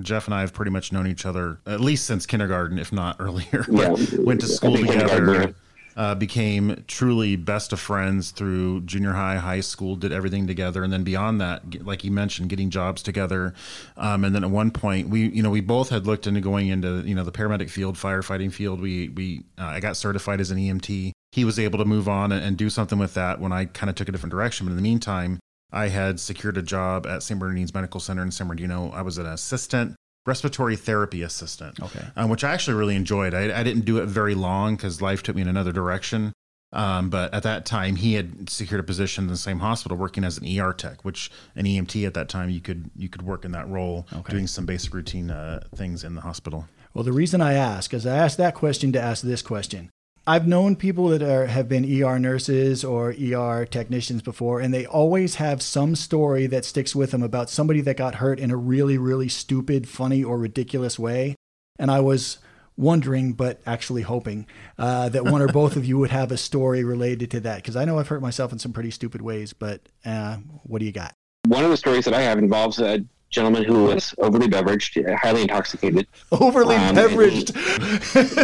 Jeff 0.03 0.25
and 0.25 0.33
I 0.35 0.41
have 0.41 0.53
pretty 0.53 0.69
much 0.71 0.91
known 0.91 1.07
each 1.07 1.25
other 1.25 1.57
at 1.65 1.79
least 1.79 2.05
since 2.05 2.25
kindergarten, 2.25 2.77
if 2.79 2.91
not 2.91 3.17
earlier. 3.19 3.65
Yeah. 3.71 3.95
Went 4.19 4.41
to 4.41 4.47
school 4.47 4.75
think 4.75 4.89
kindergarten, 4.89 5.25
together. 5.27 5.55
Uh, 5.95 6.13
became 6.13 6.83
truly 6.87 7.37
best 7.37 7.71
of 7.71 7.79
friends 7.79 8.31
through 8.31 8.81
junior 8.81 9.13
high, 9.13 9.37
high 9.37 9.61
school, 9.61 9.95
did 9.95 10.11
everything 10.11 10.45
together, 10.45 10.83
and 10.83 10.91
then 10.91 11.05
beyond 11.05 11.39
that, 11.39 11.85
like 11.85 12.03
you 12.03 12.11
mentioned, 12.11 12.49
getting 12.49 12.69
jobs 12.69 13.01
together, 13.01 13.53
um, 13.95 14.25
and 14.25 14.35
then 14.35 14.43
at 14.43 14.49
one 14.49 14.71
point, 14.71 15.07
we, 15.07 15.29
you 15.29 15.41
know, 15.41 15.49
we 15.49 15.61
both 15.61 15.87
had 15.89 16.05
looked 16.05 16.27
into 16.27 16.41
going 16.41 16.67
into, 16.67 17.01
you 17.05 17.15
know, 17.15 17.23
the 17.23 17.31
paramedic 17.31 17.69
field, 17.69 17.95
firefighting 17.95 18.51
field. 18.51 18.81
We, 18.81 19.07
we, 19.07 19.45
uh, 19.57 19.67
I 19.67 19.79
got 19.79 19.95
certified 19.95 20.41
as 20.41 20.51
an 20.51 20.57
EMT. 20.57 21.11
He 21.31 21.45
was 21.45 21.59
able 21.59 21.79
to 21.79 21.85
move 21.85 22.09
on 22.09 22.33
and, 22.33 22.43
and 22.43 22.57
do 22.57 22.69
something 22.69 22.99
with 22.99 23.13
that 23.13 23.39
when 23.39 23.53
I 23.53 23.65
kind 23.65 23.89
of 23.89 23.95
took 23.95 24.09
a 24.09 24.11
different 24.11 24.31
direction. 24.31 24.65
But 24.65 24.71
in 24.71 24.75
the 24.75 24.81
meantime, 24.81 25.39
I 25.71 25.87
had 25.89 26.19
secured 26.19 26.57
a 26.57 26.61
job 26.61 27.05
at 27.05 27.23
St. 27.23 27.39
Bernardine's 27.39 27.73
Medical 27.73 27.99
Center 27.99 28.21
in 28.21 28.31
San 28.31 28.47
Bernardino. 28.47 28.91
I 28.91 29.01
was 29.01 29.17
an 29.17 29.25
assistant 29.25 29.95
respiratory 30.25 30.75
therapy 30.75 31.21
assistant, 31.21 31.79
Okay. 31.81 32.05
um, 32.15 32.29
which 32.29 32.43
I 32.43 32.53
actually 32.53 32.77
really 32.77 32.95
enjoyed. 32.95 33.33
I, 33.33 33.59
I 33.59 33.63
didn't 33.63 33.85
do 33.85 33.97
it 33.99 34.07
very 34.07 34.35
long 34.35 34.75
because 34.75 35.01
life 35.01 35.23
took 35.23 35.35
me 35.35 35.41
in 35.41 35.47
another 35.47 35.71
direction. 35.71 36.33
Um, 36.73 37.09
but 37.09 37.33
at 37.33 37.43
that 37.43 37.65
time, 37.65 37.95
he 37.95 38.15
had 38.15 38.49
secured 38.49 38.81
a 38.81 38.83
position 38.83 39.25
in 39.25 39.29
the 39.29 39.37
same 39.37 39.59
hospital, 39.59 39.97
working 39.97 40.25
as 40.25 40.37
an 40.37 40.59
ER 40.59 40.73
tech, 40.73 41.05
which 41.05 41.31
an 41.55 41.63
EMT 41.65 42.05
at 42.05 42.13
that 42.15 42.27
time 42.27 42.49
you 42.49 42.59
could 42.59 42.89
you 42.97 43.07
could 43.07 43.21
work 43.21 43.45
in 43.45 43.51
that 43.53 43.69
role, 43.69 44.07
doing 44.29 44.45
some 44.45 44.65
basic 44.65 44.93
routine 44.93 45.31
uh, 45.31 45.61
things 45.73 46.03
in 46.03 46.15
the 46.15 46.21
hospital. 46.21 46.67
Well, 46.93 47.03
the 47.05 47.13
reason 47.13 47.39
I 47.39 47.53
ask 47.53 47.93
is 47.93 48.05
I 48.05 48.17
asked 48.17 48.37
that 48.39 48.55
question 48.55 48.91
to 48.93 49.01
ask 49.01 49.23
this 49.23 49.41
question. 49.41 49.89
I've 50.27 50.47
known 50.47 50.75
people 50.75 51.09
that 51.09 51.21
are, 51.21 51.45
have 51.45 51.69
been 51.69 51.85
ER 51.85 52.17
nurses 52.17 52.83
or 52.83 53.13
ER 53.13 53.65
technicians 53.65 54.23
before, 54.23 54.59
and 54.59 54.73
they 54.73 54.85
always 54.85 55.35
have 55.35 55.61
some 55.61 55.95
story 55.95 56.47
that 56.47 56.65
sticks 56.65 56.95
with 56.95 57.11
them 57.11 57.21
about 57.21 57.49
somebody 57.49 57.79
that 57.81 57.95
got 57.95 58.15
hurt 58.15 58.39
in 58.39 58.49
a 58.49 58.57
really, 58.57 58.97
really 58.97 59.29
stupid, 59.29 59.87
funny, 59.87 60.23
or 60.23 60.39
ridiculous 60.39 60.97
way. 60.97 61.35
And 61.77 61.91
I 61.91 61.99
was 61.99 62.39
wondering, 62.75 63.33
but 63.33 63.61
actually 63.67 64.01
hoping, 64.01 64.47
uh, 64.79 65.09
that 65.09 65.25
one 65.25 65.43
or 65.43 65.47
both 65.53 65.75
of 65.75 65.85
you 65.85 65.99
would 65.99 66.09
have 66.09 66.31
a 66.31 66.37
story 66.37 66.83
related 66.83 67.29
to 67.31 67.39
that. 67.41 67.57
Because 67.57 67.75
I 67.75 67.85
know 67.85 67.99
I've 67.99 68.07
hurt 68.07 68.21
myself 68.23 68.51
in 68.51 68.57
some 68.57 68.73
pretty 68.73 68.91
stupid 68.91 69.21
ways, 69.21 69.53
but 69.53 69.81
uh, 70.05 70.37
what 70.63 70.79
do 70.79 70.85
you 70.85 70.91
got? 70.91 71.13
one 71.47 71.63
of 71.63 71.69
the 71.69 71.77
stories 71.77 72.05
that 72.05 72.13
I 72.13 72.21
have 72.21 72.39
involves 72.39 72.79
a 72.79 73.03
gentleman 73.35 73.63
who 73.63 73.83
was 73.85 74.13
overly 74.17 74.47
beveraged, 74.47 74.91
highly 75.23 75.41
intoxicated. 75.43 76.07
Overly 76.31 76.75
Um, 76.75 76.95
beveraged. 76.95 77.49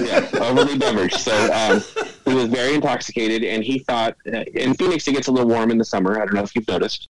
yeah, 0.07 0.39
overly 0.49 0.77
beveraged. 0.77 1.17
So 1.17 1.33
um, 1.61 1.81
he 2.25 2.33
was 2.35 2.45
very 2.45 2.75
intoxicated, 2.75 3.43
and 3.43 3.63
he 3.63 3.79
thought 3.79 4.15
uh, 4.31 4.43
in 4.53 4.73
Phoenix 4.75 5.07
it 5.07 5.13
gets 5.13 5.27
a 5.27 5.31
little 5.31 5.49
warm 5.49 5.71
in 5.71 5.77
the 5.77 5.85
summer. 5.85 6.21
I 6.21 6.25
don't 6.25 6.35
know 6.35 6.43
if 6.43 6.53
you've 6.55 6.67
noticed, 6.67 7.07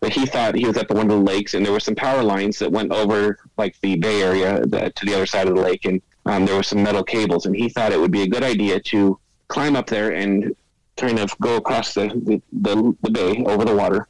but 0.00 0.12
he 0.12 0.26
thought 0.26 0.54
he 0.54 0.66
was 0.66 0.76
at 0.76 0.86
the 0.88 0.94
one 0.94 1.10
of 1.10 1.16
the 1.18 1.24
lakes, 1.32 1.54
and 1.54 1.64
there 1.64 1.72
were 1.72 1.80
some 1.80 1.94
power 1.94 2.22
lines 2.22 2.58
that 2.60 2.70
went 2.70 2.92
over 2.92 3.38
like 3.58 3.74
the 3.80 3.96
Bay 3.96 4.22
Area 4.22 4.60
the, 4.66 4.92
to 4.94 5.06
the 5.06 5.14
other 5.14 5.26
side 5.26 5.48
of 5.48 5.54
the 5.56 5.60
lake, 5.62 5.84
and 5.84 6.00
um, 6.26 6.44
there 6.46 6.54
were 6.54 6.62
some 6.62 6.82
metal 6.82 7.02
cables, 7.02 7.46
and 7.46 7.56
he 7.56 7.68
thought 7.68 7.92
it 7.92 7.98
would 8.00 8.12
be 8.12 8.22
a 8.22 8.28
good 8.28 8.44
idea 8.44 8.78
to 8.92 9.18
climb 9.48 9.74
up 9.76 9.86
there 9.86 10.10
and 10.12 10.54
kind 10.96 11.18
of 11.18 11.28
go 11.40 11.56
across 11.56 11.94
the 11.94 12.08
the, 12.28 12.42
the, 12.66 12.96
the 13.02 13.10
bay 13.10 13.42
over 13.46 13.64
the 13.64 13.74
water. 13.74 14.06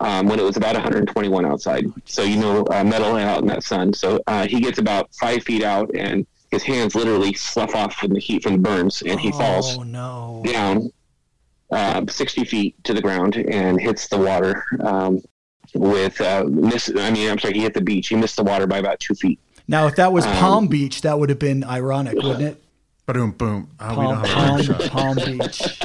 Um, 0.00 0.28
when 0.28 0.38
it 0.38 0.44
was 0.44 0.56
about 0.56 0.74
121 0.74 1.44
outside, 1.44 1.84
so 2.04 2.22
you 2.22 2.36
know 2.36 2.64
uh, 2.70 2.84
metal 2.84 3.16
out 3.16 3.40
in 3.40 3.48
that 3.48 3.64
sun. 3.64 3.92
So 3.92 4.20
uh, 4.28 4.46
he 4.46 4.60
gets 4.60 4.78
about 4.78 5.12
five 5.16 5.42
feet 5.42 5.64
out, 5.64 5.90
and 5.96 6.24
his 6.52 6.62
hands 6.62 6.94
literally 6.94 7.32
slough 7.34 7.74
off 7.74 7.94
from 7.94 8.10
the 8.12 8.20
heat 8.20 8.44
from 8.44 8.52
the 8.52 8.58
burns, 8.58 9.02
and 9.02 9.18
he 9.18 9.32
falls 9.32 9.76
Oh, 9.76 9.82
no. 9.82 10.42
down 10.46 10.92
uh, 11.72 12.04
60 12.08 12.44
feet 12.44 12.84
to 12.84 12.94
the 12.94 13.02
ground 13.02 13.36
and 13.36 13.80
hits 13.80 14.06
the 14.06 14.18
water 14.18 14.62
um, 14.84 15.20
with 15.74 16.20
uh, 16.20 16.44
miss. 16.48 16.88
I 16.96 17.10
mean, 17.10 17.28
I'm 17.28 17.38
sorry, 17.40 17.54
he 17.54 17.60
hit 17.60 17.74
the 17.74 17.80
beach. 17.80 18.06
He 18.08 18.14
missed 18.14 18.36
the 18.36 18.44
water 18.44 18.68
by 18.68 18.78
about 18.78 19.00
two 19.00 19.14
feet. 19.16 19.40
Now, 19.66 19.88
if 19.88 19.96
that 19.96 20.12
was 20.12 20.24
Um, 20.24 20.36
Palm 20.36 20.66
Beach, 20.68 21.00
that 21.02 21.18
would 21.18 21.28
have 21.28 21.40
been 21.40 21.64
ironic, 21.64 22.14
wouldn't 22.14 22.42
it? 22.42 22.62
Boom, 23.06 23.32
boom. 23.32 23.68
Oh, 23.80 23.94
Palm, 23.94 24.04
don't 24.22 24.24
have 24.24 24.80
a 24.80 24.88
Palm. 24.88 25.16
Palm 25.16 25.38
Beach. 25.38 25.80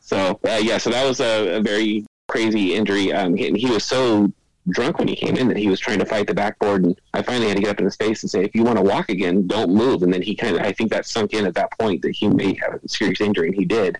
So 0.00 0.38
uh, 0.48 0.60
yeah, 0.62 0.78
so 0.78 0.90
that 0.90 1.04
was 1.04 1.18
a, 1.20 1.56
a 1.56 1.60
very 1.60 2.06
crazy 2.28 2.74
injury. 2.74 3.12
Um, 3.12 3.34
he, 3.36 3.48
and 3.48 3.56
he 3.56 3.70
was 3.70 3.84
so 3.84 4.30
drunk 4.68 4.98
when 4.98 5.06
he 5.08 5.14
came 5.14 5.36
in 5.36 5.46
that 5.48 5.56
he 5.56 5.68
was 5.68 5.78
trying 5.78 5.98
to 6.00 6.04
fight 6.04 6.26
the 6.26 6.34
backboard, 6.34 6.84
and 6.84 7.00
I 7.14 7.22
finally 7.22 7.48
had 7.48 7.56
to 7.56 7.62
get 7.62 7.70
up 7.70 7.78
in 7.78 7.84
his 7.84 7.96
face 7.96 8.22
and 8.22 8.30
say, 8.30 8.44
"If 8.44 8.54
you 8.54 8.64
want 8.64 8.76
to 8.78 8.82
walk 8.82 9.08
again, 9.08 9.46
don't 9.46 9.72
move." 9.72 10.02
And 10.02 10.12
then 10.12 10.22
he 10.22 10.34
kind 10.34 10.56
of, 10.56 10.62
I 10.62 10.72
think 10.72 10.90
that 10.90 11.06
sunk 11.06 11.32
in 11.34 11.46
at 11.46 11.54
that 11.54 11.70
point 11.78 12.02
that 12.02 12.10
he 12.16 12.28
may 12.28 12.54
have 12.62 12.74
a 12.82 12.88
serious 12.88 13.20
injury, 13.20 13.48
and 13.48 13.54
he 13.56 13.64
did. 13.64 13.96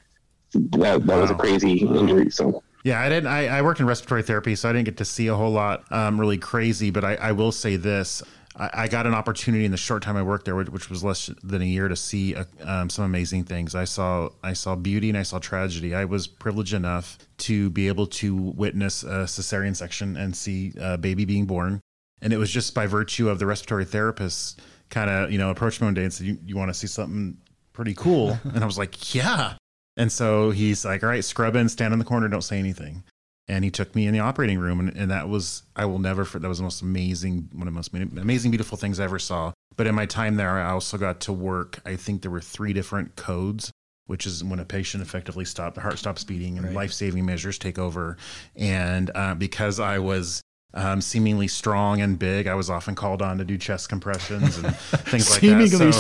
That, 0.55 1.07
that 1.07 1.17
was 1.21 1.31
a 1.31 1.35
Wow. 1.35 1.39
crazy 1.41 1.79
injury. 1.79 2.31
So 2.31 2.63
Yeah, 2.85 3.01
I 3.01 3.09
didn't. 3.09 3.27
I, 3.29 3.47
I 3.59 3.63
worked 3.63 3.81
in 3.81 3.87
respiratory 3.87 4.23
therapy, 4.23 4.55
so 4.55 4.69
I 4.69 4.73
didn't 4.73 4.87
get 4.87 4.97
to 4.99 5.05
see 5.05 5.27
a 5.27 5.35
whole 5.35 5.51
lot 5.53 5.85
um, 5.93 6.19
really 6.21 6.39
crazy. 6.39 6.91
But 6.91 7.05
I, 7.05 7.15
I 7.17 7.33
will 7.33 7.53
say 7.53 7.77
this: 7.77 8.23
I, 8.57 8.71
I 8.75 8.89
got 8.89 9.07
an 9.07 9.15
opportunity 9.15 9.65
in 9.65 9.71
the 9.71 9.77
short 9.77 10.03
time 10.03 10.17
I 10.17 10.23
worked 10.23 10.45
there, 10.45 10.57
which, 10.57 10.91
was 10.91 11.05
less 11.05 11.31
than 11.43 11.63
a 11.63 11.65
year, 11.65 11.89
to 11.89 11.97
see 11.97 12.35
uh 12.35 12.45
um, 12.63 12.91
some 12.91 13.05
amazing 13.05 13.45
things. 13.45 13.75
I 13.75 13.85
saw 13.85 14.31
I 14.43 14.53
saw 14.53 14.75
beauty 14.77 15.09
and 15.09 15.19
I 15.19 15.23
saw 15.23 15.39
tragedy. 15.39 15.95
I 15.95 16.05
was 16.05 16.27
privileged 16.27 16.75
enough 16.75 17.19
to 17.39 17.71
be 17.71 17.89
able 17.89 18.07
to 18.07 18.35
witness 18.35 19.03
a 19.03 19.27
cesarean 19.27 19.77
section 19.77 20.17
and 20.17 20.37
see 20.37 20.73
a 20.81 20.97
baby 20.99 21.25
being 21.25 21.47
born, 21.47 21.81
and 22.23 22.33
it 22.33 22.39
was 22.39 22.51
just 22.51 22.75
by 22.75 22.87
virtue 22.87 23.29
of 23.29 23.39
the 23.39 23.47
respiratory 23.47 23.85
therapist 23.85 24.61
kind 24.89 25.11
of 25.11 25.31
you 25.31 25.39
know 25.39 25.51
approached 25.51 25.81
me 25.81 25.87
one 25.87 25.95
day 25.95 26.05
and 26.05 26.13
said, 26.13 26.27
"You, 26.27 26.39
you 26.45 26.57
want 26.57 26.71
to 26.71 26.75
see 26.75 26.87
something 26.87 27.37
pretty 27.73 27.95
cool?" 27.95 28.39
and 28.45 28.63
I 28.63 28.67
was 28.67 28.79
like, 28.79 29.15
"Yeah." 29.15 29.55
And 29.97 30.13
so 30.13 30.51
he's 30.51 30.85
like, 30.85 31.03
all 31.03 31.09
right, 31.09 31.25
scrub 31.25 31.57
in, 31.57 31.69
stand 31.69 31.93
in 31.93 31.99
the 31.99 32.05
corner, 32.05 32.29
don't 32.29 32.43
say 32.43 32.59
anything. 32.59 33.03
And 33.49 33.65
he 33.65 33.71
took 33.71 33.95
me 33.95 34.07
in 34.07 34.13
the 34.13 34.21
operating 34.21 34.59
room. 34.59 34.81
And, 34.81 34.97
and 34.97 35.11
that 35.11 35.29
was, 35.29 35.63
I 35.77 35.85
will 35.85 35.99
never, 35.99 36.25
for 36.25 36.39
that 36.39 36.49
was 36.49 36.59
the 36.59 36.65
most 36.65 36.83
amazing, 36.83 37.49
one 37.53 37.69
of 37.69 37.75
the 37.75 37.77
most 37.77 37.95
amazing, 37.95 38.51
beautiful 38.51 38.77
things 38.77 38.99
I 38.99 39.05
ever 39.05 39.19
saw. 39.19 39.53
But 39.77 39.87
in 39.87 39.95
my 39.95 40.07
time 40.07 40.37
there, 40.37 40.59
I 40.59 40.71
also 40.71 40.99
got 40.99 41.21
to 41.21 41.33
work, 41.33 41.81
I 41.85 41.97
think 41.97 42.23
there 42.23 42.31
were 42.31 42.41
three 42.41 42.73
different 42.73 43.15
codes, 43.15 43.71
which 44.07 44.27
is 44.27 44.43
when 44.43 44.59
a 44.59 44.65
patient 44.65 45.03
effectively 45.03 45.45
stopped, 45.45 45.75
the 45.75 45.81
heart 45.83 45.99
stops 45.99 46.25
beating 46.25 46.57
and 46.57 46.67
Right. 46.67 46.75
life 46.75 46.93
saving 46.93 47.25
measures 47.27 47.59
take 47.59 47.79
over. 47.79 48.17
And 48.57 49.11
uh, 49.15 49.35
because 49.35 49.79
I 49.79 49.99
was, 49.99 50.41
um, 50.77 51.01
seemingly 51.01 51.49
strong 51.49 52.01
and 52.01 52.19
big. 52.19 52.47
I 52.47 52.55
was 52.55 52.71
often 52.71 52.95
called 52.95 53.23
on 53.23 53.39
to 53.39 53.45
do 53.45 53.57
chest 53.59 53.89
compressions 53.89 54.59
and 54.59 54.77
things 54.77 55.31
like 55.31 55.41
Seemingly 55.41 55.69
that. 55.69 55.93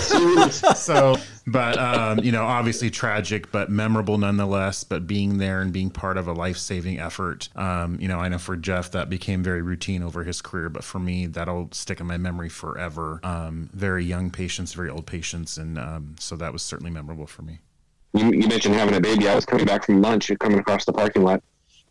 So, 0.00 0.50
strong. 0.50 0.50
so, 0.74 1.16
but 1.46 1.78
um, 1.78 2.18
you 2.20 2.32
know, 2.32 2.44
obviously 2.44 2.90
tragic, 2.90 3.52
but 3.52 3.70
memorable 3.70 4.18
nonetheless. 4.18 4.82
But 4.84 5.06
being 5.06 5.38
there 5.38 5.60
and 5.60 5.72
being 5.72 5.90
part 5.90 6.16
of 6.16 6.26
a 6.26 6.32
life-saving 6.32 6.98
effort, 6.98 7.48
um, 7.54 7.98
you 8.00 8.08
know, 8.08 8.18
I 8.18 8.28
know 8.28 8.38
for 8.38 8.56
Jeff 8.56 8.90
that 8.92 9.10
became 9.10 9.42
very 9.42 9.62
routine 9.62 10.02
over 10.02 10.24
his 10.24 10.40
career, 10.40 10.68
but 10.68 10.82
for 10.82 10.98
me, 10.98 11.26
that'll 11.26 11.68
stick 11.72 12.00
in 12.00 12.06
my 12.06 12.16
memory 12.16 12.48
forever. 12.48 13.20
Um, 13.22 13.68
very 13.74 14.04
young 14.04 14.30
patients, 14.30 14.72
very 14.72 14.88
old 14.88 15.06
patients, 15.06 15.58
and 15.58 15.78
um, 15.78 16.16
so 16.18 16.36
that 16.36 16.52
was 16.52 16.62
certainly 16.62 16.90
memorable 16.90 17.26
for 17.26 17.42
me. 17.42 17.60
You, 18.14 18.32
you 18.32 18.48
mentioned 18.48 18.74
having 18.74 18.94
a 18.94 19.00
baby. 19.00 19.28
I 19.28 19.34
was 19.34 19.44
coming 19.44 19.66
back 19.66 19.84
from 19.84 20.00
lunch, 20.00 20.32
coming 20.40 20.58
across 20.58 20.86
the 20.86 20.92
parking 20.92 21.22
lot, 21.22 21.42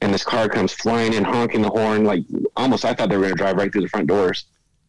and 0.05 0.13
this 0.13 0.23
car 0.23 0.47
comes 0.47 0.71
flying 0.71 1.13
in, 1.13 1.23
honking 1.23 1.63
the 1.63 1.69
horn, 1.69 2.05
like 2.05 2.23
almost 2.55 2.85
I 2.85 2.93
thought 2.93 3.09
they 3.09 3.17
were 3.17 3.23
going 3.23 3.35
to 3.35 3.37
drive 3.37 3.57
right 3.57 3.71
through 3.71 3.81
the 3.81 3.89
front 3.89 4.05
doors. 4.05 4.45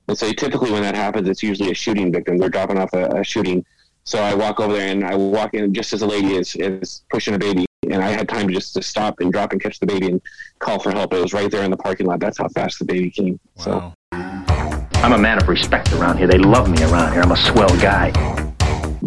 And 0.08 0.16
so 0.16 0.30
typically 0.32 0.70
when 0.70 0.82
that 0.82 0.94
happens, 0.94 1.26
it's 1.26 1.42
usually 1.42 1.70
a 1.70 1.74
shooting 1.74 2.12
victim. 2.12 2.36
They're 2.36 2.50
dropping 2.50 2.78
off 2.78 2.92
a, 2.92 3.06
a 3.08 3.24
shooting. 3.24 3.64
So 4.04 4.18
I 4.18 4.34
walk 4.34 4.60
over 4.60 4.74
there 4.74 4.88
and 4.88 5.04
I 5.04 5.16
walk 5.16 5.54
in 5.54 5.72
just 5.72 5.94
as 5.94 6.02
a 6.02 6.06
lady 6.06 6.34
is, 6.34 6.54
is 6.56 7.02
pushing 7.10 7.34
a 7.34 7.38
baby. 7.38 7.64
And 7.90 8.02
I 8.02 8.10
had 8.10 8.28
time 8.28 8.50
just 8.50 8.74
to 8.74 8.82
stop 8.82 9.20
and 9.20 9.32
drop 9.32 9.52
and 9.52 9.60
catch 9.60 9.80
the 9.80 9.86
baby 9.86 10.08
and 10.08 10.20
call 10.58 10.78
for 10.78 10.90
help. 10.90 11.14
It 11.14 11.22
was 11.22 11.32
right 11.32 11.50
there 11.50 11.64
in 11.64 11.70
the 11.70 11.78
parking 11.78 12.06
lot. 12.06 12.20
That's 12.20 12.36
how 12.36 12.48
fast 12.48 12.78
the 12.78 12.84
baby 12.84 13.10
came. 13.10 13.40
Wow. 13.56 13.64
So 13.64 13.94
I'm 14.12 15.12
a 15.12 15.18
man 15.18 15.40
of 15.40 15.48
respect 15.48 15.92
around 15.94 16.18
here. 16.18 16.26
They 16.26 16.38
love 16.38 16.68
me 16.68 16.82
around 16.84 17.14
here. 17.14 17.22
I'm 17.22 17.32
a 17.32 17.36
swell 17.36 17.74
guy. 17.78 18.12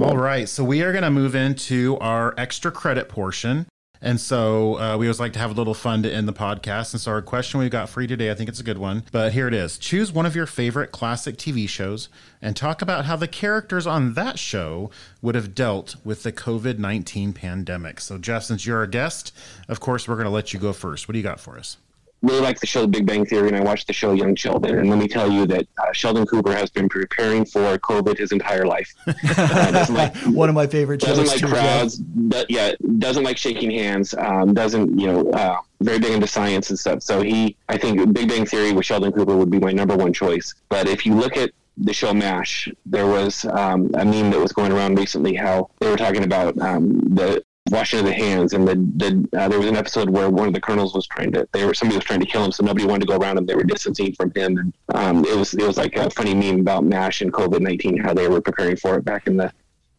All 0.01 0.17
right, 0.17 0.47
so 0.49 0.63
we 0.63 0.81
are 0.81 0.91
going 0.91 1.03
to 1.03 1.11
move 1.11 1.35
into 1.35 1.97
our 1.99 2.33
extra 2.37 2.71
credit 2.71 3.09
portion. 3.09 3.67
And 4.01 4.19
so 4.19 4.79
uh, 4.79 4.97
we 4.97 5.07
always 5.07 5.19
like 5.19 5.33
to 5.33 5.39
have 5.39 5.51
a 5.51 5.53
little 5.53 5.73
fun 5.73 6.03
to 6.03 6.11
end 6.11 6.27
the 6.27 6.33
podcast. 6.33 6.93
And 6.93 7.01
so 7.01 7.11
our 7.11 7.21
question 7.21 7.59
we've 7.59 7.69
got 7.69 7.89
for 7.89 8.01
you 8.01 8.07
today, 8.07 8.31
I 8.31 8.33
think 8.33 8.49
it's 8.49 8.59
a 8.59 8.63
good 8.63 8.77
one. 8.77 9.03
But 9.11 9.33
here 9.33 9.47
it 9.47 9.53
is 9.53 9.77
Choose 9.77 10.11
one 10.11 10.25
of 10.25 10.35
your 10.35 10.45
favorite 10.45 10.91
classic 10.91 11.37
TV 11.37 11.67
shows 11.67 12.09
and 12.41 12.55
talk 12.55 12.81
about 12.81 13.05
how 13.05 13.15
the 13.15 13.27
characters 13.27 13.85
on 13.85 14.13
that 14.13 14.39
show 14.39 14.89
would 15.21 15.35
have 15.35 15.53
dealt 15.53 15.95
with 16.03 16.23
the 16.23 16.31
COVID 16.31 16.77
19 16.79 17.33
pandemic. 17.33 17.99
So, 17.99 18.17
Jeff, 18.17 18.43
since 18.43 18.65
you're 18.65 18.77
our 18.77 18.87
guest, 18.87 19.35
of 19.67 19.79
course, 19.79 20.07
we're 20.07 20.15
going 20.15 20.25
to 20.25 20.31
let 20.31 20.53
you 20.53 20.59
go 20.59 20.73
first. 20.73 21.07
What 21.07 21.13
do 21.13 21.19
you 21.19 21.23
got 21.23 21.39
for 21.39 21.57
us? 21.57 21.77
Really 22.21 22.41
like 22.41 22.59
the 22.59 22.67
show 22.67 22.81
The 22.81 22.87
Big 22.87 23.05
Bang 23.05 23.25
Theory, 23.25 23.47
and 23.47 23.57
I 23.57 23.61
watched 23.61 23.87
the 23.87 23.93
show 23.93 24.13
Young 24.13 24.35
Sheldon. 24.35 24.77
And 24.79 24.89
let 24.89 24.99
me 24.99 25.07
tell 25.07 25.31
you 25.31 25.45
that 25.47 25.67
uh, 25.77 25.91
Sheldon 25.93 26.25
Cooper 26.25 26.51
has 26.53 26.69
been 26.69 26.89
preparing 26.89 27.45
for 27.45 27.77
COVID 27.79 28.17
his 28.17 28.31
entire 28.31 28.65
life. 28.65 28.93
Uh, 29.37 29.71
doesn't 29.71 29.95
like 29.95 30.15
One 30.27 30.49
of 30.49 30.55
my 30.55 30.67
favorite 30.67 31.01
shows. 31.01 31.17
doesn't 31.17 31.27
like 31.41 31.51
crowds. 31.51 31.97
do- 31.97 32.43
yeah, 32.49 32.73
doesn't 32.99 33.23
like 33.23 33.37
shaking 33.37 33.71
hands. 33.71 34.13
Um, 34.13 34.53
doesn't 34.53 34.99
you 34.99 35.07
know? 35.07 35.29
Uh, 35.31 35.57
very 35.81 35.97
big 35.99 36.11
into 36.11 36.27
science 36.27 36.69
and 36.71 36.77
stuff. 36.77 37.01
So 37.01 37.21
he, 37.21 37.55
I 37.69 37.77
think, 37.77 38.11
Big 38.13 38.27
Bang 38.27 38.45
Theory 38.45 38.73
with 38.73 38.85
Sheldon 38.85 39.13
Cooper 39.13 39.35
would 39.37 39.49
be 39.49 39.59
my 39.59 39.71
number 39.71 39.95
one 39.95 40.11
choice. 40.11 40.53
But 40.67 40.89
if 40.89 41.05
you 41.05 41.13
look 41.15 41.37
at 41.37 41.51
the 41.77 41.93
show 41.93 42.13
MASH, 42.13 42.67
there 42.85 43.07
was 43.07 43.45
um, 43.45 43.89
a 43.93 44.03
meme 44.03 44.31
that 44.31 44.39
was 44.39 44.51
going 44.51 44.73
around 44.73 44.97
recently 44.99 45.35
how 45.35 45.69
they 45.79 45.89
were 45.89 45.95
talking 45.95 46.23
about 46.25 46.59
um, 46.59 46.99
the 47.15 47.41
washing 47.69 47.99
of 47.99 48.05
the 48.05 48.13
hands, 48.13 48.53
and 48.53 48.67
the, 48.67 48.75
the 48.75 49.39
uh, 49.39 49.47
there 49.47 49.59
was 49.59 49.67
an 49.67 49.75
episode 49.75 50.09
where 50.09 50.29
one 50.29 50.47
of 50.47 50.53
the 50.53 50.61
colonels 50.61 50.93
was 50.93 51.07
trying 51.07 51.31
to, 51.33 51.47
they 51.53 51.65
were 51.65 51.73
somebody 51.73 51.97
was 51.97 52.05
trying 52.05 52.19
to 52.19 52.25
kill 52.25 52.43
him, 52.43 52.51
so 52.51 52.63
nobody 52.63 52.85
wanted 52.85 53.01
to 53.01 53.07
go 53.07 53.17
around 53.17 53.37
him. 53.37 53.45
They 53.45 53.55
were 53.55 53.63
distancing 53.63 54.13
from 54.13 54.31
him, 54.35 54.57
and 54.57 54.73
um, 54.95 55.25
it 55.25 55.35
was 55.35 55.53
it 55.53 55.65
was 55.65 55.77
like 55.77 55.95
a 55.95 56.09
funny 56.09 56.33
meme 56.33 56.61
about 56.61 56.83
MASH 56.83 57.21
and 57.21 57.31
COVID 57.33 57.61
nineteen, 57.61 57.97
how 57.97 58.13
they 58.13 58.27
were 58.27 58.41
preparing 58.41 58.75
for 58.75 58.95
it 58.97 59.05
back 59.05 59.27
in 59.27 59.37
the 59.37 59.51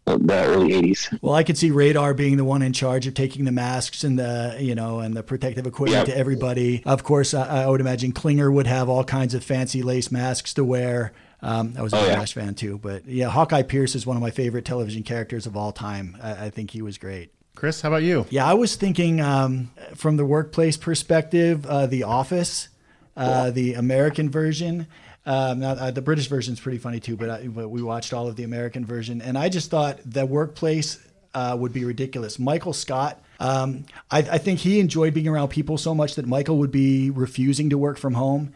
the 0.07 0.45
early 0.45 0.71
'80s. 0.71 1.17
Well, 1.23 1.35
I 1.35 1.45
could 1.45 1.57
see 1.57 1.71
Radar 1.71 2.15
being 2.15 2.37
the 2.37 2.45
one 2.45 2.63
in 2.63 2.73
charge 2.73 3.07
of 3.07 3.15
taking 3.15 3.45
the 3.45 3.53
masks 3.53 4.03
and 4.03 4.19
the 4.19 4.57
you 4.59 4.75
know 4.75 5.01
and 5.01 5.15
the 5.15 5.23
protective 5.23 5.67
equipment 5.67 6.07
to 6.07 6.17
everybody. 6.17 6.83
Of 6.85 7.05
course, 7.05 7.33
I, 7.35 7.63
I 7.65 7.67
would 7.69 7.81
imagine 7.81 8.13
Klinger 8.13 8.51
would 8.51 8.67
have 8.67 8.89
all 8.89 9.05
kinds 9.05 9.35
of 9.35 9.45
fancy 9.45 9.83
lace 9.83 10.11
masks 10.11 10.55
to 10.55 10.65
wear. 10.65 11.13
Um, 11.43 11.75
I 11.79 11.83
was 11.83 11.93
a 11.95 11.97
Oh, 11.97 12.07
yeah. 12.07 12.23
Fan 12.25 12.55
too, 12.55 12.79
but 12.79 13.07
yeah, 13.07 13.29
Hawkeye 13.31 13.63
Pierce 13.63 13.95
is 13.95 14.07
one 14.07 14.15
of 14.17 14.21
my 14.21 14.31
favorite 14.31 14.65
television 14.67 15.03
characters 15.03 15.47
of 15.47 15.57
all 15.57 15.73
time. 15.73 16.17
I, 16.23 16.47
I 16.47 16.51
think 16.51 16.73
he 16.73 16.83
was 16.83 16.99
great. 16.99 17.33
Chris, 17.55 17.81
how 17.81 17.89
about 17.89 18.03
you? 18.03 18.27
Yeah, 18.31 18.47
I 18.47 18.55
was 18.55 18.77
thinking 18.77 19.21
um, 19.21 19.71
from 19.95 20.17
the 20.17 20.25
workplace 20.25 20.77
perspective, 20.77 21.67
uh, 21.67 21.87
The 21.87 22.05
Office, 22.05 22.69
uh, 23.17 23.51
the 23.51 23.75
American 23.75 24.31
version. 24.31 24.87
Um, 25.27 25.61
now, 25.61 25.73
uh, 25.73 25.91
the 25.91 26.01
British 26.01 26.29
version 26.29 26.55
is 26.55 26.61
pretty 26.61 26.79
funny 26.79 27.01
too, 27.01 27.17
but, 27.17 27.29
I, 27.29 27.47
but 27.49 27.69
we 27.69 27.83
watched 27.83 28.13
all 28.13 28.27
of 28.29 28.37
the 28.37 28.45
American 28.45 28.87
version, 28.87 29.21
and 29.21 29.37
I 29.37 29.49
just 29.49 29.71
thought 29.71 29.99
the 30.05 30.25
workplace 30.25 30.99
uh, 31.35 31.57
would 31.59 31.73
be 31.73 31.85
ridiculous. 31.85 32.39
Michael 32.39 32.73
Scott, 32.73 33.23
um, 33.39 33.85
I, 34.11 34.19
I 34.19 34.39
think 34.39 34.61
he 34.61 34.81
enjoyed 34.81 35.13
being 35.13 35.29
around 35.29 35.49
people 35.49 35.77
so 35.77 35.95
much 35.95 36.15
that 36.15 36.27
Michael 36.27 36.59
would 36.59 36.73
be 36.73 37.11
refusing 37.11 37.71
to 37.71 37.79
work 37.79 37.99
from 37.99 38.15
home. 38.15 38.55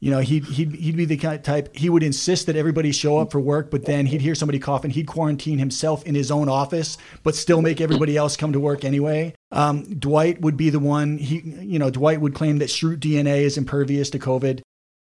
You 0.00 0.10
know, 0.10 0.18
he'd, 0.20 0.44
he'd, 0.44 0.72
he'd 0.74 0.96
be 0.96 1.04
the 1.06 1.16
kind 1.16 1.36
of 1.36 1.42
type, 1.42 1.74
he 1.74 1.88
would 1.88 2.02
insist 2.02 2.46
that 2.46 2.56
everybody 2.56 2.92
show 2.92 3.18
up 3.18 3.32
for 3.32 3.40
work, 3.40 3.70
but 3.70 3.84
then 3.86 4.06
he'd 4.06 4.20
hear 4.20 4.34
somebody 4.34 4.58
coughing. 4.58 4.90
He'd 4.90 5.06
quarantine 5.06 5.58
himself 5.58 6.04
in 6.04 6.14
his 6.14 6.30
own 6.30 6.48
office, 6.48 6.98
but 7.22 7.34
still 7.34 7.62
make 7.62 7.80
everybody 7.80 8.16
else 8.16 8.36
come 8.36 8.52
to 8.52 8.60
work 8.60 8.84
anyway. 8.84 9.34
Um, 9.52 9.84
Dwight 9.98 10.40
would 10.42 10.56
be 10.56 10.70
the 10.70 10.78
one, 10.80 11.16
he, 11.18 11.38
you 11.40 11.78
know, 11.78 11.88
Dwight 11.90 12.20
would 12.20 12.34
claim 12.34 12.58
that 12.58 12.68
Schrute 12.68 12.98
DNA 13.00 13.38
is 13.42 13.56
impervious 13.56 14.10
to 14.10 14.18
COVID. 14.18 14.60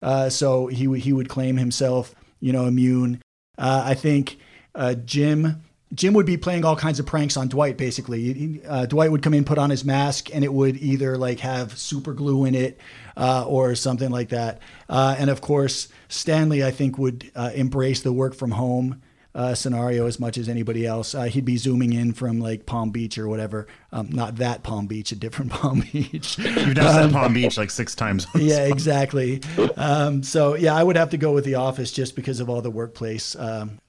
Uh, 0.01 0.29
so 0.29 0.67
he, 0.67 0.87
would- 0.87 1.01
he 1.01 1.11
would 1.11 1.27
claim 1.27 1.57
himself, 1.57 2.15
you 2.39 2.53
know, 2.53 2.65
immune. 2.65 3.21
Uh, 3.57 3.83
I 3.85 3.93
think 3.93 4.37
uh, 4.75 4.93
Jim. 4.93 5.63
Jim 5.93 6.13
would 6.13 6.25
be 6.25 6.37
playing 6.37 6.65
all 6.65 6.75
kinds 6.75 6.99
of 6.99 7.05
pranks 7.05 7.37
on 7.37 7.47
Dwight. 7.47 7.77
Basically, 7.77 8.61
uh, 8.67 8.85
Dwight 8.85 9.11
would 9.11 9.23
come 9.23 9.33
in, 9.33 9.45
put 9.45 9.57
on 9.57 9.69
his 9.69 9.85
mask, 9.85 10.33
and 10.33 10.43
it 10.43 10.51
would 10.51 10.77
either 10.77 11.17
like 11.17 11.39
have 11.39 11.77
super 11.77 12.13
glue 12.13 12.45
in 12.45 12.55
it 12.55 12.77
uh, 13.15 13.45
or 13.47 13.73
something 13.75 14.11
like 14.11 14.29
that. 14.29 14.59
Uh, 14.89 15.15
and 15.17 15.29
of 15.29 15.41
course, 15.41 15.87
Stanley, 16.09 16.63
I 16.63 16.71
think, 16.71 16.97
would 16.97 17.31
uh, 17.35 17.51
embrace 17.55 18.01
the 18.01 18.11
work 18.11 18.35
from 18.35 18.51
home 18.51 19.01
uh, 19.37 19.53
scenario 19.53 20.07
as 20.07 20.19
much 20.19 20.37
as 20.37 20.49
anybody 20.49 20.85
else. 20.85 21.13
Uh, 21.13 21.23
he'd 21.23 21.45
be 21.45 21.57
zooming 21.57 21.93
in 21.93 22.11
from 22.11 22.39
like 22.39 22.65
Palm 22.65 22.89
Beach 22.89 23.17
or 23.17 23.29
whatever. 23.29 23.67
Um, 23.91 24.09
not 24.09 24.37
that 24.37 24.63
Palm 24.63 24.87
Beach, 24.87 25.11
a 25.11 25.15
different 25.15 25.51
Palm 25.53 25.81
Beach. 25.93 26.37
You've 26.37 26.75
now 26.75 26.91
said 26.91 27.11
Palm 27.13 27.33
Beach 27.33 27.57
like 27.57 27.69
six 27.69 27.95
times. 27.95 28.27
yeah, 28.35 28.65
exactly. 28.65 29.41
Um, 29.77 30.23
so 30.23 30.55
yeah, 30.55 30.75
I 30.75 30.83
would 30.83 30.95
have 30.97 31.11
to 31.11 31.17
go 31.17 31.31
with 31.33 31.45
The 31.45 31.55
Office 31.55 31.91
just 31.91 32.15
because 32.15 32.39
of 32.39 32.49
all 32.49 32.61
the 32.61 32.71
workplace 32.71 33.35
um, 33.35 33.79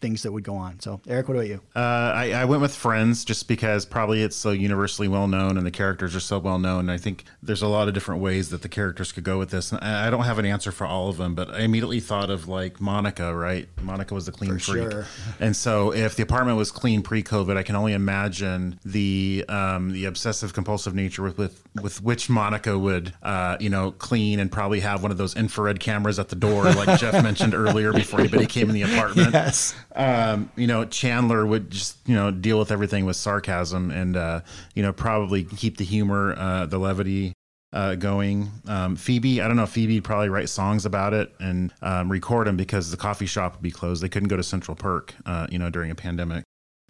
things 0.00 0.22
that 0.22 0.32
would 0.32 0.44
go 0.44 0.54
on. 0.54 0.78
So 0.80 1.00
Eric, 1.08 1.28
what 1.28 1.34
about 1.34 1.46
you? 1.48 1.60
Uh, 1.74 1.78
I, 2.14 2.32
I 2.32 2.44
went 2.44 2.62
with 2.62 2.74
Friends 2.74 3.24
just 3.24 3.48
because 3.48 3.84
probably 3.86 4.22
it's 4.22 4.36
so 4.36 4.50
universally 4.50 5.08
well 5.08 5.26
known 5.26 5.56
and 5.56 5.66
the 5.66 5.70
characters 5.70 6.14
are 6.14 6.20
so 6.20 6.38
well 6.38 6.58
known. 6.58 6.88
I 6.90 6.98
think 6.98 7.24
there's 7.42 7.62
a 7.62 7.68
lot 7.68 7.88
of 7.88 7.94
different 7.94 8.20
ways 8.20 8.50
that 8.50 8.62
the 8.62 8.68
characters 8.68 9.12
could 9.12 9.24
go 9.24 9.38
with 9.38 9.50
this. 9.50 9.72
And 9.72 9.82
I 9.82 10.06
I 10.08 10.10
don't 10.10 10.24
have 10.24 10.38
an 10.38 10.46
answer 10.46 10.72
for 10.72 10.86
all 10.86 11.08
of 11.08 11.16
them, 11.18 11.34
but 11.34 11.50
I 11.50 11.60
immediately 11.60 12.00
thought 12.00 12.30
of 12.30 12.48
like 12.48 12.80
Monica, 12.80 13.34
right? 13.34 13.68
Monica 13.82 14.14
was 14.14 14.26
the 14.26 14.32
clean 14.32 14.58
For 14.58 14.72
freak. 14.72 14.90
sure. 14.92 15.06
And 15.40 15.54
so 15.56 15.92
if 15.92 16.16
the 16.16 16.22
apartment 16.22 16.56
was 16.56 16.70
clean 16.70 17.02
pre-COVID, 17.02 17.56
I 17.56 17.62
can 17.62 17.76
only 17.76 17.92
imagine 17.92 18.78
the 18.84 19.44
um, 19.48 19.90
the 19.92 20.04
obsessive 20.06 20.52
compulsive 20.54 20.94
nature 20.94 21.22
with, 21.22 21.36
with 21.38 21.62
with 21.82 22.02
which 22.02 22.30
Monica 22.30 22.78
would 22.78 23.12
uh, 23.22 23.56
you 23.60 23.68
know 23.70 23.90
clean 23.92 24.40
and 24.40 24.50
probably 24.50 24.80
have 24.80 25.02
one 25.02 25.10
of 25.10 25.18
those 25.18 25.34
infrared 25.36 25.80
cameras 25.80 26.18
at 26.18 26.28
the 26.28 26.36
door, 26.36 26.64
like 26.64 26.98
Jeff 26.98 27.22
mentioned 27.22 27.54
earlier, 27.54 27.92
before 27.92 28.20
anybody 28.20 28.46
came 28.46 28.68
in 28.70 28.74
the 28.74 28.82
apartment 28.82 29.32
Yes. 29.32 29.74
Um, 29.94 30.50
you 30.56 30.66
know, 30.66 30.84
Chandler 30.84 31.46
would 31.46 31.70
just, 31.70 31.96
you 32.06 32.14
know, 32.14 32.30
deal 32.30 32.58
with 32.58 32.70
everything 32.70 33.04
with 33.04 33.16
sarcasm 33.16 33.90
and, 33.90 34.16
uh, 34.16 34.40
you 34.74 34.82
know, 34.82 34.92
probably 34.92 35.44
keep 35.44 35.76
the 35.76 35.84
humor, 35.84 36.34
uh, 36.36 36.66
the 36.66 36.78
levity 36.78 37.32
uh, 37.72 37.94
going. 37.94 38.50
Um, 38.66 38.96
Phoebe, 38.96 39.40
I 39.40 39.48
don't 39.48 39.56
know, 39.56 39.66
Phoebe 39.66 40.00
probably 40.00 40.28
write 40.28 40.48
songs 40.48 40.86
about 40.86 41.14
it 41.14 41.32
and 41.40 41.72
um, 41.82 42.10
record 42.10 42.46
them 42.46 42.56
because 42.56 42.90
the 42.90 42.96
coffee 42.96 43.26
shop 43.26 43.54
would 43.54 43.62
be 43.62 43.70
closed. 43.70 44.02
They 44.02 44.08
couldn't 44.08 44.28
go 44.28 44.36
to 44.36 44.42
Central 44.42 44.74
Perk, 44.74 45.14
uh, 45.26 45.46
you 45.50 45.58
know, 45.58 45.70
during 45.70 45.90
a 45.90 45.94
pandemic. 45.94 46.44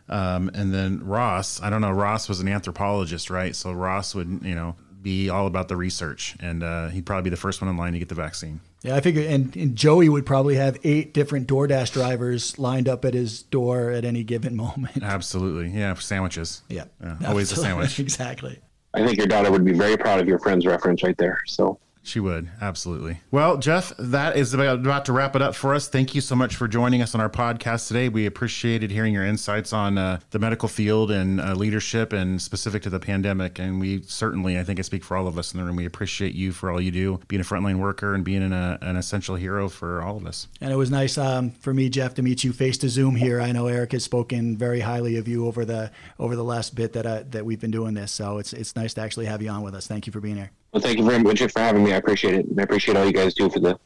Um, 0.08 0.50
and 0.54 0.72
then 0.72 1.04
Ross, 1.04 1.60
I 1.60 1.68
don't 1.68 1.80
know, 1.80 1.90
Ross 1.92 2.28
was 2.28 2.40
an 2.40 2.48
anthropologist, 2.48 3.28
right? 3.28 3.54
So 3.54 3.72
Ross 3.72 4.14
would, 4.14 4.40
you 4.42 4.54
know, 4.54 4.76
be 5.02 5.28
all 5.28 5.46
about 5.46 5.68
the 5.68 5.76
research 5.76 6.36
and 6.40 6.62
uh, 6.62 6.88
he'd 6.88 7.06
probably 7.06 7.24
be 7.24 7.30
the 7.30 7.36
first 7.36 7.60
one 7.60 7.70
in 7.70 7.76
line 7.76 7.92
to 7.92 7.98
get 7.98 8.08
the 8.08 8.14
vaccine. 8.14 8.60
Yeah, 8.82 8.94
I 8.94 9.00
figure, 9.00 9.26
and, 9.28 9.54
and 9.56 9.74
Joey 9.74 10.08
would 10.08 10.24
probably 10.24 10.54
have 10.54 10.78
eight 10.84 11.12
different 11.12 11.48
DoorDash 11.48 11.92
drivers 11.92 12.58
lined 12.58 12.88
up 12.88 13.04
at 13.04 13.12
his 13.12 13.42
door 13.42 13.90
at 13.90 14.04
any 14.04 14.22
given 14.22 14.56
moment. 14.64 15.02
Absolutely. 15.02 15.70
Yeah. 15.76 15.94
For 15.94 16.02
sandwiches. 16.02 16.62
Yeah, 16.68 16.84
Yeah, 17.02 17.16
always 17.26 17.50
a 17.52 17.56
sandwich. 17.56 17.98
exactly. 18.00 18.60
I 18.94 19.04
think 19.04 19.18
your 19.18 19.26
daughter 19.26 19.50
would 19.50 19.64
be 19.64 19.72
very 19.74 19.96
proud 19.96 20.20
of 20.20 20.28
your 20.28 20.38
friend's 20.38 20.64
reference 20.64 21.02
right 21.02 21.16
there. 21.18 21.40
So 21.46 21.78
She 22.08 22.20
would, 22.20 22.48
absolutely. 22.62 23.20
Well, 23.30 23.58
Jeff, 23.58 23.92
that 23.98 24.38
is 24.38 24.54
about, 24.54 24.78
about 24.78 25.04
to 25.04 25.12
wrap 25.12 25.36
it 25.36 25.42
up 25.42 25.54
for 25.54 25.74
us. 25.74 25.88
Thank 25.88 26.14
you 26.14 26.22
so 26.22 26.34
much 26.34 26.56
for 26.56 26.66
joining 26.66 27.02
us 27.02 27.14
on 27.14 27.20
our 27.20 27.28
podcast 27.28 27.86
today. 27.86 28.08
We 28.08 28.24
appreciated 28.24 28.90
hearing 28.90 29.12
your 29.12 29.26
insights 29.26 29.74
on 29.74 29.98
uh, 29.98 30.20
the 30.30 30.38
medical 30.38 30.70
field 30.70 31.10
and 31.10 31.38
uh, 31.38 31.52
leadership 31.52 32.14
and 32.14 32.40
specific 32.40 32.82
to 32.84 32.90
the 32.90 32.98
pandemic. 32.98 33.58
And 33.58 33.78
we 33.78 34.00
certainly, 34.04 34.58
I 34.58 34.64
think 34.64 34.78
I 34.78 34.82
speak 34.82 35.04
for 35.04 35.18
all 35.18 35.26
of 35.26 35.36
us 35.36 35.52
in 35.52 35.60
the 35.60 35.66
room, 35.66 35.76
we 35.76 35.84
appreciate 35.84 36.34
you 36.34 36.52
for 36.52 36.70
all 36.70 36.80
you 36.80 36.90
do, 36.90 37.20
being 37.28 37.42
a 37.42 37.44
frontline 37.44 37.76
worker 37.76 38.14
and 38.14 38.24
being 38.24 38.42
an, 38.42 38.54
uh, 38.54 38.78
an 38.80 38.96
essential 38.96 39.36
hero 39.36 39.68
for 39.68 40.00
all 40.00 40.16
of 40.16 40.26
us. 40.26 40.48
And 40.62 40.72
it 40.72 40.76
was 40.76 40.90
nice 40.90 41.18
um, 41.18 41.50
for 41.50 41.74
me, 41.74 41.90
Jeff, 41.90 42.14
to 42.14 42.22
meet 42.22 42.42
you 42.42 42.54
face 42.54 42.78
to 42.78 42.88
Zoom 42.88 43.16
here. 43.16 43.38
I 43.38 43.52
know 43.52 43.66
Eric 43.66 43.92
has 43.92 44.02
spoken 44.02 44.56
very 44.56 44.80
highly 44.80 45.18
of 45.18 45.28
you 45.28 45.46
over 45.46 45.66
the 45.66 45.90
over 46.18 46.36
the 46.36 46.44
last 46.44 46.74
bit 46.74 46.94
that 46.94 47.04
uh, 47.04 47.24
that 47.32 47.44
we've 47.44 47.60
been 47.60 47.70
doing 47.70 47.92
this. 47.92 48.12
So 48.12 48.38
it's 48.38 48.54
it's 48.54 48.74
nice 48.76 48.94
to 48.94 49.02
actually 49.02 49.26
have 49.26 49.42
you 49.42 49.50
on 49.50 49.60
with 49.60 49.74
us. 49.74 49.86
Thank 49.86 50.06
you 50.06 50.12
for 50.12 50.20
being 50.20 50.36
here. 50.36 50.52
Well, 50.72 50.82
thank 50.82 50.98
you 50.98 51.04
very 51.04 51.22
much 51.22 51.40
for 51.42 51.60
having 51.60 51.82
me. 51.84 51.92
I 51.92 51.96
appreciate 51.96 52.34
it. 52.34 52.46
And 52.46 52.58
I 52.60 52.62
appreciate 52.64 52.96
all 52.96 53.06
you 53.06 53.12
guys 53.12 53.34
do 53.34 53.48
for 53.48 53.58
the, 53.60 53.78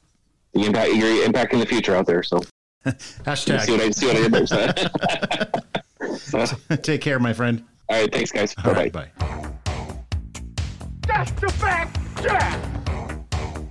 the 0.53 0.65
impact, 0.65 0.93
your 0.95 1.25
impact 1.25 1.53
in 1.53 1.61
the 1.61 1.67
future 1.67 1.95
out 1.95 2.07
there. 2.07 2.23
So, 2.23 2.41
Hashtag. 2.87 3.61
see 3.61 3.73
what 3.73 3.81
I, 3.81 3.91
see 3.91 4.07
what 4.07 4.17
I 4.17 4.21
did 4.29 4.33
there. 4.33 6.17
So, 6.19 6.45
so, 6.45 6.77
Take 6.77 7.01
care, 7.01 7.19
my 7.21 7.33
friend. 7.33 7.65
all 7.89 8.01
right. 8.01 8.13
Thanks, 8.13 8.33
guys. 8.33 8.55
All 8.65 8.73
Bye 8.73 8.73
right, 8.73 8.93
bye. 8.93 9.11
bye. 9.19 9.49
That's 11.07 11.31
the 11.33 11.49
fact, 11.49 11.99
Jack! 12.23 12.61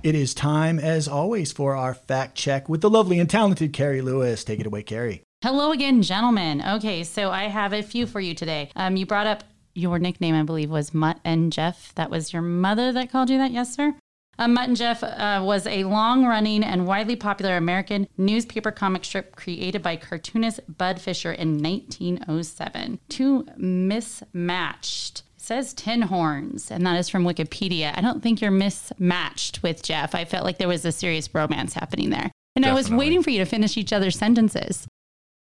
It 0.02 0.14
is 0.14 0.34
time, 0.34 0.78
as 0.78 1.06
always, 1.06 1.52
for 1.52 1.76
our 1.76 1.94
fact 1.94 2.34
check 2.34 2.68
with 2.68 2.80
the 2.80 2.90
lovely 2.90 3.18
and 3.20 3.28
talented 3.28 3.72
Carrie 3.72 4.00
Lewis. 4.00 4.42
Take 4.44 4.58
it 4.60 4.66
away, 4.66 4.82
Carrie. 4.82 5.22
Hello 5.42 5.72
again, 5.72 6.02
gentlemen. 6.02 6.62
Okay, 6.62 7.04
so 7.04 7.30
I 7.30 7.44
have 7.44 7.72
a 7.72 7.82
few 7.82 8.06
for 8.06 8.20
you 8.20 8.34
today. 8.34 8.70
Um, 8.76 8.96
you 8.96 9.06
brought 9.06 9.26
up 9.26 9.44
your 9.74 9.98
nickname, 9.98 10.34
I 10.34 10.42
believe, 10.42 10.70
was 10.70 10.94
Mutt 10.94 11.18
and 11.24 11.52
Jeff. 11.52 11.94
That 11.94 12.10
was 12.10 12.32
your 12.32 12.42
mother 12.42 12.92
that 12.92 13.10
called 13.10 13.30
you 13.30 13.38
that, 13.38 13.50
yes, 13.50 13.74
sir? 13.74 13.94
Uh, 14.38 14.48
Mutt 14.48 14.68
and 14.68 14.76
Jeff 14.76 15.02
uh, 15.02 15.42
was 15.44 15.66
a 15.66 15.84
long 15.84 16.24
running 16.24 16.64
and 16.64 16.86
widely 16.86 17.16
popular 17.16 17.56
American 17.56 18.08
newspaper 18.16 18.70
comic 18.70 19.04
strip 19.04 19.36
created 19.36 19.82
by 19.82 19.96
cartoonist 19.96 20.60
Bud 20.78 21.00
Fisher 21.00 21.32
in 21.32 21.62
1907. 21.62 22.98
Two 23.08 23.46
mismatched. 23.56 25.22
It 25.36 25.42
says 25.42 25.74
tin 25.74 26.02
horns, 26.02 26.70
and 26.70 26.86
that 26.86 26.98
is 26.98 27.08
from 27.08 27.24
Wikipedia. 27.24 27.96
I 27.96 28.00
don't 28.00 28.22
think 28.22 28.40
you're 28.40 28.50
mismatched 28.50 29.62
with 29.62 29.82
Jeff. 29.82 30.14
I 30.14 30.24
felt 30.24 30.44
like 30.44 30.58
there 30.58 30.68
was 30.68 30.84
a 30.84 30.92
serious 30.92 31.34
romance 31.34 31.74
happening 31.74 32.10
there. 32.10 32.30
And 32.56 32.64
I 32.66 32.74
was 32.74 32.90
waiting 32.90 33.22
for 33.22 33.30
you 33.30 33.38
to 33.38 33.46
finish 33.46 33.76
each 33.76 33.92
other's 33.92 34.18
sentences. 34.18 34.86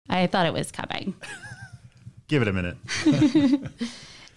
I 0.08 0.26
thought 0.26 0.46
it 0.46 0.52
was 0.52 0.70
coming. 0.70 1.14
Give 2.28 2.42
it 2.42 2.48
a 2.48 2.52
minute. 2.52 2.76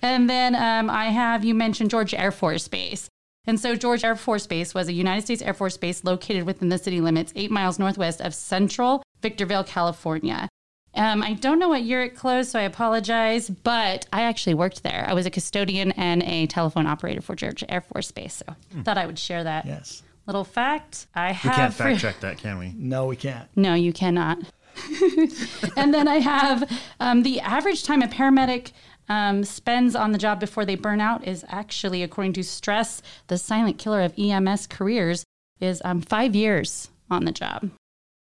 And 0.04 0.30
then 0.30 0.54
um, 0.54 0.90
I 0.90 1.06
have 1.06 1.44
you 1.46 1.56
mentioned 1.56 1.90
George 1.90 2.14
Air 2.14 2.32
Force 2.32 2.68
Base. 2.68 3.10
And 3.46 3.60
so 3.60 3.76
George 3.76 4.04
Air 4.04 4.16
Force 4.16 4.46
Base 4.48 4.74
was 4.74 4.88
a 4.88 4.94
United 4.94 5.24
States 5.24 5.42
Air 5.42 5.54
Force 5.54 5.76
base 5.78 6.04
located 6.04 6.44
within 6.46 6.70
the 6.70 6.78
city 6.78 7.02
limits, 7.02 7.34
eight 7.36 7.52
miles 7.52 7.80
northwest 7.80 8.22
of 8.22 8.34
central 8.36 9.02
Victorville, 9.22 9.64
California. 9.64 10.48
Um, 10.96 11.24
I 11.24 11.34
don't 11.34 11.58
know 11.60 11.70
what 11.70 11.82
year 11.84 12.04
it 12.04 12.16
closed, 12.16 12.52
so 12.52 12.60
I 12.60 12.64
apologize, 12.64 13.50
but 13.50 14.06
I 14.14 14.22
actually 14.22 14.54
worked 14.54 14.84
there. 14.84 15.06
I 15.10 15.14
was 15.14 15.26
a 15.26 15.32
custodian 15.32 15.92
and 15.94 16.22
a 16.24 16.46
telephone 16.48 16.86
operator 16.86 17.22
for 17.22 17.36
George 17.36 17.64
Air 17.68 17.82
Force 17.82 18.12
Base, 18.12 18.44
so 18.46 18.56
thought 18.84 18.98
I 18.98 19.06
would 19.08 19.18
share 19.18 19.44
that 19.44 19.66
Yes. 19.66 20.04
little 20.28 20.44
fact. 20.44 21.08
I 21.16 21.32
have. 21.32 21.52
We 21.52 21.56
can't 21.56 21.74
for- 21.74 21.84
fact 21.84 22.00
check 22.02 22.20
that, 22.20 22.38
can 22.38 22.60
we? 22.60 22.74
No, 22.78 23.08
we 23.08 23.16
can't. 23.16 23.50
no, 23.56 23.74
you 23.74 23.92
cannot. 23.92 24.38
and 25.76 25.94
then 25.94 26.08
I 26.08 26.16
have 26.16 26.70
um, 27.00 27.24
the 27.24 27.40
average 27.42 27.84
time 27.84 28.02
a 28.02 28.08
paramedic 28.08 28.72
um, 29.10 29.44
spends 29.44 29.96
on 29.96 30.12
the 30.12 30.18
job 30.18 30.40
before 30.40 30.66
they 30.66 30.76
burn 30.76 31.02
out 31.02 31.28
is 31.28 31.46
actually, 31.50 32.04
according 32.04 32.34
to 32.34 32.44
Stress, 32.44 33.02
the 33.28 33.38
silent 33.38 33.78
killer 33.78 34.02
of 34.02 34.14
EMS 34.18 34.68
careers, 34.68 35.24
is 35.60 35.82
um, 35.86 36.02
five 36.02 36.36
years 36.36 36.90
on 37.10 37.26
the 37.26 37.32
job. 37.32 37.70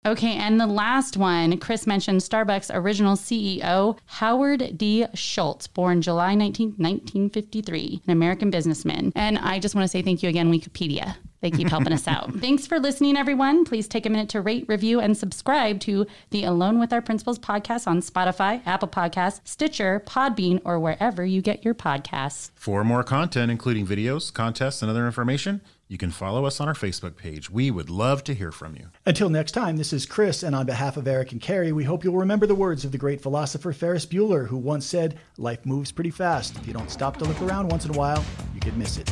Okay, 0.05 0.35
and 0.35 0.59
the 0.59 0.67
last 0.67 1.15
one, 1.15 1.57
Chris 1.59 1.87
mentioned 1.87 2.19
Starbucks 2.19 2.69
original 2.73 3.15
CEO 3.15 3.97
Howard 4.05 4.77
D. 4.77 5.05
Schultz, 5.13 5.67
born 5.67 6.01
July 6.01 6.35
19, 6.35 6.75
1953, 6.77 8.01
an 8.05 8.11
American 8.11 8.49
businessman. 8.49 9.13
And 9.15 9.37
I 9.37 9.59
just 9.59 9.75
want 9.75 9.85
to 9.85 9.87
say 9.87 10.01
thank 10.01 10.21
you 10.21 10.27
again, 10.27 10.51
Wikipedia. 10.51 11.15
They 11.43 11.51
keep 11.51 11.69
helping 11.69 11.91
us 11.91 12.07
out. 12.07 12.33
Thanks 12.39 12.65
for 12.65 12.79
listening, 12.79 13.17
everyone. 13.17 13.65
Please 13.65 13.85
take 13.85 14.05
a 14.05 14.09
minute 14.09 14.29
to 14.29 14.39
rate, 14.39 14.63
review, 14.69 15.01
and 15.01 15.17
subscribe 15.17 15.81
to 15.81 16.07
the 16.29 16.45
Alone 16.45 16.79
with 16.79 16.93
Our 16.93 17.01
Principals 17.01 17.37
podcast 17.37 17.85
on 17.85 17.99
Spotify, 17.99 18.65
Apple 18.65 18.87
Podcasts, 18.87 19.41
Stitcher, 19.43 20.01
Podbean, 20.07 20.61
or 20.63 20.79
wherever 20.79 21.25
you 21.25 21.41
get 21.41 21.65
your 21.65 21.73
podcasts. 21.75 22.51
For 22.55 22.85
more 22.85 23.03
content, 23.03 23.51
including 23.51 23.85
videos, 23.85 24.33
contests, 24.33 24.81
and 24.81 24.89
other 24.89 25.05
information, 25.05 25.59
you 25.89 25.97
can 25.97 26.11
follow 26.11 26.45
us 26.45 26.61
on 26.61 26.69
our 26.69 26.73
Facebook 26.73 27.17
page. 27.17 27.49
We 27.49 27.69
would 27.69 27.89
love 27.89 28.23
to 28.23 28.33
hear 28.33 28.53
from 28.53 28.77
you. 28.77 28.87
Until 29.05 29.29
next 29.29 29.51
time, 29.51 29.75
this 29.75 29.91
is 29.91 30.05
Chris, 30.05 30.43
and 30.43 30.55
on 30.55 30.65
behalf 30.65 30.95
of 30.95 31.09
Eric 31.09 31.33
and 31.33 31.41
Carrie, 31.41 31.73
we 31.73 31.83
hope 31.83 32.05
you'll 32.05 32.15
remember 32.15 32.47
the 32.47 32.55
words 32.55 32.85
of 32.85 32.93
the 32.93 32.97
great 32.97 33.19
philosopher 33.19 33.73
Ferris 33.73 34.05
Bueller, 34.05 34.47
who 34.47 34.55
once 34.55 34.85
said, 34.85 35.19
Life 35.37 35.65
moves 35.65 35.91
pretty 35.91 36.11
fast. 36.11 36.55
If 36.55 36.65
you 36.65 36.71
don't 36.71 36.89
stop 36.89 37.17
to 37.17 37.25
look 37.25 37.41
around 37.41 37.67
once 37.67 37.83
in 37.83 37.93
a 37.93 37.97
while, 37.97 38.23
you 38.53 38.61
could 38.61 38.77
miss 38.77 38.97
it. 38.97 39.11